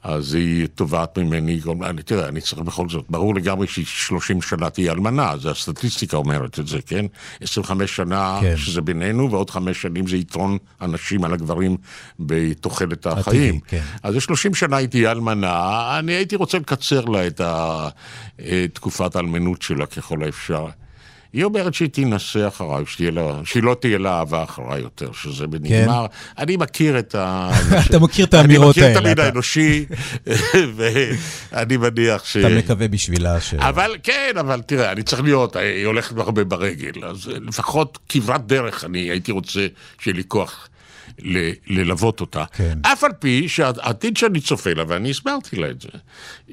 אז 0.03 0.34
היא 0.34 0.68
תובעת 0.76 1.18
ממני, 1.18 1.60
אני, 1.84 2.01
תראה, 2.03 2.28
אני 2.28 2.41
צריך 2.41 2.62
בכל 2.62 2.89
זאת, 2.89 3.05
ברור 3.10 3.36
לגמרי 3.36 3.68
שהיא 3.68 3.86
30 3.86 4.41
שנה 4.41 4.70
תהיה 4.70 4.91
אלמנה, 4.91 5.34
זה 5.38 5.51
הסטטיסטיקה 5.51 6.18
אומרת 6.18 6.60
את 6.60 6.68
זה, 6.68 6.78
כן? 6.86 7.05
25 7.41 7.95
שנה 7.95 8.38
כן. 8.41 8.57
שזה 8.57 8.82
בינינו, 8.82 9.32
ועוד 9.32 9.49
חמש 9.49 9.82
שנים 9.82 10.07
זה 10.07 10.18
יתרון 10.18 10.57
הנשים 10.80 11.24
על 11.24 11.34
הגברים 11.34 11.78
בתוחלת 12.20 13.07
החיים. 13.07 13.60
כן. 13.68 13.82
אז 14.03 14.14
זה 14.14 14.22
30 14.22 14.53
שנה 14.55 14.78
היא 14.78 14.88
תהיה 14.88 15.12
אלמנה, 15.12 15.51
אני 15.99 16.12
הייתי 16.12 16.36
רוצה 16.36 16.57
לקצר 16.57 16.99
לה 17.08 17.28
את 17.28 17.41
ה- 17.41 17.89
את 18.38 18.70
תקופת 18.74 19.16
האלמנות 19.16 19.62
שלה 19.62 19.86
ככל 19.86 20.24
האפשר. 20.24 20.66
היא 21.34 21.43
אומרת 21.43 21.74
שהיא 21.74 21.89
תינשא 21.89 22.47
אחריי, 22.47 22.84
לה, 23.12 23.41
שהיא 23.43 23.64
לא 23.64 23.76
תהיה 23.80 23.97
לה 23.97 24.20
אהבה 24.20 24.43
אחריי 24.43 24.82
יותר, 24.82 25.12
שזה 25.14 25.45
נגמר. 25.47 26.06
אני 26.38 26.58
מכיר 26.58 27.00
את 27.00 27.16
ה... 27.16 27.52
אתה 27.89 28.00
מכיר 28.00 28.26
את 28.26 28.34
האמירות 28.34 28.78
אני 28.78 28.86
מכיר 28.86 28.91
את 28.91 29.06
האלה, 29.06 29.12
המין 29.12 29.26
האנושי, 29.26 29.86
ואני 30.76 31.78
מניח 31.78 32.26
ש... 32.26 32.38
אתה 32.38 32.50
מקווה 32.50 32.88
בשבילה 32.88 33.41
ש... 33.41 33.54
אבל 33.54 33.95
כן, 34.04 34.32
אבל 34.39 34.62
תראה, 34.62 34.91
אני 34.91 35.04
צריך 35.04 35.22
להיות, 35.22 35.56
היא 35.56 35.86
הולכת 35.86 36.18
הרבה 36.18 36.43
ברגל, 36.43 37.06
אז 37.06 37.28
לפחות 37.28 37.97
כברת 38.10 38.47
דרך 38.47 38.86
אני 38.86 39.00
הייתי 39.00 39.32
רוצה 39.32 39.68
שיהיה 40.00 40.16
לי 40.18 40.24
כוח 40.28 40.69
ללוות 41.68 42.22
אותה. 42.22 42.44
כן. 42.54 42.80
אף 42.82 43.04
על 43.04 43.12
פי 43.20 43.50
שהעתיד 43.50 44.18
שאני 44.18 44.42
צופה 44.42 44.74
לה, 44.74 44.84
ואני 44.88 45.10
הסברתי 45.10 45.56
לה 45.56 45.70
את 45.70 45.82
זה, 45.82 45.90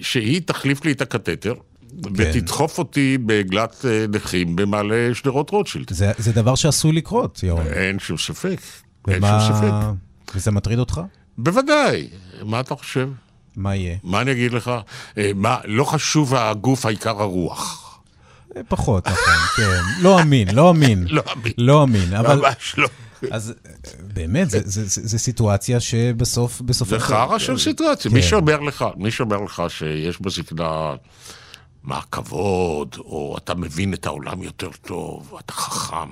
שהיא 0.01 0.41
תחליף 0.45 0.85
לי 0.85 0.93
את 0.93 1.01
הקתטר. 1.01 1.55
כן. 2.03 2.11
ותדחוף 2.14 2.79
אותי 2.79 3.19
בעגלת 3.19 3.85
אה, 3.85 4.07
נכים 4.12 4.57
במעלה 4.57 5.11
שדרות 5.14 5.51
רוטשילד. 5.51 5.93
זה, 5.93 6.12
זה 6.19 6.33
דבר 6.33 6.55
שעשוי 6.55 6.93
לקרות, 6.93 7.43
ירון. 7.43 7.67
אין 7.67 7.99
שום 7.99 8.19
ספק. 8.19 8.61
אין 9.09 9.17
ומה... 9.19 9.47
שום 9.47 9.57
ספק. 9.57 10.35
וזה 10.35 10.51
מטריד 10.51 10.79
אותך? 10.79 11.01
בוודאי. 11.39 12.09
מה 12.43 12.61
אתה 12.61 12.75
חושב? 12.75 13.09
מה 13.57 13.77
יהיה? 13.77 13.97
מה 14.03 14.21
אני 14.21 14.33
אגיד 14.33 14.53
לך? 14.53 14.71
אה, 15.19 15.31
מה, 15.35 15.57
לא 15.64 15.85
חשוב 15.85 16.35
הגוף, 16.35 16.87
העיקר 16.87 17.23
הרוח. 17.23 18.01
אה, 18.57 18.61
פחות, 18.69 19.07
נכון, 19.07 19.35
כן. 19.57 20.03
לא 20.03 20.21
אמין, 20.21 20.55
לא 20.55 20.71
אמין. 20.71 21.05
לא 21.09 21.23
אמין. 21.37 21.53
לא 21.59 21.83
אמין, 21.83 22.14
אבל... 22.14 22.37
ממש 22.37 22.75
לא. 22.79 22.89
אז 23.31 23.55
אה, 23.67 23.71
באמת, 24.14 24.51
זה- 24.51 24.61
זה- 24.64 24.85
זה 24.85 25.07
זה 25.09 25.19
סיטואציה 25.19 25.81
שבסוף, 25.81 26.61
בסוף... 26.61 26.89
זה 26.89 26.99
חרא 26.99 27.39
של 27.39 27.59
סיטואציה. 27.59 28.11
כן. 28.11 28.17
מי 28.17 28.23
שאומר 28.23 28.61
לך, 28.61 28.85
מי 28.97 29.11
שאומר 29.11 29.41
לך 29.41 29.62
שיש 29.69 30.21
בזקנה 30.21 30.95
מה 31.83 31.99
הכבוד, 31.99 32.97
או 32.99 33.37
אתה 33.39 33.55
מבין 33.55 33.95
את 33.95 34.07
העולם 34.07 34.43
יותר 34.43 34.71
טוב, 34.83 35.35
אתה 35.45 35.53
חכם, 35.53 36.09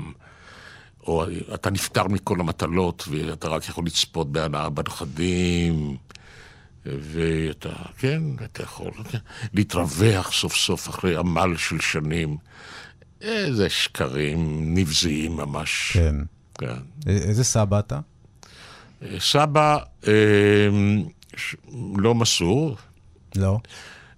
או 1.07 1.25
אתה 1.55 1.71
נפטר 1.71 2.09
מכל 2.09 2.41
המטלות, 2.41 3.09
ואתה 3.11 3.49
רק 3.49 3.69
יכול 3.69 3.87
לצפות 3.87 4.33
בהנאה 4.33 4.69
בנכדים, 4.71 5.97
ואתה, 6.87 7.69
כן, 7.99 8.23
אתה 8.45 8.63
יכול 8.63 8.91
כן, 9.11 9.19
להתרווח 9.55 10.33
סוף 10.33 10.55
סוף 10.57 10.89
אחרי 10.89 11.17
עמל 11.17 11.57
של 11.57 11.81
שנים. 11.81 12.37
איזה 13.21 13.69
שקרים 13.69 14.61
נבזיים 14.79 15.37
ממש. 15.37 15.91
כן. 15.93 16.15
כן. 16.59 16.75
איזה 17.07 17.45
סבא 17.45 17.79
אתה? 17.79 18.01
סבא 19.19 19.79
אה, 20.07 20.13
ש- 21.37 21.57
לא 21.97 22.15
מסור, 22.15 22.77
לא. 23.37 23.59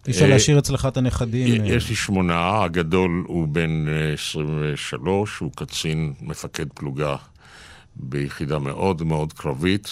אי 0.07 0.13
אפשר 0.13 0.25
אה, 0.25 0.29
להשאיר 0.31 0.59
אצלך 0.59 0.87
את 0.87 0.97
הנכדים. 0.97 1.65
אה, 1.65 1.69
יש 1.69 1.89
לי 1.89 1.95
שמונה, 1.97 2.63
הגדול 2.65 3.25
הוא 3.27 3.49
בן 3.49 3.89
אה, 3.89 4.13
23, 4.13 5.39
הוא 5.39 5.51
קצין, 5.57 6.13
מפקד 6.21 6.67
פלוגה 6.75 7.17
ביחידה 7.97 8.59
מאוד 8.59 9.03
מאוד 9.03 9.33
קרבית, 9.33 9.89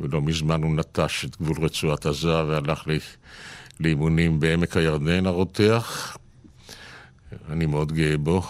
ולא 0.00 0.22
מזמן 0.22 0.62
הוא 0.62 0.76
נטש 0.76 1.24
את 1.24 1.36
גבול 1.40 1.56
רצועת 1.64 2.06
עזה 2.06 2.44
והלך 2.44 2.86
לי 2.86 2.98
לאימונים 3.80 4.40
בעמק 4.40 4.76
הירדן 4.76 5.26
הרותח. 5.26 6.16
אני 7.50 7.66
מאוד 7.66 7.92
גאה 7.92 8.16
בו. 8.16 8.42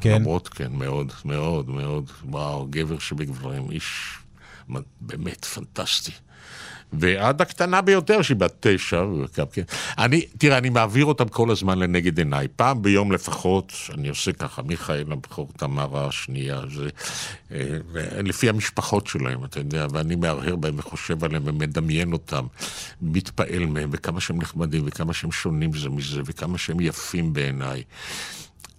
כן? 0.00 0.14
למרות, 0.14 0.48
כן, 0.48 0.72
מאוד, 0.72 1.12
מאוד, 1.24 1.70
מאוד. 1.70 2.10
וואו, 2.24 2.66
גבר 2.70 2.98
שבגברים, 2.98 3.70
איש 3.70 4.18
באמת 5.00 5.44
פנטסטי. 5.44 6.12
ועד 6.92 7.42
הקטנה 7.42 7.80
ביותר, 7.80 8.22
שהיא 8.22 8.36
בת 8.36 8.56
תשע, 8.60 9.04
כן. 9.52 9.62
אני, 9.98 10.26
תראה, 10.38 10.58
אני 10.58 10.70
מעביר 10.70 11.04
אותם 11.04 11.28
כל 11.28 11.50
הזמן 11.50 11.78
לנגד 11.78 12.18
עיניי. 12.18 12.48
פעם 12.56 12.82
ביום 12.82 13.12
לפחות, 13.12 13.72
אני 13.94 14.08
עושה 14.08 14.32
ככה, 14.32 14.62
מיכאל 14.62 15.12
הבכור, 15.12 15.48
תמרה 15.56 16.06
השנייה, 16.06 16.60
זה, 16.74 16.88
אה, 17.52 17.78
לפי 18.22 18.48
המשפחות 18.48 19.06
שלהם, 19.06 19.44
אתה 19.44 19.60
יודע, 19.60 19.86
ואני 19.90 20.16
מהרהר 20.16 20.56
בהם 20.56 20.74
וחושב 20.78 21.24
עליהם 21.24 21.42
ומדמיין 21.46 22.12
אותם, 22.12 22.46
מתפעל 23.02 23.66
מהם, 23.66 23.88
וכמה 23.92 24.20
שהם 24.20 24.38
נחמדים, 24.38 24.82
וכמה 24.86 25.12
שהם 25.12 25.32
שונים 25.32 25.72
זה 25.72 25.88
מזה, 25.88 26.22
וכמה 26.24 26.58
שהם 26.58 26.80
יפים 26.80 27.32
בעיניי. 27.32 27.82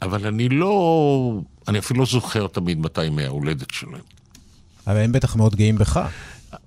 אבל 0.02 0.28
אני 0.28 0.49
לא, 0.49 1.41
אני 1.68 1.80
אפילו 1.80 1.99
לא 1.99 2.06
זוכר 2.06 2.47
תמיד 2.47 2.80
מתי 2.80 3.10
מההולדת 3.10 3.72
שלהם. 3.72 4.02
אבל 4.88 4.97
הם 4.97 5.12
בטח 5.12 5.36
מאוד 5.36 5.56
גאים 5.56 5.78
בך. 5.78 6.10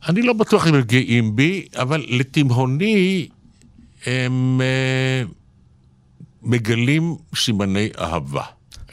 אני 0.09 0.23
לא 0.23 0.33
בטוח 0.33 0.67
אם 0.67 0.75
הם 0.75 0.83
גאים 0.83 1.37
בי, 1.37 1.67
אבל 1.77 2.07
לתימהוני 2.09 3.29
הם 4.07 4.61
אה, 4.61 5.23
מגלים 6.43 7.17
סימני 7.37 7.89
אהבה 7.99 8.45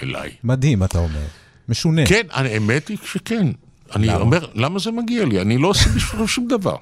אליי. 0.04 0.32
מדהים, 0.44 0.84
אתה 0.84 1.00
אומר. 1.00 1.26
משונה. 1.70 2.06
כן, 2.06 2.24
האמת 2.30 2.88
היא 2.88 2.98
שכן. 3.06 3.48
אני 3.96 4.08
למה? 4.08 4.18
אומר, 4.18 4.46
למה 4.56 4.80
זה 4.80 4.92
מגיע 4.92 5.26
לי? 5.26 5.42
אני 5.42 5.58
לא 5.58 5.68
עושה 5.68 5.90
בשבילו 5.90 6.28
שום 6.28 6.48
דבר. 6.48 6.76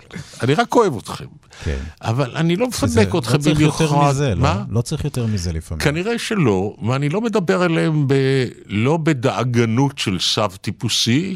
אני 0.43 0.53
רק 0.53 0.75
אוהב 0.75 0.97
אתכם. 0.97 1.25
כן. 1.63 1.77
אבל 2.01 2.35
אני 2.35 2.55
לא 2.55 2.67
מפנק 2.67 3.15
אתכם 3.15 3.33
לא 3.37 3.41
צריך 3.41 3.59
יותר 3.59 3.87
במיוחד. 3.87 4.09
מזה, 4.09 4.35
לא? 4.35 4.49
לא 4.69 4.81
צריך 4.81 5.05
יותר 5.05 5.25
מזה 5.25 5.53
לפעמים. 5.53 5.81
כנראה 5.83 6.19
שלא, 6.19 6.75
ואני 6.87 7.09
לא 7.09 7.21
מדבר 7.21 7.65
אליהם 7.65 8.07
ב... 8.07 8.13
לא 8.65 8.97
בדאגנות 8.97 9.97
של 9.97 10.19
סב 10.19 10.49
טיפוסי, 10.61 11.35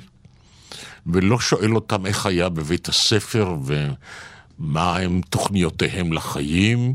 ולא 1.07 1.39
שואל 1.39 1.76
אותם 1.76 2.05
איך 2.05 2.26
היה 2.26 2.49
בבית 2.49 2.89
הספר 2.89 3.55
ומה 4.59 4.97
הם 4.97 5.21
תוכניותיהם 5.30 6.13
לחיים. 6.13 6.93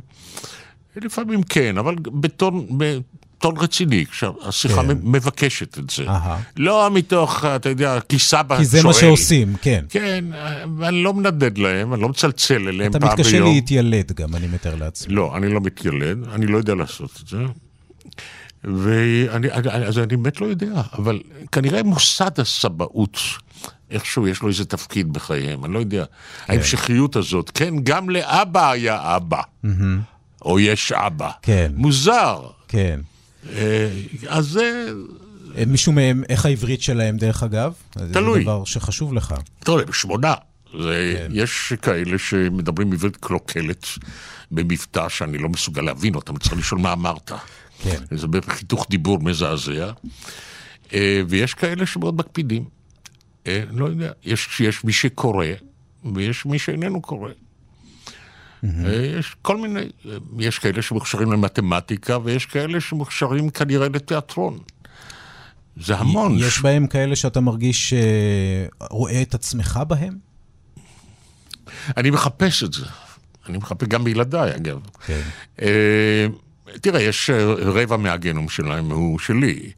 לפעמים 0.97 1.43
כן, 1.43 1.79
אבל 1.79 1.95
בטון, 1.95 2.67
בטון 3.39 3.57
רציני, 3.57 4.07
כשהשיחה 4.07 4.83
כן. 4.83 4.89
כן. 4.89 4.99
מבקשת 5.03 5.79
את 5.79 5.91
זה. 5.91 6.05
אהה. 6.09 6.41
לא 6.57 6.91
מתוך, 6.95 7.45
אתה 7.45 7.69
יודע, 7.69 7.99
כי 8.09 8.19
סבא 8.19 8.49
שואל. 8.55 8.59
כי 8.59 8.65
זה 8.65 8.83
מה 8.83 8.93
שעושים, 8.93 9.55
כן. 9.63 9.85
כן, 9.89 10.25
ואני 10.79 11.03
לא 11.03 11.15
מנדד 11.15 11.59
להם, 11.59 11.95
אני 11.95 12.03
לא 12.03 12.09
מצלצל 12.09 12.69
אליהם 12.69 12.91
אתה 12.91 13.01
פעם 13.01 13.09
ביום. 13.09 13.21
מתקשה 13.21 13.41
להתיילד 13.41 14.13
גם, 14.13 14.35
אני 14.35 14.47
מתאר 14.47 14.75
לעצמי. 14.75 15.15
לא, 15.15 15.37
אני 15.37 15.49
לא 15.55 15.61
מתיילד, 15.61 16.29
אני 16.35 16.47
לא 16.47 16.59
יודע 16.59 16.75
לעשות 16.75 17.11
את 17.23 17.29
זה. 17.29 17.39
ואני, 18.65 19.51
אני- 19.51 19.51
אז 19.87 19.99
אני 19.99 20.07
באמת 20.17 20.41
לא 20.41 20.47
יודע, 20.47 20.83
אבל 20.99 21.21
כנראה 21.53 21.83
מוסד 21.83 22.41
הסבאות, 22.41 23.19
איכשהו 23.91 24.29
יש 24.29 24.43
לו 24.43 24.49
איזה 24.49 24.65
תפקיד 24.65 25.13
בחייהם, 25.13 25.65
אני 25.65 25.75
לא 25.75 25.79
יודע. 25.79 26.05
ההמשכיות 26.49 27.17
הזאת, 27.17 27.51
כן, 27.55 27.75
גם 27.83 28.11
לאבא 28.11 28.71
היה 28.71 29.17
אבא, 29.17 29.41
או 30.45 30.61
יש 30.61 30.93
אבא. 30.93 31.31
כן. 31.43 31.73
מוזר. 31.75 32.41
כן. 32.69 33.01
אה, 33.57 33.89
אז 34.27 34.47
זה, 34.47 34.89
אה, 35.59 35.65
מישהו 35.67 35.93
מהם, 35.93 36.23
איך 36.29 36.47
העברית 36.47 36.83
שלהם, 36.83 37.17
דרך 37.17 37.43
אגב? 37.43 37.73
תלוי. 38.13 38.39
זה 38.39 38.43
דבר 38.43 38.65
שחשוב 38.65 39.15
לך. 39.15 39.35
אתה 39.63 39.73
יודע, 39.73 39.93
שמונה. 39.93 40.35
זה, 40.83 41.15
כן. 41.19 41.31
יש 41.35 41.73
כאלה 41.83 42.19
שמדברים 42.19 42.93
עברית 42.93 43.17
קלוקלת 43.17 43.87
במבטא 44.51 45.09
שאני 45.09 45.39
לא 45.39 45.49
מסוגל 45.49 45.83
להבין 45.83 46.15
אותם, 46.15 46.39
צריך 46.39 46.57
לשאול 46.57 46.81
מה 46.81 46.93
אמרת. 46.93 47.33
כן. 47.83 48.03
זה 48.11 48.27
בחיתוך 48.27 48.87
דיבור 48.91 49.19
מזעזע. 49.19 49.91
אה, 50.95 51.23
ויש 51.29 51.55
כאלה 51.55 51.87
שמאוד 51.87 52.17
מקפידים. 52.17 52.65
לא 53.73 53.85
יודע, 53.85 54.13
יש, 54.25 54.61
יש 54.61 54.85
מי 54.85 54.93
שקורא, 54.93 55.47
ויש 56.15 56.47
מי 56.47 56.59
שאיננו 56.59 57.03
קורא. 57.03 57.31
אה, 58.65 58.71
יש 59.19 59.37
כל 59.43 59.57
מיני, 59.57 59.81
יש 60.39 60.59
כאלה 60.59 60.83
שמוכשרים 60.83 61.33
למתמטיקה, 61.33 62.19
ויש 62.25 62.47
כאלה 62.47 62.81
שמוכשרים 62.81 63.51
כנראה 63.51 63.89
לתיאטרון. 63.89 64.59
זה 65.81 65.97
המון. 65.97 66.37
יש 66.39 66.61
בהם 66.61 66.87
כאלה 66.87 67.17
שאתה 67.17 67.41
מרגיש 67.41 67.93
אה, 67.93 68.67
רואה 68.91 69.23
את 69.23 69.35
עצמך 69.35 69.81
בהם? 69.89 70.15
אני 71.97 72.11
מחפש 72.11 72.63
את 72.63 72.73
זה. 72.73 72.85
אני 73.49 73.59
מחפש 73.59 73.89
גם 73.89 74.05
בילדיי, 74.05 74.57
אגב. 74.57 74.79
כן. 75.07 75.21
אה, 75.63 76.27
תראה, 76.81 77.03
יש 77.03 77.31
אה, 77.31 77.55
רבע 77.55 77.97
מהגנום 77.97 78.49
שלהם 78.49 78.91
הוא 78.91 79.19
שלי, 79.19 79.71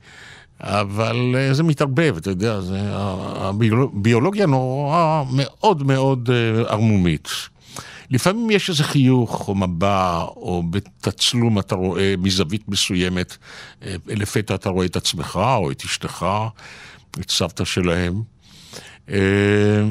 אבל 0.61 1.35
זה 1.53 1.62
מתערבב, 1.62 2.16
אתה 2.16 2.31
יודע, 2.31 2.61
זה, 2.61 2.81
הביולוגיה 2.93 4.47
נורא 4.47 5.24
מאוד 5.33 5.83
מאוד 5.83 6.31
ערמומית. 6.68 7.28
לפעמים 8.11 8.50
יש 8.50 8.70
איזה 8.70 8.84
חיוך 8.84 9.48
או 9.48 9.54
מבע, 9.54 10.24
או 10.36 10.62
בתצלום 10.70 11.58
אתה 11.58 11.74
רואה 11.74 12.14
מזווית 12.18 12.68
מסוימת, 12.68 13.36
אה, 13.82 13.94
לפתע 14.06 14.54
אתה 14.54 14.68
רואה 14.68 14.86
את 14.86 14.96
עצמך 14.96 15.36
או 15.36 15.70
את 15.70 15.84
אשתך, 15.84 16.26
את 17.20 17.30
סבתא 17.30 17.64
שלהם. 17.64 18.22
אה, 19.11 19.84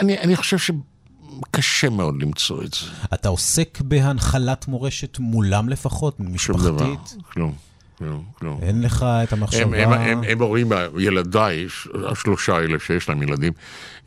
אני, 0.00 0.18
אני 0.18 0.36
חושב 0.36 0.56
שקשה 0.58 1.90
מאוד 1.90 2.22
למצוא 2.22 2.62
את 2.62 2.74
זה. 2.74 2.86
אתה 3.14 3.28
עוסק 3.28 3.80
בהנחלת 3.80 4.68
מורשת 4.68 5.18
מולם 5.18 5.68
לפחות, 5.68 6.20
משפחתית? 6.20 6.38
שום 6.38 6.76
דבר, 6.76 6.94
כלום. 7.32 7.65
כלום, 7.98 8.24
כלום. 8.38 8.58
אין 8.62 8.82
לך 8.82 9.02
את 9.02 9.32
המחשבה... 9.32 9.62
הם, 9.62 9.74
הם, 9.74 9.92
הם, 9.92 10.22
הם 10.28 10.42
הורים, 10.42 10.68
ילדיי, 10.98 11.66
השלושה 12.08 12.56
האלה 12.56 12.78
שיש 12.78 13.08
להם 13.08 13.22
ילדים, 13.22 13.52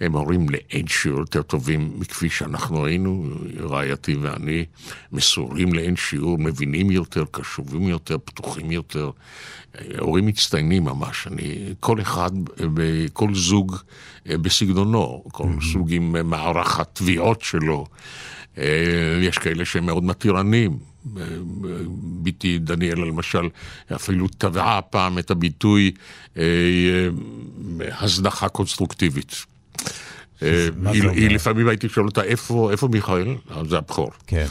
הם 0.01 0.13
הורים 0.13 0.49
לאין 0.49 0.87
שיעור 0.87 1.19
יותר 1.19 1.41
טובים 1.41 1.91
מכפי 1.95 2.29
שאנחנו 2.29 2.85
היינו, 2.85 3.25
רעייתי 3.59 4.15
ואני, 4.15 4.65
מסורים 5.11 5.73
לאין 5.73 5.95
שיעור, 5.95 6.37
מבינים 6.37 6.91
יותר, 6.91 7.23
קשובים 7.31 7.83
יותר, 7.83 8.17
פתוחים 8.25 8.71
יותר. 8.71 9.11
הורים 9.99 10.25
מצטיינים 10.25 10.83
ממש, 10.83 11.27
אני, 11.27 11.73
כל 11.79 12.01
אחד, 12.01 12.31
כל 13.13 13.35
זוג 13.35 13.75
בסגנונו, 14.25 15.23
כל 15.31 15.43
mm-hmm. 15.43 15.73
סוג 15.73 15.93
עם 15.93 16.29
מערך 16.29 16.79
התביעות 16.79 17.41
שלו. 17.41 17.85
יש 19.21 19.37
כאלה 19.37 19.65
שהם 19.65 19.85
מאוד 19.85 20.03
מתירנים, 20.03 20.77
ביתי 22.23 22.59
דניאלה 22.59 23.05
למשל, 23.05 23.49
אפילו 23.95 24.27
טבעה 24.27 24.81
פעם 24.81 25.19
את 25.19 25.31
הביטוי 25.31 25.91
אה, 26.37 26.43
אה, 27.81 27.87
הזנחה 27.99 28.49
קונסטרוקטיבית. 28.49 29.35
אה, 30.41 30.67
היא 30.91 31.29
לפעמים 31.29 31.67
הייתי 31.67 31.89
שואל 31.89 32.05
אותה, 32.05 32.23
איפה 32.23 32.87
מיכאל? 32.91 33.35
זה 33.69 33.77
הבכור. 33.77 34.11
כן. 34.27 34.45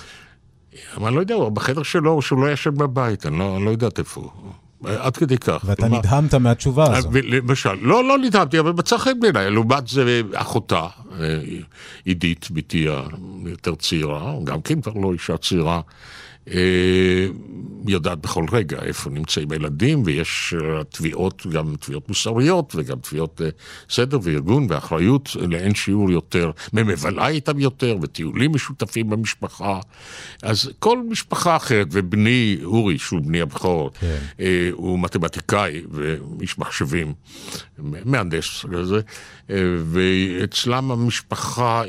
אבל 0.97 1.07
אני 1.07 1.17
לא 1.17 1.21
יודע, 1.21 1.35
הוא 1.35 1.49
בחדר 1.49 1.83
שלו, 1.83 2.13
או 2.13 2.23
שהוא 2.23 2.47
לא 2.47 2.53
ישן 2.53 2.75
בבית, 2.75 3.27
אני 3.27 3.39
לא, 3.39 3.65
לא 3.65 3.71
יודעת 3.71 3.99
איפה 3.99 4.21
הוא. 4.21 4.53
עד 4.85 5.17
כדי 5.17 5.39
כך. 5.39 5.65
ואתה 5.65 5.89
נדהמת 5.89 6.35
מהתשובה 6.35 6.97
הזו. 6.97 7.11
למשל, 7.13 7.75
לא, 7.81 8.05
לא 8.05 8.19
נדהמתי, 8.19 8.59
אבל 8.59 8.71
מצא 8.71 8.99
חן 8.99 9.21
בעיניי. 9.21 9.51
לעומת 9.51 9.89
זה, 9.89 10.21
אחותה, 10.35 10.87
עידית, 12.05 12.49
בתי 12.51 12.87
היותר 13.45 13.75
צעירה, 13.75 14.35
גם 14.45 14.63
כן 14.63 14.81
כבר 14.81 14.93
לא 14.93 15.13
אישה 15.13 15.37
צעירה, 15.37 15.75
אה, 15.77 15.83
יודעת 17.87 18.19
בכל 18.19 18.47
רגע 18.53 18.79
איפה 18.83 19.11
נמצאים 19.11 19.51
הילדים, 19.53 20.03
ויש 20.05 20.55
אה, 20.61 20.85
תביעות, 20.85 21.47
גם 21.47 21.75
תביעות 21.81 22.09
מוסריות, 22.09 22.73
וגם 22.77 22.99
תביעות 22.99 23.41
אה, 23.45 23.49
סדר 23.91 24.19
וארגון 24.23 24.67
ואחריות 24.71 25.37
לאין 25.49 25.75
שיעור 25.75 26.11
יותר, 26.11 26.51
מבלה 26.73 27.29
איתם 27.29 27.59
יותר, 27.59 27.97
וטיולים 28.03 28.55
משותפים 28.55 29.11
במשפחה. 29.11 29.81
אז 30.43 30.71
כל 30.79 30.99
משפחה 31.11 31.57
אחרת, 31.57 31.87
ובני 31.93 32.59
אורי, 32.65 32.99
שהוא 32.99 33.21
בני 33.21 33.41
הבכור, 33.41 33.91
כן. 34.01 34.19
הוא 34.73 34.99
מתמטיקאי 34.99 35.83
ואיש 35.91 36.59
מחשבים, 36.59 37.13
מהנדס 37.79 38.65
כזה, 38.73 39.01
ואצלם 39.85 40.91
המשפחה, 40.91 41.83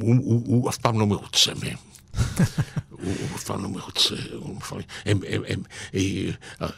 הוא, 0.00 0.14
הוא, 0.22 0.42
הוא 0.46 0.68
אף 0.68 0.76
פעם 0.76 1.00
לא 1.00 1.06
מרוצה 1.06 1.52
מהם. 1.62 1.95
הוא 2.90 3.14
אף 3.36 3.44
פעם 3.44 3.62
לא 3.62 3.68
מרוצה, 3.68 4.14
אה, 5.06 5.12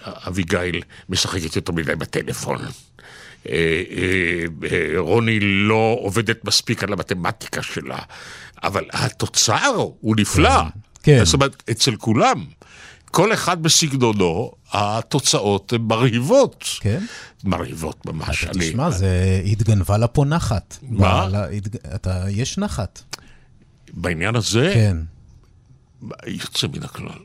אביגיל 0.03 0.83
משחקת 1.09 1.57
יותר 1.57 1.73
מדי 1.73 1.95
בטלפון. 1.97 2.59
אה, 3.49 3.83
אה, 4.71 4.99
רוני 4.99 5.39
לא 5.41 5.97
עובדת 6.01 6.45
מספיק 6.45 6.83
על 6.83 6.93
המתמטיקה 6.93 7.63
שלה, 7.63 7.99
אבל 8.63 8.85
התוצר 8.93 9.75
הוא 10.01 10.17
נפלא. 10.19 10.63
כן. 11.03 11.25
זאת 11.25 11.35
אומרת, 11.35 11.63
אצל 11.71 11.97
כולם. 11.97 12.45
כל 13.11 13.33
אחד 13.33 13.63
בסגנונו, 13.63 14.53
התוצאות 14.73 15.73
הן 15.73 15.81
מרהיבות. 15.81 16.65
כן? 16.81 17.05
מרהיבות 17.45 18.07
ממש. 18.07 18.45
אתה 18.45 18.59
תשמע, 18.59 18.91
זה 18.91 19.43
התגנבה 19.45 19.99
לה 19.99 20.07
פה 20.07 20.25
נחת. 20.25 20.79
מה? 20.83 21.29
יש 22.29 22.59
נחת. 22.59 23.03
בעניין 23.93 24.37
הזה? 24.37 24.71
כן. 24.75 24.97
יוצא 26.27 26.67
מן 26.67 26.83
הכלל. 26.83 27.19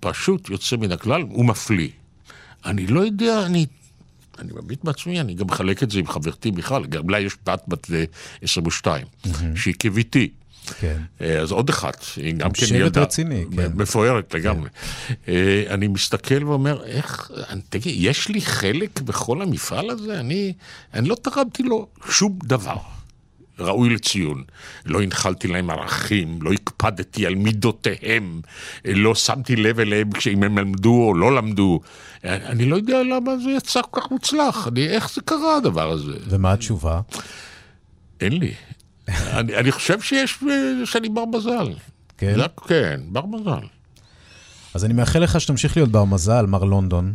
פשוט 0.00 0.50
יוצא 0.50 0.76
מן 0.76 0.92
הכלל 0.92 1.22
ומפליא. 1.22 1.88
אני 2.64 2.86
לא 2.86 3.00
יודע, 3.00 3.46
אני... 3.46 3.66
אני 4.38 4.52
מביט 4.54 4.84
בעצמי, 4.84 5.20
אני 5.20 5.34
גם 5.34 5.46
מחלק 5.46 5.82
את 5.82 5.90
זה 5.90 5.98
עם 5.98 6.06
חברתי 6.06 6.50
מיכל, 6.50 6.86
גם 6.86 7.10
לה 7.10 7.20
יש 7.20 7.36
בת 7.46 7.62
בת 7.68 7.90
22, 8.42 9.06
mm-hmm. 9.06 9.28
שהיא 9.56 9.74
כביתי. 9.78 10.30
כן. 10.80 11.02
אה, 11.20 11.38
אז 11.38 11.52
עוד 11.52 11.68
אחת, 11.68 12.04
היא 12.16 12.34
גם 12.34 12.50
כן 12.50 12.66
ילדה... 12.74 13.02
רציני, 13.02 13.44
כן. 13.56 13.72
מפוארת 13.74 14.34
לגמרי. 14.34 14.68
כן. 15.26 15.32
אני 15.70 15.88
מסתכל 15.88 16.44
ואומר, 16.44 16.84
איך, 16.84 17.30
תגיד, 17.68 17.94
יש 17.96 18.28
לי 18.28 18.40
חלק 18.40 19.00
בכל 19.00 19.42
המפעל 19.42 19.90
הזה? 19.90 20.20
אני, 20.20 20.52
אני 20.94 21.08
לא 21.08 21.14
תרמתי 21.14 21.62
לו 21.62 21.88
שום 22.08 22.38
דבר. 22.44 22.76
ראוי 23.58 23.90
לציון. 23.90 24.42
לא 24.86 25.02
הנחלתי 25.02 25.48
להם 25.48 25.70
ערכים, 25.70 26.38
לא 26.42 26.52
הקפדתי 26.52 27.26
על 27.26 27.34
מידותיהם, 27.34 28.40
לא 28.84 29.14
שמתי 29.14 29.56
לב 29.56 29.80
אליהם 29.80 30.12
כשאם 30.12 30.42
הם 30.42 30.58
למדו 30.58 31.04
או 31.08 31.14
לא 31.14 31.36
למדו. 31.36 31.80
אני 32.24 32.64
לא 32.64 32.76
יודע 32.76 33.02
למה 33.02 33.38
זה 33.38 33.50
יצא 33.50 33.80
כל 33.90 34.00
כך 34.00 34.10
מוצלח, 34.10 34.68
אני, 34.68 34.88
איך 34.88 35.10
זה 35.14 35.20
קרה 35.20 35.56
הדבר 35.56 35.90
הזה. 35.90 36.12
ומה 36.28 36.52
התשובה? 36.52 37.00
אין 38.20 38.32
לי. 38.32 38.52
אני, 39.08 39.56
אני 39.56 39.72
חושב 39.72 40.00
שיש, 40.00 40.38
שאני 40.84 41.08
בר 41.08 41.24
מזל. 41.24 41.72
כן? 42.18 42.34
זה, 42.36 42.42
כן, 42.68 43.00
בר 43.08 43.26
מזל. 43.26 43.66
אז 44.74 44.84
אני 44.84 44.94
מאחל 44.94 45.18
לך 45.18 45.40
שתמשיך 45.40 45.76
להיות 45.76 45.90
בר 45.90 46.04
מזל, 46.04 46.46
מר 46.46 46.64
לונדון. 46.64 47.14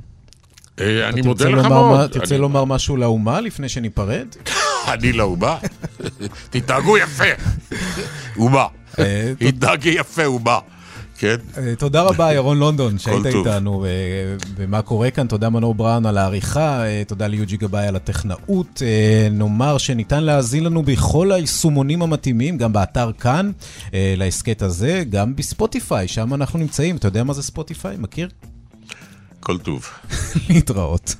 אה, 0.79 1.09
אני 1.09 1.21
מודה 1.21 1.49
לך 1.49 1.65
מאוד. 1.65 2.09
תרצה 2.09 2.37
לומר 2.37 2.65
משהו 2.65 2.97
לאומה 2.97 3.41
לפני 3.41 3.69
שניפרד? 3.69 4.27
אני 4.93 5.13
לאומה? 5.13 5.57
תתנהגו 6.49 6.97
יפה. 6.97 7.23
אומה. 8.37 8.65
אה, 8.99 9.33
התנהגי 9.41 9.89
יפה, 9.89 10.25
אומה. 10.25 10.59
כן. 11.17 11.35
אה, 11.57 11.75
תודה 11.75 12.01
רבה, 12.01 12.33
ירון 12.33 12.59
לונדון, 12.59 12.99
שהיית 12.99 13.25
איתנו 13.25 13.85
ומה 14.55 14.81
קורה 14.81 15.11
כאן. 15.11 15.27
תודה 15.27 15.49
מנור 15.49 15.75
בראון 15.75 16.05
על 16.05 16.17
העריכה, 16.17 16.83
תודה 17.07 17.27
ליוג'י 17.27 17.57
גבאי 17.57 17.87
על 17.87 17.95
הטכנאות. 17.95 18.81
נאמר 19.31 19.77
שניתן 19.77 20.23
להאזין 20.23 20.63
לנו 20.63 20.83
בכל 20.83 21.31
היישומונים 21.31 22.01
המתאימים, 22.01 22.57
גם 22.57 22.73
באתר 22.73 23.11
כאן, 23.19 23.51
להסכת 23.93 24.61
הזה, 24.61 25.03
גם 25.09 25.35
בספוטיפיי, 25.35 26.07
שם 26.07 26.33
אנחנו 26.33 26.59
נמצאים. 26.59 26.95
אתה 26.95 27.07
יודע 27.07 27.23
מה 27.23 27.33
זה 27.33 27.43
ספוטיפיי? 27.43 27.95
מכיר? 27.99 28.29
כל 29.39 29.57
טוב. 29.57 29.89
להתראות. 30.49 31.15